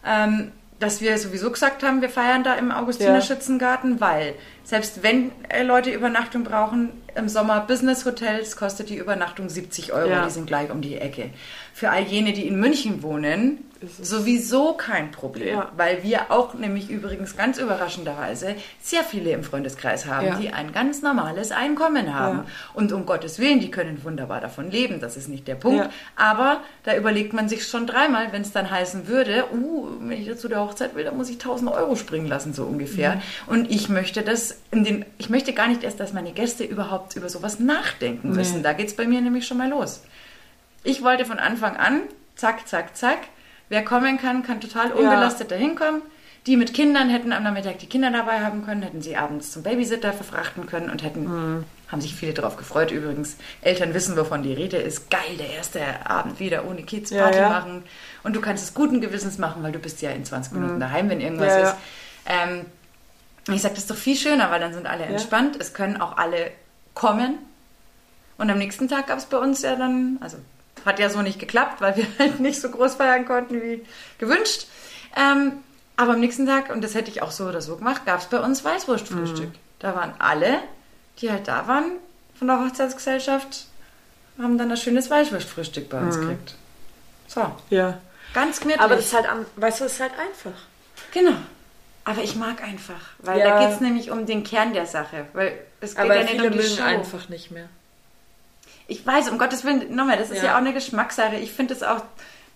ähm, 0.06 0.52
dass 0.80 1.02
wir 1.02 1.18
sowieso 1.18 1.50
gesagt 1.52 1.82
haben, 1.84 2.02
wir 2.02 2.10
feiern 2.10 2.44
da 2.44 2.54
im 2.54 2.72
Augustiner 2.72 3.22
Schützengarten, 3.22 4.00
weil 4.00 4.36
selbst 4.64 5.02
wenn 5.02 5.32
äh, 5.50 5.64
Leute 5.64 5.90
Übernachtung 5.92 6.44
brauchen, 6.44 6.90
im 7.16 7.30
Sommer 7.30 7.62
Business 7.62 8.06
Hotels 8.06 8.56
kostet 8.56 8.90
die 8.90 8.98
Übernachtung 8.98 9.50
70 9.50 9.92
Euro, 9.94 10.10
Ja. 10.10 10.26
die 10.26 10.32
sind 10.32 10.46
gleich 10.46 10.70
um 10.70 10.82
die 10.82 10.98
Ecke. 10.98 11.32
Für 11.74 11.90
all 11.90 12.04
jene, 12.04 12.34
die 12.34 12.48
in 12.48 12.60
München 12.60 13.02
wohnen. 13.02 13.64
Sowieso 14.02 14.74
kein 14.74 15.12
Problem, 15.12 15.50
Ja. 15.56 15.72
weil 15.76 16.04
wir 16.04 16.32
auch 16.32 16.54
nämlich 16.54 16.90
übrigens 16.90 17.36
ganz 17.36 17.58
überraschenderweise 17.58 18.56
sehr 18.82 19.04
viele 19.04 19.32
im 19.32 19.44
Freundeskreis 19.44 20.06
haben, 20.06 20.26
Ja. 20.28 20.36
die 20.36 20.50
ein 20.52 20.72
ganz 20.72 21.02
normales 21.02 21.52
Einkommen 21.52 22.14
haben. 22.14 22.40
Ja. 22.40 22.46
Und 22.74 22.92
um 22.92 23.06
Gottes 23.06 23.40
Willen, 23.40 23.60
die 23.60 23.70
können 23.72 24.04
wunderbar 24.04 24.42
davon 24.42 24.72
leben, 24.72 25.00
das 25.00 25.18
ist 25.18 25.28
nicht 25.30 25.48
der 25.48 25.56
Punkt. 25.56 25.90
Aber 26.16 26.62
da 26.84 26.96
überlegt 26.96 27.34
man 27.34 27.50
sich 27.50 27.68
schon 27.68 27.88
dreimal, 27.88 28.32
wenn 28.32 28.42
es 28.42 28.52
dann 28.52 28.70
heißen 28.72 29.08
würde, 29.08 29.46
uh, 29.54 29.88
wenn 30.00 30.22
ich 30.22 30.38
zu 30.38 30.48
der 30.48 30.62
Hochzeit 30.62 30.96
will, 30.96 31.04
dann 31.04 31.18
muss 31.18 31.30
ich 31.30 31.38
1000 31.38 31.72
Euro 31.72 31.96
springen 31.96 32.28
lassen, 32.28 32.54
so 32.54 32.64
ungefähr. 32.64 33.16
Mhm. 33.16 33.22
Und 33.48 33.72
ich 33.72 33.90
möchte 33.90 34.22
das, 34.24 34.60
in 34.72 34.84
den, 34.84 35.06
ich 35.18 35.30
möchte 35.30 35.54
gar 35.54 35.68
nicht 35.68 35.84
erst, 35.84 36.00
dass 36.00 36.14
meine 36.14 36.32
Gäste 36.32 36.64
überhaupt 36.64 37.16
über 37.16 37.30
sowas 37.30 37.60
nachdenken 37.60 38.32
müssen. 38.32 38.58
Nee. 38.58 38.64
Da 38.64 38.74
geht 38.74 38.88
es 38.88 38.96
bei 38.96 39.06
mir 39.06 39.22
nämlich 39.22 39.48
schon 39.48 39.58
mal 39.58 39.70
los. 39.70 40.02
Ich 40.84 41.04
wollte 41.04 41.26
von 41.26 41.40
Anfang 41.40 41.78
an, 41.78 42.02
zack, 42.36 42.68
zack, 42.68 42.96
zack, 42.96 43.20
wer 43.70 43.84
kommen 43.84 44.18
kann, 44.18 44.44
kann 44.44 44.62
total 44.62 44.92
unbelastet 44.92 45.52
dahin 45.52 45.76
kommen. 45.76 46.02
Die 46.46 46.56
mit 46.56 46.74
Kindern 46.74 47.10
hätten 47.10 47.34
am 47.34 47.44
Nachmittag 47.44 47.80
die 47.80 47.88
Kinder 47.88 48.10
dabei 48.10 48.40
haben 48.40 48.64
können, 48.66 48.82
hätten 48.82 49.02
sie 49.02 49.18
abends 49.18 49.52
zum 49.52 49.64
Babysitter 49.64 50.14
verfrachten 50.14 50.66
können 50.66 50.90
und 50.90 51.04
hätten, 51.04 51.66
haben 51.92 52.02
sich 52.02 52.16
viele 52.16 52.34
darauf 52.34 52.56
gefreut 52.56 52.90
übrigens. 52.92 53.36
Eltern 53.62 53.94
wissen, 53.94 54.16
wovon 54.16 54.44
die 54.44 54.54
Rede 54.54 54.78
ist. 54.78 55.10
Geil, 55.10 55.36
der 55.38 55.50
erste 55.56 55.82
Abend 56.10 56.40
wieder 56.40 56.66
ohne 56.66 56.84
Kids 56.84 57.10
Ja, 57.10 57.24
Party 57.24 57.40
ja. 57.40 57.50
machen. 57.50 57.84
Und 58.24 58.34
du 58.36 58.40
kannst 58.40 58.64
es 58.64 58.74
guten 58.74 59.02
Gewissens 59.02 59.38
machen, 59.38 59.62
weil 59.62 59.74
du 59.74 59.80
bist 59.80 60.02
ja 60.02 60.12
in 60.12 60.24
20 60.24 60.54
Minuten 60.54 60.80
daheim, 60.80 61.10
wenn 61.10 61.20
irgendwas 61.20 61.48
Ja, 61.50 61.60
ja. 61.60 61.70
ist. 61.70 61.76
Ähm, 62.28 62.66
ich 63.54 63.62
sage, 63.62 63.74
das 63.74 63.84
ist 63.84 63.92
doch 63.92 63.98
viel 63.98 64.16
schöner, 64.16 64.50
weil 64.50 64.62
dann 64.62 64.74
sind 64.74 64.88
alle 64.88 65.04
entspannt. 65.04 65.58
Es 65.60 65.74
können 65.74 66.00
auch 66.00 66.18
alle 66.18 66.52
kommen. 66.94 67.38
Und 68.38 68.50
am 68.50 68.58
nächsten 68.58 68.88
Tag 68.88 69.08
gab 69.08 69.18
es 69.18 69.26
bei 69.26 69.38
uns 69.38 69.62
ja 69.64 69.76
dann, 69.76 70.18
also 70.22 70.38
hat 70.86 71.00
ja 71.00 71.10
so 71.10 71.22
nicht 71.22 71.40
geklappt, 71.40 71.82
weil 71.82 71.96
wir 71.98 72.06
halt 72.20 72.40
nicht 72.40 72.62
so 72.62 72.70
groß 72.70 72.96
feiern 72.96 73.26
konnten 73.26 73.62
wie 73.62 73.86
gewünscht. 74.18 74.68
Ähm, 75.16 75.54
aber 75.96 76.14
am 76.14 76.20
nächsten 76.20 76.46
Tag, 76.46 76.70
und 76.70 76.84
das 76.84 76.94
hätte 76.94 77.10
ich 77.10 77.22
auch 77.22 77.32
so 77.32 77.46
oder 77.46 77.62
so 77.62 77.76
gemacht, 77.78 78.06
gab 78.06 78.20
es 78.20 78.28
bei 78.28 78.40
uns 78.40 78.64
Weißwurstfrühstück. 78.64 79.50
Da 79.80 79.96
waren 79.96 80.14
alle, 80.20 80.60
die 81.20 81.32
halt 81.32 81.48
da 81.48 81.68
waren 81.68 81.94
von 82.38 82.48
der 82.48 82.60
Hochzeitsgesellschaft, 82.64 83.66
haben 84.40 84.58
dann 84.60 84.70
ein 84.70 84.78
schönes 84.78 85.10
Weißwurstfrühstück 85.10 85.90
bei 85.90 86.00
uns 86.00 86.20
gekriegt. 86.20 86.56
So, 87.28 87.46
Ja. 87.72 87.98
ganz 88.34 88.60
gemütlich. 88.60 88.82
Aber 88.84 88.96
das 88.96 89.06
ist 89.06 89.14
halt, 89.16 89.26
weißt 89.56 89.80
du, 89.80 89.84
das 89.86 89.94
ist 89.94 90.00
halt 90.02 90.12
einfach. 90.20 90.60
Genau. 91.12 91.36
Aber 92.06 92.22
ich 92.22 92.36
mag 92.36 92.64
einfach, 92.64 93.02
weil 93.20 93.40
Ja. 93.40 93.50
da 93.58 93.60
geht 93.66 93.74
es 93.76 93.82
nämlich 93.82 94.12
um 94.12 94.26
den 94.26 94.44
Kern 94.44 94.74
der 94.74 94.86
Sache. 94.86 95.26
Weil 95.34 95.58
es 95.82 95.96
geht 95.96 96.06
Aber 96.06 96.16
ja 96.16 96.22
nicht 96.22 96.32
viele 96.32 96.46
um 96.46 96.52
die 96.52 96.58
mögen 96.60 96.76
Show. 96.78 96.84
einfach 96.84 97.28
nicht 97.30 97.52
mehr. 97.52 97.68
Ich 98.88 99.06
weiß, 99.06 99.30
um 99.30 99.38
Gottes 99.38 99.64
Willen, 99.66 99.94
nochmal, 99.96 100.18
das 100.18 100.30
ist 100.32 100.38
ja, 100.40 100.46
Ja. 100.46 100.54
auch 100.54 100.60
eine 100.60 100.74
Geschmackssache. 100.74 101.36
Ich 101.38 101.52
finde 101.52 101.74
es 101.74 101.84
auch 101.84 102.02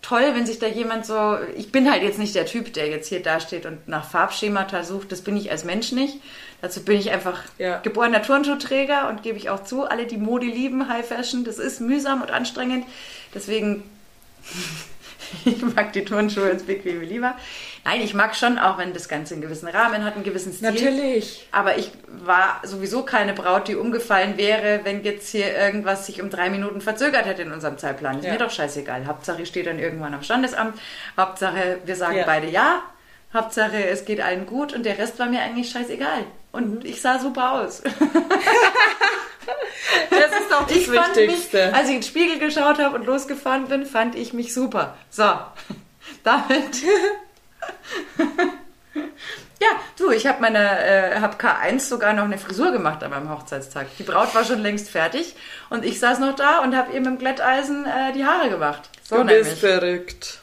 toll, 0.02 0.32
wenn 0.34 0.46
sich 0.46 0.60
da 0.60 0.68
jemand 0.68 1.06
so. 1.06 1.38
Ich 1.58 1.72
bin 1.72 1.92
halt 1.92 2.04
jetzt 2.04 2.18
nicht 2.20 2.34
der 2.36 2.46
Typ, 2.46 2.74
der 2.74 2.88
jetzt 2.90 3.08
hier 3.10 3.22
dasteht 3.22 3.66
und 3.66 3.88
nach 3.88 4.10
Farbschemata 4.10 4.84
sucht. 4.84 5.12
Das 5.12 5.22
bin 5.22 5.36
ich 5.38 5.52
als 5.52 5.64
Mensch 5.66 5.92
nicht. 5.92 6.18
Dazu 6.62 6.84
bin 6.84 6.98
ich 7.00 7.12
einfach 7.12 7.44
Ja. 7.58 7.80
geborener 7.80 8.22
Turnschuhträger 8.24 9.10
und 9.10 9.24
gebe 9.24 9.38
ich 9.38 9.50
auch 9.50 9.64
zu. 9.64 9.84
Alle, 9.84 10.06
die 10.08 10.18
Mode 10.18 10.46
lieben, 10.46 10.88
High 10.88 11.06
Fashion, 11.08 11.44
das 11.44 11.60
ist 11.60 11.82
mühsam 11.82 12.22
und 12.22 12.32
anstrengend. 12.32 12.86
Deswegen. 13.34 13.84
Ich 15.46 15.62
mag 15.62 15.94
die 15.94 16.04
Turnschuhe 16.04 16.50
ins 16.50 16.64
Bequeme 16.64 17.06
lieber. 17.06 17.36
Nein, 17.84 18.02
ich 18.02 18.14
mag 18.14 18.36
schon 18.36 18.60
auch, 18.60 18.78
wenn 18.78 18.94
das 18.94 19.10
Ganze 19.10 19.34
einen 19.34 19.42
gewissen 19.42 19.68
Rahmen 19.68 20.04
hat, 20.04 20.14
einen 20.16 20.24
gewissen 20.24 20.54
Stil. 20.54 20.72
Natürlich. 20.72 21.48
Aber 21.52 21.78
ich 21.78 21.92
war 22.08 22.62
sowieso 22.64 23.04
keine 23.04 23.34
Braut, 23.34 23.68
die 23.68 23.76
umgefallen 23.76 24.38
wäre, 24.38 24.82
wenn 24.84 25.04
jetzt 25.04 25.30
hier 25.30 25.56
irgendwas 25.58 26.06
sich 26.06 26.22
um 26.22 26.30
drei 26.30 26.50
Minuten 26.52 26.80
verzögert 26.82 27.26
hätte 27.26 27.42
in 27.42 27.52
unserem 27.52 27.78
Zeitplan. 27.80 28.20
Ist 28.20 28.26
Ja. 28.26 28.34
mir 28.34 28.38
doch 28.40 28.52
scheißegal. 28.52 29.08
Hauptsache, 29.08 29.42
ich 29.42 29.48
stehe 29.50 29.66
dann 29.66 29.80
irgendwann 29.80 30.14
am 30.14 30.22
Standesamt. 30.22 30.80
Hauptsache, 31.18 31.80
wir 31.84 31.96
sagen 31.96 32.18
Ja. 32.18 32.26
beide 32.26 32.48
ja. 32.50 32.82
Hauptsache, 33.34 33.84
es 33.90 34.06
geht 34.06 34.22
allen 34.22 34.46
gut 34.46 34.74
und 34.74 34.84
der 34.86 34.98
Rest 34.98 35.18
war 35.18 35.26
mir 35.28 35.42
eigentlich 35.42 35.72
scheißegal. 35.72 36.26
Und 36.52 36.86
ich 36.86 37.02
sah 37.02 37.18
super 37.20 37.54
aus. 37.62 37.82
Das 40.10 40.40
ist 40.40 40.52
doch 40.52 40.68
das 40.68 40.78
Ich 40.78 40.88
fand 40.88 41.16
mich, 41.16 41.28
Wichtigste. 41.30 41.74
als 41.74 41.86
ich 41.90 41.96
in 41.96 42.02
den 42.02 42.04
Spiegel 42.04 42.40
geschaut 42.40 42.80
habe 42.80 42.96
und 42.96 43.06
losgefahren 43.06 43.68
bin, 43.68 43.86
fand 43.86 44.16
ich 44.16 44.34
mich 44.34 44.54
super. 44.54 44.96
So, 45.10 45.24
damit. 46.24 46.84
ja, 49.60 49.68
du, 49.98 50.12
ich 50.12 50.28
habe 50.28 50.42
meine, 50.42 50.80
äh, 50.80 51.20
hab 51.20 51.42
K1 51.42 51.80
sogar 51.80 52.14
noch 52.14 52.26
eine 52.26 52.38
Frisur 52.38 52.72
gemacht 52.72 53.04
an 53.04 53.12
meinem 53.12 53.30
Hochzeitstag. 53.30 53.88
Die 53.98 54.04
Braut 54.04 54.34
war 54.36 54.44
schon 54.44 54.62
längst 54.62 54.90
fertig 54.90 55.36
und 55.70 55.86
ich 55.86 56.00
saß 56.00 56.20
noch 56.20 56.36
da 56.36 56.60
und 56.60 56.76
habe 56.76 56.92
ihr 56.92 57.00
mit 57.00 57.08
dem 57.08 57.18
Glätteisen 57.18 57.86
äh, 57.86 58.14
die 58.14 58.26
Haare 58.26 58.50
gemacht. 58.50 58.90
So 59.04 59.18
du 59.18 59.24
nämlich. 59.24 59.48
bist 59.48 59.60
verrückt. 59.60 60.40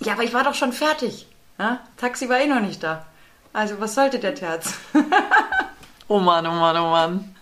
Ja, 0.00 0.14
aber 0.14 0.24
ich 0.24 0.34
war 0.34 0.44
doch 0.44 0.54
schon 0.54 0.72
fertig. 0.72 1.26
Ja? 1.58 1.80
Taxi 1.96 2.28
war 2.28 2.38
eh 2.38 2.46
noch 2.46 2.60
nicht 2.60 2.82
da. 2.82 3.06
Also 3.52 3.80
was 3.80 3.94
sollte 3.94 4.18
der 4.18 4.34
Terz? 4.34 4.74
Oh 6.08 6.20
Mann, 6.20 6.46
oh 6.46 6.52
Mann, 6.52 6.76
oh 6.76 6.90
Mann. 6.90 7.34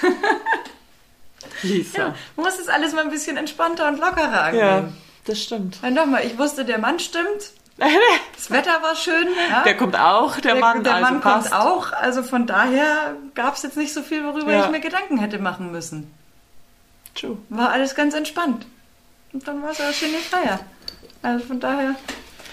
Lisa. 1.62 2.14
Man 2.36 2.46
muss 2.46 2.56
das 2.56 2.68
alles 2.68 2.92
mal 2.94 3.02
ein 3.02 3.10
bisschen 3.10 3.36
entspannter 3.36 3.88
und 3.88 3.98
lockerer 3.98 4.44
angehen. 4.44 4.60
Ja, 4.60 4.88
das 5.26 5.42
stimmt. 5.42 5.78
Und 5.82 5.94
nochmal, 5.94 6.24
ich 6.24 6.38
wusste, 6.38 6.64
der 6.64 6.78
Mann 6.78 6.98
stimmt. 6.98 7.52
Das 8.36 8.50
Wetter 8.50 8.80
war 8.82 8.94
schön. 8.94 9.28
Ja? 9.50 9.62
Der 9.64 9.76
kommt 9.76 9.98
auch, 9.98 10.34
der, 10.38 10.52
Der, 10.52 10.60
Mann, 10.60 10.84
der 10.84 10.94
also 10.94 11.04
Mann 11.12 11.20
passt. 11.20 11.50
kommt 11.50 11.62
auch. 11.62 11.92
Also 11.92 12.22
von 12.22 12.46
daher 12.46 13.16
gab 13.34 13.56
es 13.56 13.62
jetzt 13.64 13.76
nicht 13.76 13.92
so 13.92 14.02
viel, 14.02 14.24
worüber 14.24 14.52
Ja. 14.52 14.64
ich 14.66 14.70
mir 14.70 14.80
Gedanken 14.80 15.18
hätte 15.18 15.38
machen 15.38 15.72
müssen. 15.72 16.12
True. 17.14 17.38
War 17.48 17.70
alles 17.70 17.94
ganz 17.94 18.14
entspannt. 18.14 18.66
Und 19.32 19.46
dann 19.48 19.62
war 19.62 19.70
es 19.70 19.80
auch 19.80 19.84
eine 19.84 19.92
schöne 19.94 20.18
Feier. 20.18 20.60
Also 21.22 21.44
von 21.46 21.58
daher, 21.60 21.96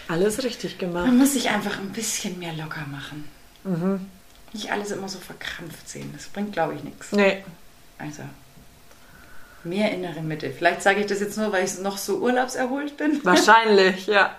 Alles 0.08 0.42
richtig 0.44 0.78
gemacht. 0.80 1.06
man 1.06 1.18
muss 1.18 1.34
sich 1.34 1.50
einfach 1.50 1.78
ein 1.78 1.92
bisschen 1.92 2.40
mehr 2.40 2.54
locker 2.54 2.86
machen. 2.92 3.30
Mhm. 3.66 4.10
Nicht 4.54 4.72
alles 4.72 4.92
immer 4.92 5.10
so 5.10 5.20
verkrampft 5.20 5.88
sehen. 5.90 6.12
Das 6.14 6.28
bringt, 6.28 6.54
glaube 6.54 6.74
ich, 6.76 6.84
nichts. 6.84 7.12
Nee. 7.12 7.44
Also, 8.00 8.24
mehr 9.64 9.92
innere 9.92 10.22
Mitte. 10.22 10.52
Vielleicht 10.52 10.82
sage 10.82 11.02
ich 11.02 11.06
das 11.08 11.20
jetzt 11.20 11.38
nur, 11.38 11.52
weil 11.52 11.66
ich 11.66 11.78
noch 11.80 11.98
so 11.98 12.18
urlaubserholt 12.18 12.98
bin. 12.98 13.20
Wahrscheinlich, 13.24 14.08
ja. 14.08 14.32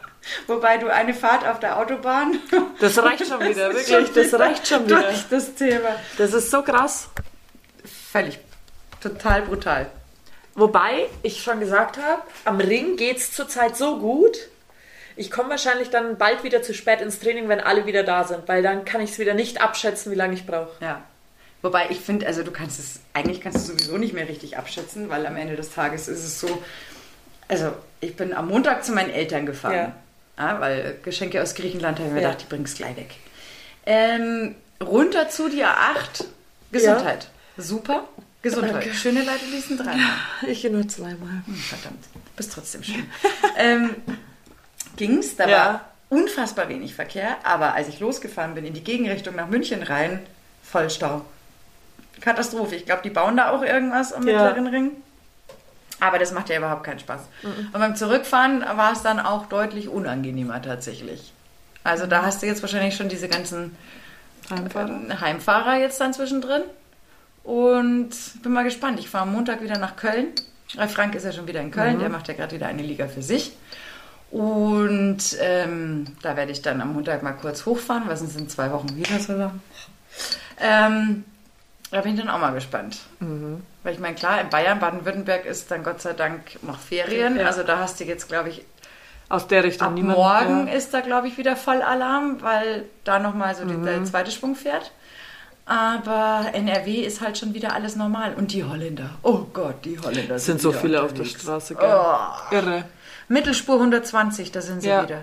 Wobei 0.47 0.79
du 0.79 0.89
eine 0.93 1.15
Fahrt 1.15 1.47
auf 1.47 1.61
der 1.61 1.79
Autobahn. 1.79 2.39
Das 2.81 2.99
reicht 2.99 3.27
schon 3.27 3.41
wieder, 3.41 3.69
wirklich. 3.75 3.87
schon 3.89 4.05
Das 4.15 4.27
wieder 4.27 4.41
reicht 4.41 4.67
schon 4.69 4.87
wieder. 4.87 5.03
Durch 5.03 5.25
das 5.31 5.55
Thema. 5.55 5.97
Das 6.19 6.33
ist 6.33 6.51
so 6.51 6.63
krass. 6.63 7.09
Völlig. 8.13 8.39
Total 9.01 9.43
brutal. 9.43 9.91
Wobei 10.55 11.07
ich 11.23 11.43
schon 11.43 11.61
gesagt 11.61 11.99
habe, 11.99 12.23
am 12.45 12.59
Ring 12.61 12.97
geht 12.97 13.19
es 13.19 13.33
zurzeit 13.33 13.77
so 13.77 13.99
gut. 13.99 14.37
Ich 15.17 15.31
komme 15.31 15.51
wahrscheinlich 15.51 15.91
dann 15.91 16.17
bald 16.19 16.43
wieder 16.45 16.63
zu 16.63 16.75
spät 16.75 17.01
ins 17.01 17.19
Training, 17.21 17.49
wenn 17.49 17.61
alle 17.61 17.87
wieder 17.87 18.03
da 18.03 18.25
sind, 18.25 18.49
weil 18.49 18.63
dann 18.63 18.85
kann 18.85 19.01
ich 19.01 19.11
es 19.11 19.19
wieder 19.19 19.35
nicht 19.35 19.61
abschätzen, 19.61 20.11
wie 20.13 20.17
lange 20.17 20.35
ich 20.35 20.47
brauche. 20.47 20.71
Ja. 20.81 21.03
Wobei 21.63 21.87
ich 21.91 22.01
finde, 22.01 22.27
also 22.27 22.43
du 22.43 22.51
kannst 22.51 22.79
es, 22.79 23.01
eigentlich 23.15 23.41
kannst 23.41 23.57
du 23.69 23.73
es 23.73 23.79
sowieso 23.79 23.97
nicht 23.97 24.13
mehr 24.13 24.29
richtig 24.29 24.59
abschätzen, 24.59 25.09
weil 25.09 25.25
am 25.27 25.37
Ende 25.37 25.57
des 25.57 25.71
Tages 25.73 26.09
ist 26.09 26.25
es 26.25 26.41
so, 26.41 26.63
also 27.49 27.73
ich 28.01 28.17
bin 28.17 28.33
am 28.35 28.49
Montag 28.49 28.85
zu 28.85 28.93
meinen 28.93 29.11
Eltern 29.11 29.47
gefahren, 29.47 29.75
Ja. 29.75 29.93
Ja, 30.39 30.61
weil 30.61 30.99
Geschenke 31.03 31.43
aus 31.43 31.55
Griechenland 31.55 31.99
habe 31.99 32.09
ich 32.09 32.15
mir 32.15 32.23
Ja. 32.23 32.29
gedacht, 32.31 32.43
die 32.45 32.55
bring's 32.55 32.75
gleich 32.75 32.97
weg. 32.97 33.15
Ähm, 33.87 34.55
runter 34.83 35.29
zu 35.29 35.49
die 35.49 35.65
A8, 35.65 36.25
Gesundheit. 36.73 37.29
Super, 37.57 38.09
Gesundheit. 38.43 38.75
Danke. 38.85 38.95
Schöne 38.95 39.21
Leute 39.21 39.45
ließen 39.51 39.77
dreimal. 39.77 40.01
Ich 40.47 40.65
nur 40.65 40.89
zweimal. 40.89 41.43
Hm, 41.47 41.55
Verdammt, 41.55 42.05
bist 42.37 42.53
trotzdem 42.53 42.83
schön. 42.83 43.07
ähm, 43.57 43.95
ging's, 44.97 45.37
da 45.37 45.49
Ja. 45.49 45.57
war 45.59 45.81
unfassbar 46.09 46.69
wenig 46.69 46.95
Verkehr, 46.95 47.37
aber 47.45 47.75
als 47.75 47.89
ich 47.89 48.01
losgefahren 48.01 48.55
bin 48.55 48.65
in 48.65 48.75
die 48.75 48.85
Gegenrichtung 48.85 49.37
nach 49.37 49.49
München 49.49 49.83
rein, 49.83 50.21
voll 50.63 50.91
Stau. 50.91 51.25
Katastrophe. 52.21 52.77
Ich 52.77 52.87
glaube, 52.87 53.03
die 53.03 53.11
bauen 53.11 53.37
da 53.37 53.51
auch 53.51 53.63
irgendwas 53.63 54.13
am 54.13 54.27
Ja. 54.27 54.35
mittleren 54.45 54.67
Ring. 54.69 54.91
Aber 56.01 56.19
das 56.19 56.33
macht 56.33 56.49
ja 56.49 56.59
überhaupt 56.59 56.85
keinen 56.85 56.99
Spaß. 56.99 57.23
Und 57.73 57.81
beim 57.81 57.97
Zurückfahren 57.97 58.63
war 58.63 58.93
es 58.93 59.03
dann 59.03 59.21
auch 59.21 59.47
deutlich 59.47 59.89
unangenehmer 59.89 60.61
tatsächlich. 60.61 61.33
Also 61.85 62.07
da 62.07 62.23
hast 62.23 62.43
du 62.43 62.47
jetzt 62.47 62.63
wahrscheinlich 62.63 62.97
schon 62.97 63.09
diese 63.09 63.29
ganzen 63.29 63.77
Heimfahrer. 64.51 65.01
äh, 65.09 65.15
Heimfahrer 65.21 65.77
jetzt 65.79 66.01
dann 66.01 66.13
zwischendrin. 66.13 66.63
Und 67.45 68.11
bin 68.43 68.53
mal 68.53 68.65
gespannt. 68.65 68.99
Ich 68.99 69.11
fahre 69.11 69.25
am 69.25 69.33
Montag 69.33 69.63
wieder 69.63 69.79
nach 69.79 69.97
Köln. 69.97 70.29
Äh, 70.79 70.89
Frank 70.89 71.15
ist 71.15 71.25
ja 71.25 71.33
schon 71.33 71.47
wieder 71.47 71.61
in 71.61 71.71
Köln, 71.71 71.99
der 71.99 72.09
macht 72.09 72.27
ja 72.29 72.35
gerade 72.35 72.55
wieder 72.55 72.67
eine 72.67 72.83
Liga 72.83 73.07
für 73.07 73.23
sich. 73.23 73.53
Und 74.31 75.37
ähm, 75.41 76.07
da 76.23 76.37
werde 76.37 76.51
ich 76.53 76.63
dann 76.63 76.81
am 76.81 76.95
Montag 76.95 77.23
mal 77.23 77.33
kurz 77.33 77.67
hochfahren, 77.67 78.09
weil 78.09 78.17
sonst 78.17 78.33
sind 78.33 78.51
zwei 78.51 78.73
Wochen 78.73 78.97
wieder 78.97 79.21
zusammen. 79.21 79.63
Ähm, 80.59 81.25
da 81.95 82.01
bin 82.01 82.15
ich 82.15 82.21
dann 82.21 82.29
auch 82.29 82.41
mal 82.41 82.53
gespannt. 82.53 82.99
Weil 83.85 83.93
ich 83.95 84.01
meine, 84.01 84.17
klar, 84.17 84.41
in 84.41 84.49
Bayern, 84.51 84.81
Baden-Württemberg 84.81 85.45
ist 85.47 85.71
dann 85.71 85.85
Gott 85.85 86.01
sei 86.03 86.13
Dank 86.13 86.63
noch 86.63 86.79
Ferien. 86.79 87.39
Ja. 87.39 87.47
Also 87.47 87.63
da 87.63 87.79
hast 87.79 88.01
du 88.01 88.05
jetzt, 88.05 88.29
glaube 88.29 88.49
ich, 88.49 88.65
Aus 89.29 89.47
der 89.47 89.63
Richtung 89.65 89.89
Ab 89.89 89.95
niemand. 89.95 90.19
morgen 90.19 90.67
Ja. 90.67 90.75
ist 90.75 90.93
da, 90.93 91.01
glaube 91.01 91.29
ich, 91.29 91.39
wieder 91.39 91.57
Vollalarm, 91.57 92.43
weil 92.43 92.85
da 93.05 93.19
nochmal 93.19 93.55
so 93.55 93.65
Mhm. 93.65 93.85
der 93.85 94.05
zweite 94.05 94.31
Sprung 94.33 94.55
fährt. 94.57 94.91
Aber 95.67 96.47
NRW 96.53 96.97
ist 97.01 97.21
halt 97.23 97.39
schon 97.39 97.55
wieder 97.55 97.73
alles 97.75 97.97
normal. 97.97 98.35
Und 98.35 98.53
die 98.53 98.65
Holländer. 98.65 99.11
Oh 99.23 99.47
Gott, 99.53 99.77
die 99.85 99.99
Holländer 99.99 100.35
Es 100.35 100.45
sind 100.45 100.61
so 100.61 100.73
viele 100.73 101.01
auf 101.03 101.13
der 101.13 101.21
unterwegs. 101.23 101.43
Straße, 101.43 101.75
gell? 101.75 101.89
Oh. 101.91 102.55
Irre. 102.55 102.85
Mittelspur 103.29 103.77
120, 103.79 104.53
da 104.53 104.61
sind 104.61 104.83
sie 104.83 104.89
Ja. 104.89 105.05
wieder. 105.05 105.21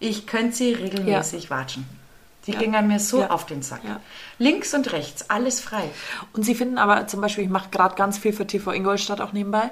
Ich 0.00 0.26
könnte 0.26 0.56
sie 0.56 0.72
regelmäßig 0.72 1.48
watschen. 1.50 1.86
Die 2.46 2.52
gingen 2.52 2.86
mir 2.86 3.00
so 3.00 3.20
Ja. 3.20 3.30
auf 3.30 3.46
den 3.46 3.62
Sack. 3.62 3.80
Ja. 3.84 4.00
Links 4.38 4.72
und 4.74 4.92
rechts, 4.92 5.28
alles 5.30 5.60
frei. 5.60 5.88
Und 6.32 6.44
sie 6.44 6.54
finden 6.54 6.78
aber 6.78 7.06
zum 7.06 7.20
Beispiel, 7.20 7.44
ich 7.44 7.50
mache 7.50 7.70
gerade 7.70 7.94
ganz 7.96 8.18
viel 8.18 8.32
für 8.32 8.46
TV 8.46 8.72
Ingolstadt 8.72 9.20
auch 9.20 9.32
nebenbei, 9.32 9.70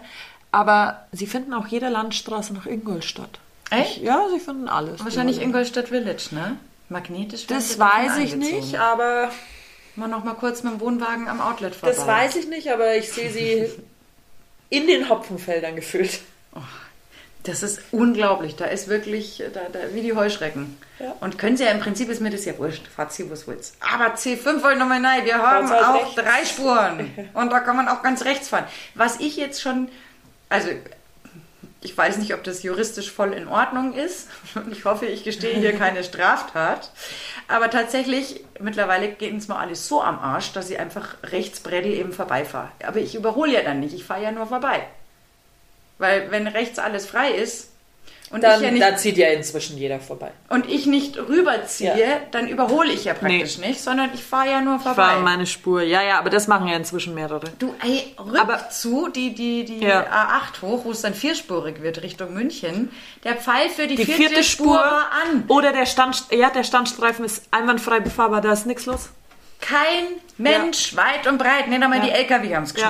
aber 0.50 1.06
sie 1.12 1.26
finden 1.26 1.54
auch 1.54 1.66
jede 1.66 1.88
Landstraße 1.88 2.52
nach 2.54 2.66
Ingolstadt. 2.66 3.38
Echt? 3.70 3.98
Ich, 3.98 4.02
ja, 4.02 4.26
sie 4.32 4.40
finden 4.40 4.68
alles. 4.68 5.04
Wahrscheinlich 5.04 5.36
überall. 5.36 5.48
Ingolstadt 5.50 5.88
Village, 5.88 6.28
ne? 6.32 6.56
Magnetisch. 6.88 7.46
Das 7.46 7.78
weiß 7.78 8.18
ich 8.18 8.32
angezogen. 8.34 8.56
nicht, 8.60 8.78
aber. 8.78 9.30
Mal 9.96 10.08
noch 10.08 10.24
mal 10.24 10.34
kurz 10.34 10.62
mit 10.64 10.72
dem 10.74 10.80
Wohnwagen 10.80 11.28
am 11.28 11.40
Outlet 11.40 11.74
vorbei. 11.74 11.94
Das 11.94 12.06
weiß 12.06 12.36
ich 12.36 12.48
nicht, 12.48 12.70
aber 12.72 12.96
ich 12.96 13.12
sehe 13.12 13.30
sie 13.30 13.70
in 14.68 14.86
den 14.88 15.08
Hopfenfeldern 15.08 15.76
gefüllt. 15.76 16.20
Das 17.44 17.62
ist 17.62 17.80
unglaublich. 17.92 18.56
Da 18.56 18.64
ist 18.64 18.88
wirklich, 18.88 19.42
da, 19.52 19.60
da, 19.70 19.92
wie 19.92 20.00
die 20.00 20.14
Heuschrecken. 20.14 20.78
Ja. 20.98 21.14
Und 21.20 21.36
können 21.38 21.58
Sie 21.58 21.64
ja 21.64 21.70
im 21.70 21.80
Prinzip, 21.80 22.08
ist 22.08 22.22
mir 22.22 22.30
das 22.30 22.46
ja 22.46 22.56
wurscht. 22.58 22.88
Fahrt 22.88 23.12
Sie, 23.12 23.28
wo 23.28 23.34
es 23.34 23.46
willst. 23.46 23.76
Aber 23.80 24.14
C5 24.14 24.62
wollte 24.62 24.78
nochmal 24.78 25.00
nein. 25.00 25.26
Wir 25.26 25.36
haben 25.36 25.68
halt 25.68 25.84
auch 25.84 25.94
rechts. 25.94 26.14
drei 26.14 26.44
Spuren. 26.46 27.30
Und 27.34 27.50
da 27.52 27.60
kann 27.60 27.76
man 27.76 27.88
auch 27.88 28.02
ganz 28.02 28.24
rechts 28.24 28.48
fahren. 28.48 28.64
Was 28.94 29.20
ich 29.20 29.36
jetzt 29.36 29.60
schon, 29.60 29.88
also 30.48 30.68
ich 31.82 31.96
weiß 31.96 32.16
nicht, 32.16 32.32
ob 32.32 32.42
das 32.44 32.62
juristisch 32.62 33.12
voll 33.12 33.34
in 33.34 33.46
Ordnung 33.46 33.92
ist. 33.92 34.28
Ich 34.70 34.86
hoffe, 34.86 35.04
ich 35.04 35.22
gestehe 35.22 35.58
hier 35.58 35.76
keine 35.76 36.02
Straftat. 36.04 36.90
Aber 37.46 37.68
tatsächlich, 37.68 38.42
mittlerweile 38.58 39.08
geht 39.08 39.34
uns 39.34 39.48
mal 39.48 39.58
alles 39.58 39.86
so 39.86 40.00
am 40.00 40.18
Arsch, 40.18 40.52
dass 40.54 40.70
ich 40.70 40.78
einfach 40.78 41.16
rechts 41.24 41.60
Bredel 41.60 41.92
eben 41.92 42.14
vorbeifahre. 42.14 42.70
Aber 42.86 43.00
ich 43.00 43.14
überhole 43.14 43.52
ja 43.52 43.62
dann 43.62 43.80
nicht. 43.80 43.94
Ich 43.94 44.04
fahre 44.04 44.22
ja 44.22 44.32
nur 44.32 44.46
vorbei. 44.46 44.86
Weil 45.98 46.30
wenn 46.30 46.46
rechts 46.46 46.78
alles 46.78 47.06
frei 47.06 47.30
ist 47.30 47.70
und 48.30 48.42
ich 48.42 48.60
ja 48.60 48.70
nicht 48.72 48.98
zieht 48.98 49.16
ja 49.16 49.28
inzwischen 49.28 49.78
jeder 49.78 50.00
vorbei. 50.00 50.32
und 50.48 50.68
ich 50.68 50.86
nicht 50.86 51.16
rüberziehe, 51.18 52.20
dann 52.32 52.48
überhole 52.48 52.90
ich 52.92 53.04
ja 53.04 53.14
praktisch 53.14 53.58
nicht, 53.58 53.80
sondern 53.80 54.10
ich 54.12 54.24
fahre 54.24 54.50
ja 54.50 54.60
nur 54.60 54.80
vorbei. 54.80 54.96
War 54.96 55.20
meine 55.20 55.46
Spur. 55.46 55.82
Ja, 55.82 56.02
ja, 56.02 56.18
aber 56.18 56.30
das 56.30 56.48
machen 56.48 56.66
ja 56.66 56.74
inzwischen 56.76 57.14
mehrere. 57.14 57.44
du, 57.60 57.74
ey, 57.84 58.14
rück 58.18 58.40
Aber- 58.40 58.70
zu, 58.70 59.08
die, 59.08 59.34
die, 59.34 59.64
die 59.64 59.78
Ja. 59.84 60.02
A8 60.04 60.62
hoch, 60.62 60.84
wo 60.84 60.90
es 60.90 61.02
dann 61.02 61.14
vierspurig 61.14 61.80
wird 61.82 62.02
Richtung 62.02 62.34
München. 62.34 62.90
Der 63.22 63.36
Pfeil 63.36 63.68
für 63.68 63.86
die, 63.86 63.94
Die 63.94 64.04
vierte, 64.04 64.20
vierte 64.22 64.42
Spur 64.44 64.74
Spur 64.74 64.78
war 64.78 65.10
an. 65.24 65.44
Oder 65.48 65.72
der 65.72 65.86
Stand, 65.86 66.24
ja, 66.32 66.50
der 66.50 66.64
Standstreifen 66.64 67.24
ist 67.24 67.44
einwandfrei 67.52 68.00
befahrbar, 68.00 68.40
da 68.40 68.52
ist 68.52 68.66
nichts 68.66 68.86
los. 68.86 69.10
Kein 69.60 70.06
Mensch, 70.38 70.96
weit 70.96 71.26
und 71.28 71.38
breit. 71.38 71.68
Nee, 71.68 71.78
mal 71.78 71.96
Ja. 71.98 72.04
die 72.04 72.10
LKW 72.10 72.56
haben 72.56 72.64
es 72.64 72.74
Ja. 72.76 72.88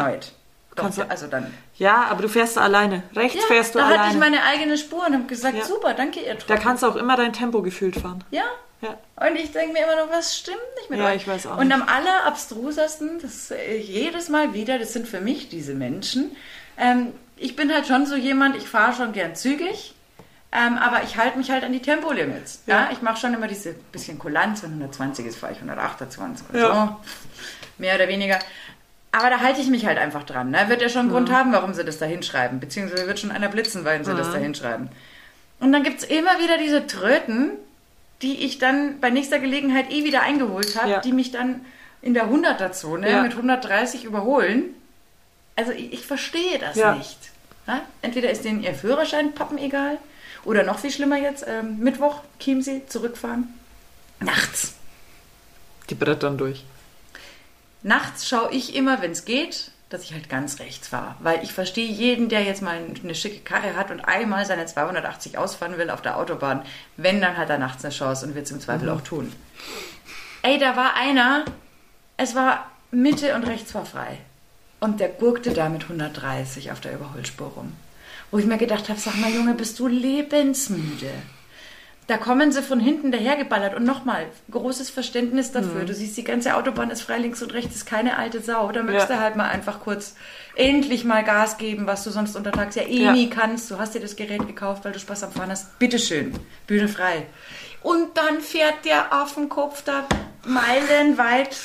Geschneut. 0.75 0.79
Doch, 0.79 0.83
Kannst 0.85 0.99
du- 0.99 1.11
also 1.11 1.27
dann. 1.29 1.53
Ja, 1.77 2.05
aber 2.11 2.23
du 2.23 2.29
fährst 2.29 2.57
da 2.57 2.63
alleine. 2.63 3.03
Rechts 3.15 3.41
Ja, 3.41 3.47
fährst 3.47 3.75
du 3.75 3.79
da 3.79 3.87
alleine. 3.87 4.03
hatte 4.05 4.15
ich 4.15 4.21
meine 4.21 4.43
eigene 4.43 4.77
Spur 4.79 5.07
und 5.07 5.15
habe 5.15 5.25
gesagt, 5.25 5.57
Ja. 5.57 5.65
super, 5.65 5.95
danke 5.95 6.21
ihr 6.21 6.35
da 6.47 6.57
kannst 6.57 6.83
du 6.83 6.89
auch 6.89 6.97
immer 6.97 7.17
dein 7.17 7.33
Tempo 7.33 7.63
gefühlt 7.63 7.97
fahren. 7.97 8.23
Ja. 8.31 8.43
Ja. 8.81 8.99
Und 9.29 9.37
ich 9.37 9.51
denke 9.53 9.73
mir 9.73 9.85
immer 9.85 9.97
noch, 10.05 10.13
was 10.13 10.37
stimmt 10.37 10.59
nicht 10.77 10.91
mit 10.91 10.99
Ja, 10.99 11.07
euch? 11.07 11.17
ich 11.17 11.29
weiß 11.29 11.47
auch 11.47 11.57
Und 11.57 11.69
nicht. 11.69 11.75
am 11.75 11.89
allerabstrusesten, 11.89 13.19
das 13.23 13.53
jedes 13.81 14.29
Mal 14.29 14.53
wieder, 14.53 14.79
das 14.79 14.93
sind 14.93 15.09
für 15.09 15.21
mich 15.21 15.49
diese 15.49 15.75
Menschen. 15.75 16.37
Ähm, 16.77 17.13
ich 17.37 17.57
bin 17.57 17.73
halt 17.73 17.87
schon 17.87 18.05
so 18.05 18.15
jemand, 18.15 18.57
ich 18.57 18.69
fahre 18.69 18.93
schon 18.93 19.13
gern 19.13 19.35
zügig, 19.37 19.95
ähm, 20.53 20.77
aber 20.77 21.03
ich 21.03 21.17
halte 21.17 21.39
mich 21.39 21.51
halt 21.51 21.65
an 21.65 21.73
die 21.73 21.81
Tempolimits. 21.81 22.63
Ja. 22.67 22.83
Ja. 22.83 22.89
Ich 22.93 23.01
mache 23.01 23.19
schon 23.19 23.33
immer 23.33 23.47
diese 23.47 23.73
bisschen 23.73 24.19
Kulanz, 24.19 24.63
wenn 24.63 24.71
120 24.71 25.25
ist, 25.27 25.37
fahre 25.39 25.53
ich 25.55 25.61
128 25.61 26.47
und 26.53 26.61
Ja. 26.61 26.99
so. 27.01 27.11
Mehr 27.79 27.95
oder 27.95 28.07
weniger. 28.09 28.39
Aber 29.17 29.31
da 29.31 29.39
halte 29.41 29.61
ich 29.61 29.69
mich 29.69 29.87
halt 29.87 29.97
einfach 29.99 30.25
dran. 30.25 30.51
Ne? 30.51 30.65
Wird 30.69 30.83
ja 30.83 30.89
schon 30.89 31.03
einen 31.03 31.11
Grund 31.11 31.31
haben, 31.31 31.53
warum 31.53 31.73
sie 31.73 31.85
das 31.85 31.99
da 31.99 32.07
hinschreiben. 32.07 32.59
Beziehungsweise 32.59 33.07
wird 33.07 33.21
schon 33.21 33.31
einer 33.31 33.49
blitzen, 33.49 33.85
weil 33.85 34.05
sie 34.05 34.13
das 34.15 34.33
da 34.33 34.39
hinschreiben. 34.39 34.89
Und 35.61 35.73
dann 35.73 35.85
gibt 35.85 35.99
es 36.01 36.05
immer 36.05 36.41
wieder 36.41 36.59
diese 36.59 36.87
Tröten, 36.89 37.53
die 38.23 38.45
ich 38.45 38.59
dann 38.59 38.99
bei 39.01 39.11
nächster 39.11 39.39
Gelegenheit 39.39 39.93
eh 39.93 40.03
wieder 40.05 40.23
eingeholt 40.23 40.75
habe, 40.81 40.91
Ja. 40.91 41.01
die 41.01 41.13
mich 41.13 41.31
dann 41.31 41.65
in 42.03 42.13
der 42.13 42.29
100er-Zone 42.29 43.09
Ja. 43.09 43.23
mit 43.23 43.37
130 43.37 44.05
überholen. 44.05 44.65
Also 45.55 45.71
ich, 45.71 45.93
ich 45.93 46.07
verstehe 46.07 46.59
das 46.59 46.75
Ja. 46.77 46.97
nicht. 46.97 47.19
Ja? 47.69 47.83
Entweder 48.03 48.31
ist 48.31 48.45
denen 48.45 48.65
ihr 48.65 48.75
Führerschein 48.75 49.33
pappen 49.33 49.59
egal 49.59 49.99
oder 50.45 50.65
noch 50.65 50.81
viel 50.81 50.91
schlimmer 50.91 51.19
jetzt, 51.19 51.45
ähm, 51.47 51.79
Mittwoch, 51.79 52.21
Chiemsee, 52.41 52.83
zurückfahren. 52.89 53.55
Nachts. 54.19 54.75
Die 55.89 55.95
brettern 55.95 56.37
durch. 56.37 56.65
Nachts 57.85 58.27
schaue 58.27 58.51
ich 58.51 58.75
immer, 58.75 59.03
wenn 59.03 59.11
es 59.11 59.27
geht, 59.27 59.71
dass 59.91 60.05
ich 60.05 60.15
halt 60.15 60.31
ganz 60.31 60.59
rechts 60.59 60.89
fahre. 60.89 61.17
Weil 61.21 61.45
ich 61.45 61.53
verstehe 61.53 61.87
jeden, 61.87 62.31
der 62.31 62.43
jetzt 62.43 62.63
mal 62.63 62.81
eine 63.03 63.15
schicke 63.15 63.41
Karre 63.41 63.77
hat 63.77 63.91
und 63.91 64.01
einmal 64.01 64.47
seine 64.47 64.65
280 64.65 65.37
ausfahren 65.37 65.77
will 65.77 65.91
auf 65.91 66.01
der 66.01 66.17
Autobahn. 66.17 66.63
Wenn, 66.97 67.21
dann 67.21 67.37
hat 67.37 67.51
er 67.51 67.59
nachts 67.59 67.85
eine 67.85 67.93
Chance 67.93 68.27
und 68.27 68.35
wird 68.35 68.47
es 68.47 68.53
im 68.53 68.61
Zweifel 68.61 68.89
auch 68.89 69.03
tun. 69.03 69.31
Ey, 70.41 70.59
da 70.59 70.77
war 70.77 70.97
einer, 70.97 71.45
es 72.17 72.35
war 72.35 72.71
Mitte 72.91 73.35
und 73.35 73.45
rechts 73.45 73.75
war 73.75 73.85
frei. 73.85 74.19
Und 74.81 74.99
der 74.99 75.11
gurkte 75.11 75.53
da 75.53 75.69
mit 75.69 75.83
130 75.83 76.73
auf 76.73 76.81
der 76.81 76.95
Überholspur 76.95 77.49
rum. 77.49 77.75
Wo 78.31 78.39
ich 78.39 78.47
mir 78.47 78.59
gedacht 78.59 78.89
habe, 78.89 78.99
sag 78.99 79.17
mal 79.17 79.31
Junge, 79.31 79.53
bist 79.53 79.79
du 79.79 79.89
lebensmüde? 79.89 81.13
Da 82.07 82.19
kommen 82.19 82.53
sie 82.53 82.63
von 82.63 82.81
hinten 82.81 83.13
dahergeballert 83.13 83.75
und 83.75 83.85
nochmal, 83.85 84.27
großes 84.51 84.91
Verständnis 84.91 85.53
dafür. 85.53 85.83
Mhm. 85.83 85.87
Du 85.87 85.95
siehst, 85.95 86.17
die 86.19 86.25
ganze 86.25 86.55
Autobahn 86.55 86.91
ist 86.91 87.01
frei, 87.01 87.17
links 87.17 87.43
und 87.43 87.55
rechts 87.55 87.75
ist 87.77 87.87
keine 87.87 88.19
alte 88.19 88.41
Sau. 88.41 88.71
Da 88.73 88.83
möchtest 88.83 89.09
Ja. 89.09 89.17
du 89.17 89.23
halt 89.23 89.37
mal 89.37 89.49
einfach 89.49 89.81
kurz 89.81 90.15
endlich 90.55 91.05
mal 91.05 91.25
Gas 91.25 91.57
geben, 91.57 91.87
was 91.87 92.05
du 92.05 92.11
sonst 92.11 92.37
untertags 92.37 92.75
ja 92.75 92.83
eh 92.83 93.05
Ja. 93.05 93.13
nie 93.13 93.31
kannst. 93.31 93.71
Du 93.71 93.79
hast 93.79 93.95
dir 93.95 94.01
das 94.01 94.17
Gerät 94.17 94.47
gekauft, 94.47 94.85
weil 94.85 94.93
du 94.93 94.99
Spaß 94.99 95.23
am 95.25 95.33
Fahren 95.33 95.51
hast. 95.51 95.79
Bitteschön, 95.79 96.39
Bühne 96.67 96.89
frei. 96.89 97.27
Und 97.83 98.17
dann 98.19 98.41
fährt 98.41 98.85
der 98.85 99.11
Affenkopf 99.13 99.83
da 99.83 100.07
meilenweit 100.45 101.57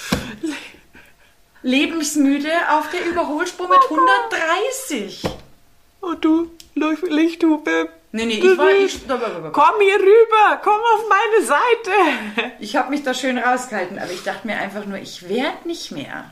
lebensmüde 1.64 2.50
auf 2.72 2.90
der 2.92 3.06
Überholspur 3.06 3.68
mit 3.68 3.80
130. 3.90 5.24
Oh 6.02 6.14
du, 6.14 6.50
Licht- 6.76 7.04
Lichthupe. 7.10 7.90
Nee, 8.12 8.26
nee, 8.26 8.39
ich 8.39 8.57
war... 8.57 8.70
Ich, 8.72 9.07
Komm 9.07 9.76
hier 9.82 9.99
rüber, 9.99 10.62
komm 10.64 10.80
auf 10.95 11.03
meine 11.10 11.45
Seite. 11.45 12.51
Ich 12.60 12.76
habe 12.76 12.89
mich 12.89 13.03
da 13.03 13.14
schön 13.14 13.38
rausgehalten, 13.38 13.99
aber 13.99 14.12
ich 14.12 14.24
dachte 14.24 14.47
mir 14.47 14.57
einfach 14.57 14.86
nur, 14.86 14.97
ich 14.97 15.30
werde 15.30 15.66
nicht 15.68 15.91
mehr. 15.91 16.32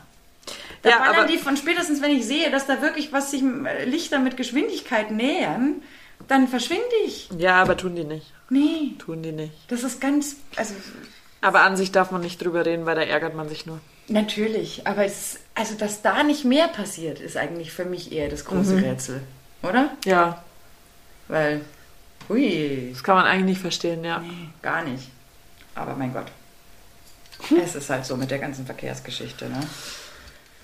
Da 0.82 0.90
Ja, 0.90 0.98
ballern 0.98 1.16
aber- 1.16 1.26
die 1.28 1.38
von 1.38 1.56
spätestens, 1.56 2.02
wenn 2.02 2.10
ich 2.10 2.26
sehe, 2.26 2.50
dass 2.50 2.66
da 2.66 2.82
wirklich 2.82 3.12
was 3.12 3.30
sich 3.30 3.42
äh, 3.42 3.84
Lichter 3.84 4.18
mit 4.18 4.36
Geschwindigkeit 4.36 5.10
nähern, 5.10 5.82
dann 6.26 6.48
verschwinde 6.48 6.82
ich. 7.06 7.28
Ja, 7.38 7.62
aber 7.62 7.76
tun 7.76 7.94
die 7.96 8.04
nicht. 8.04 8.32
Nee, 8.50 8.94
Tun 8.98 9.22
die 9.22 9.32
nicht. 9.32 9.52
das 9.68 9.84
ist 9.84 10.00
ganz, 10.00 10.36
also 10.56 10.74
Aber 11.40 11.60
an 11.62 11.76
sich 11.76 11.92
darf 11.92 12.10
man 12.10 12.20
nicht 12.22 12.42
drüber 12.42 12.64
reden, 12.66 12.86
weil 12.86 12.96
da 12.96 13.02
ärgert 13.02 13.34
man 13.34 13.48
sich 13.48 13.66
nur. 13.66 13.78
natürlich, 14.08 14.86
aber 14.86 15.04
es, 15.04 15.38
also 15.54 15.74
dass 15.74 16.02
da 16.02 16.22
nicht 16.22 16.44
mehr 16.44 16.66
passiert, 16.68 17.20
ist 17.20 17.36
eigentlich 17.36 17.72
für 17.72 17.84
mich 17.84 18.10
eher 18.12 18.28
das 18.28 18.44
große 18.46 18.74
Mhm. 18.74 18.84
Rätsel, 18.84 19.20
oder? 19.62 19.90
Ja, 20.04 20.42
Weil, 21.28 21.64
hui, 22.28 22.90
das 22.92 23.02
kann 23.02 23.16
man 23.16 23.26
eigentlich 23.26 23.44
nicht 23.44 23.60
verstehen, 23.60 24.04
ja. 24.04 24.18
nee, 24.18 24.48
gar 24.62 24.82
nicht. 24.82 25.10
Aber 25.74 25.94
mein 25.94 26.12
Gott, 26.12 26.26
es 27.62 27.74
ist 27.74 27.90
halt 27.90 28.04
so 28.04 28.16
mit 28.16 28.30
der 28.30 28.38
ganzen 28.38 28.66
Verkehrsgeschichte, 28.66 29.48
ne? 29.48 29.60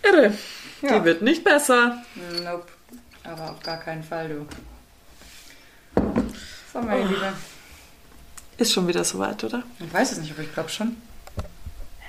Irre. 0.02 0.34
Ja. 0.82 0.98
Die 0.98 1.04
wird 1.04 1.22
nicht 1.22 1.44
besser. 1.44 2.02
Nope. 2.42 2.66
Aber 3.22 3.52
auf 3.52 3.62
gar 3.62 3.78
keinen 3.78 4.02
Fall, 4.02 4.28
du. 4.28 4.46
So, 6.72 6.80
meine 6.80 7.06
Liebe. 7.06 7.32
Ist 8.58 8.72
schon 8.72 8.86
wieder 8.86 9.02
soweit, 9.04 9.42
oder? 9.44 9.62
Ich 9.80 9.92
weiß 9.92 10.12
es 10.12 10.18
nicht, 10.18 10.32
aber 10.32 10.42
ich 10.42 10.52
glaube 10.52 10.68
schon. 10.68 10.96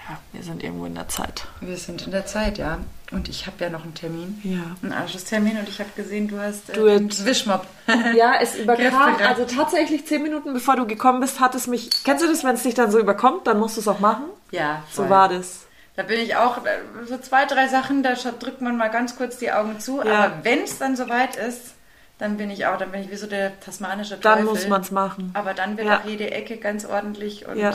Ja, 0.07 0.17
wir 0.33 0.43
sind 0.43 0.63
irgendwo 0.63 0.85
in 0.85 0.93
der 0.95 1.07
Zeit. 1.07 1.45
Wir 1.61 1.77
sind 1.77 2.03
in 2.05 2.11
der 2.11 2.25
Zeit, 2.27 2.57
ja. 2.59 2.77
Und 3.11 3.27
ich 3.27 3.47
habe 3.47 3.55
ja 3.63 3.69
noch 3.69 3.83
einen 3.83 3.93
Termin. 3.95 4.39
Ja. 4.43 4.75
Einen 4.83 4.93
Anschlusstermin 4.93 5.57
und 5.57 5.67
ich 5.67 5.79
habe 5.79 5.89
gesehen, 5.95 6.27
du 6.27 6.39
hast 6.39 6.69
äh, 6.69 6.73
Du 6.73 6.85
den 6.85 7.05
jetzt- 7.07 7.25
Wischmopp. 7.25 7.65
Ja, 8.15 8.33
es 8.41 8.55
überkam, 8.55 9.15
also 9.17 9.45
tatsächlich 9.45 10.05
zehn 10.05 10.21
Minuten 10.23 10.53
bevor 10.53 10.75
du 10.75 10.85
gekommen 10.85 11.21
bist, 11.21 11.39
hat 11.39 11.55
es 11.55 11.65
mich. 11.67 11.89
Kennst 12.03 12.23
du 12.23 12.27
das, 12.27 12.43
wenn 12.43 12.55
es 12.55 12.63
dich 12.63 12.73
dann 12.75 12.91
so 12.91 12.99
überkommt, 12.99 13.47
dann 13.47 13.59
musst 13.59 13.77
du 13.77 13.81
es 13.81 13.87
auch 13.87 13.99
machen? 13.99 14.25
ja, 14.51 14.83
So 14.91 15.03
voll. 15.03 15.09
war 15.09 15.29
das. 15.29 15.61
Da 15.95 16.03
bin 16.03 16.19
ich 16.19 16.35
auch, 16.35 16.57
äh, 16.65 16.69
so 17.07 17.17
zwei, 17.17 17.45
drei 17.45 17.67
Sachen, 17.67 18.03
da 18.03 18.13
drückt 18.13 18.61
man 18.61 18.75
mal 18.77 18.89
ganz 18.89 19.15
kurz 19.15 19.37
die 19.37 19.51
Augen 19.51 19.79
zu. 19.79 20.03
Ja. 20.03 20.25
Aber 20.25 20.33
wenn 20.43 20.59
es 20.63 20.77
dann 20.77 20.95
soweit 20.95 21.35
ist, 21.37 21.73
dann 22.17 22.37
bin 22.37 22.49
ich 22.49 22.65
auch, 22.65 22.77
dann 22.77 22.91
bin 22.91 23.01
ich 23.01 23.09
wie 23.11 23.15
so 23.15 23.27
der 23.27 23.59
tasmanische 23.59 24.17
Dann 24.17 24.39
Teufel. 24.39 24.45
muss 24.49 24.67
man 24.67 24.81
es 24.81 24.91
machen. 24.91 25.31
Aber 25.33 25.53
dann 25.53 25.77
wird 25.77 25.87
Ja. 25.87 25.99
auch 25.99 26.05
jede 26.05 26.31
Ecke 26.31 26.57
ganz 26.57 26.85
ordentlich 26.85 27.45
und 27.47 27.57
Ja. 27.57 27.73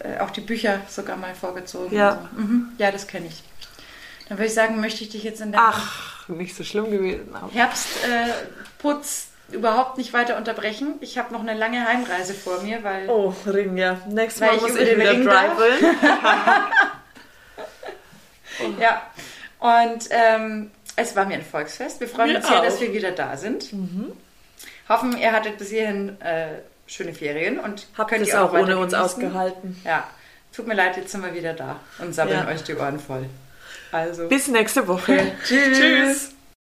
Äh, 0.00 0.18
auch 0.20 0.30
die 0.30 0.40
Bücher 0.40 0.80
sogar 0.88 1.16
mal 1.16 1.34
vorgezogen. 1.34 1.96
Ja. 1.96 2.10
und 2.12 2.28
So. 2.36 2.40
Mhm. 2.42 2.68
Ja, 2.78 2.90
das 2.90 3.06
kenne 3.06 3.26
ich. 3.26 3.42
Dann 4.28 4.38
würde 4.38 4.46
ich 4.46 4.54
sagen, 4.54 4.80
möchte 4.80 5.04
ich 5.04 5.10
dich 5.10 5.22
jetzt 5.22 5.40
in 5.40 5.52
der 5.52 5.60
Ach, 5.62 6.28
nicht 6.28 6.56
so 6.56 6.64
schlimm 6.64 6.90
gewesen. 6.90 7.28
Herbstputz 7.52 9.28
äh, 9.50 9.54
überhaupt 9.54 9.98
nicht 9.98 10.12
weiter 10.14 10.36
unterbrechen. 10.38 10.94
Ich 11.00 11.18
habe 11.18 11.32
noch 11.32 11.40
eine 11.40 11.52
lange 11.54 11.86
Heimreise 11.86 12.32
vor 12.32 12.62
mir, 12.62 12.82
weil 12.82 13.08
Oh, 13.10 13.34
Ring, 13.46 13.76
ja. 13.76 13.98
Nächstes 14.08 14.40
Mal 14.40 14.56
ich 14.56 14.62
muss 14.62 14.70
ich 14.76 14.88
den 14.88 14.98
wieder 15.00 15.10
Ring 15.10 15.24
darf. 15.26 15.56
driven. 15.58 15.96
ja. 18.80 19.02
Und 19.58 20.08
ähm, 20.10 20.70
es 20.96 21.14
war 21.16 21.26
mir 21.26 21.34
ein 21.34 21.42
Volksfest. 21.44 22.00
Wir 22.00 22.08
freuen 22.08 22.30
Mir 22.32 22.36
uns 22.38 22.48
sehr, 22.48 22.58
auch. 22.60 22.64
dass 22.64 22.80
wir 22.80 22.92
wieder 22.92 23.10
da 23.12 23.36
sind. 23.36 23.70
Hoffen, 24.88 25.16
ihr 25.18 25.32
hattet 25.32 25.58
bis 25.58 25.70
hierhin 25.70 26.20
äh, 26.20 26.58
schöne 26.94 27.12
Ferien 27.14 27.58
und 27.58 27.86
Habt 27.98 28.10
könnt 28.10 28.22
es 28.22 28.28
ihr 28.28 28.42
auch, 28.42 28.52
auch 28.54 28.58
ohne 28.58 28.78
uns 28.78 28.94
ausgehalten. 28.94 29.80
Ja, 29.84 30.06
tut 30.54 30.66
mir 30.66 30.74
leid, 30.74 30.96
jetzt 30.96 31.10
sind 31.12 31.24
wir 31.24 31.34
wieder 31.34 31.52
da 31.52 31.80
und 31.98 32.14
sabbeln 32.14 32.40
Ja. 32.40 32.48
euch 32.48 32.62
die 32.62 32.74
Ohren 32.74 32.98
voll. 33.00 33.26
Also, 33.92 34.28
Bis 34.28 34.48
nächste 34.48 34.86
Woche. 34.86 35.32
tschüss. 35.46 36.33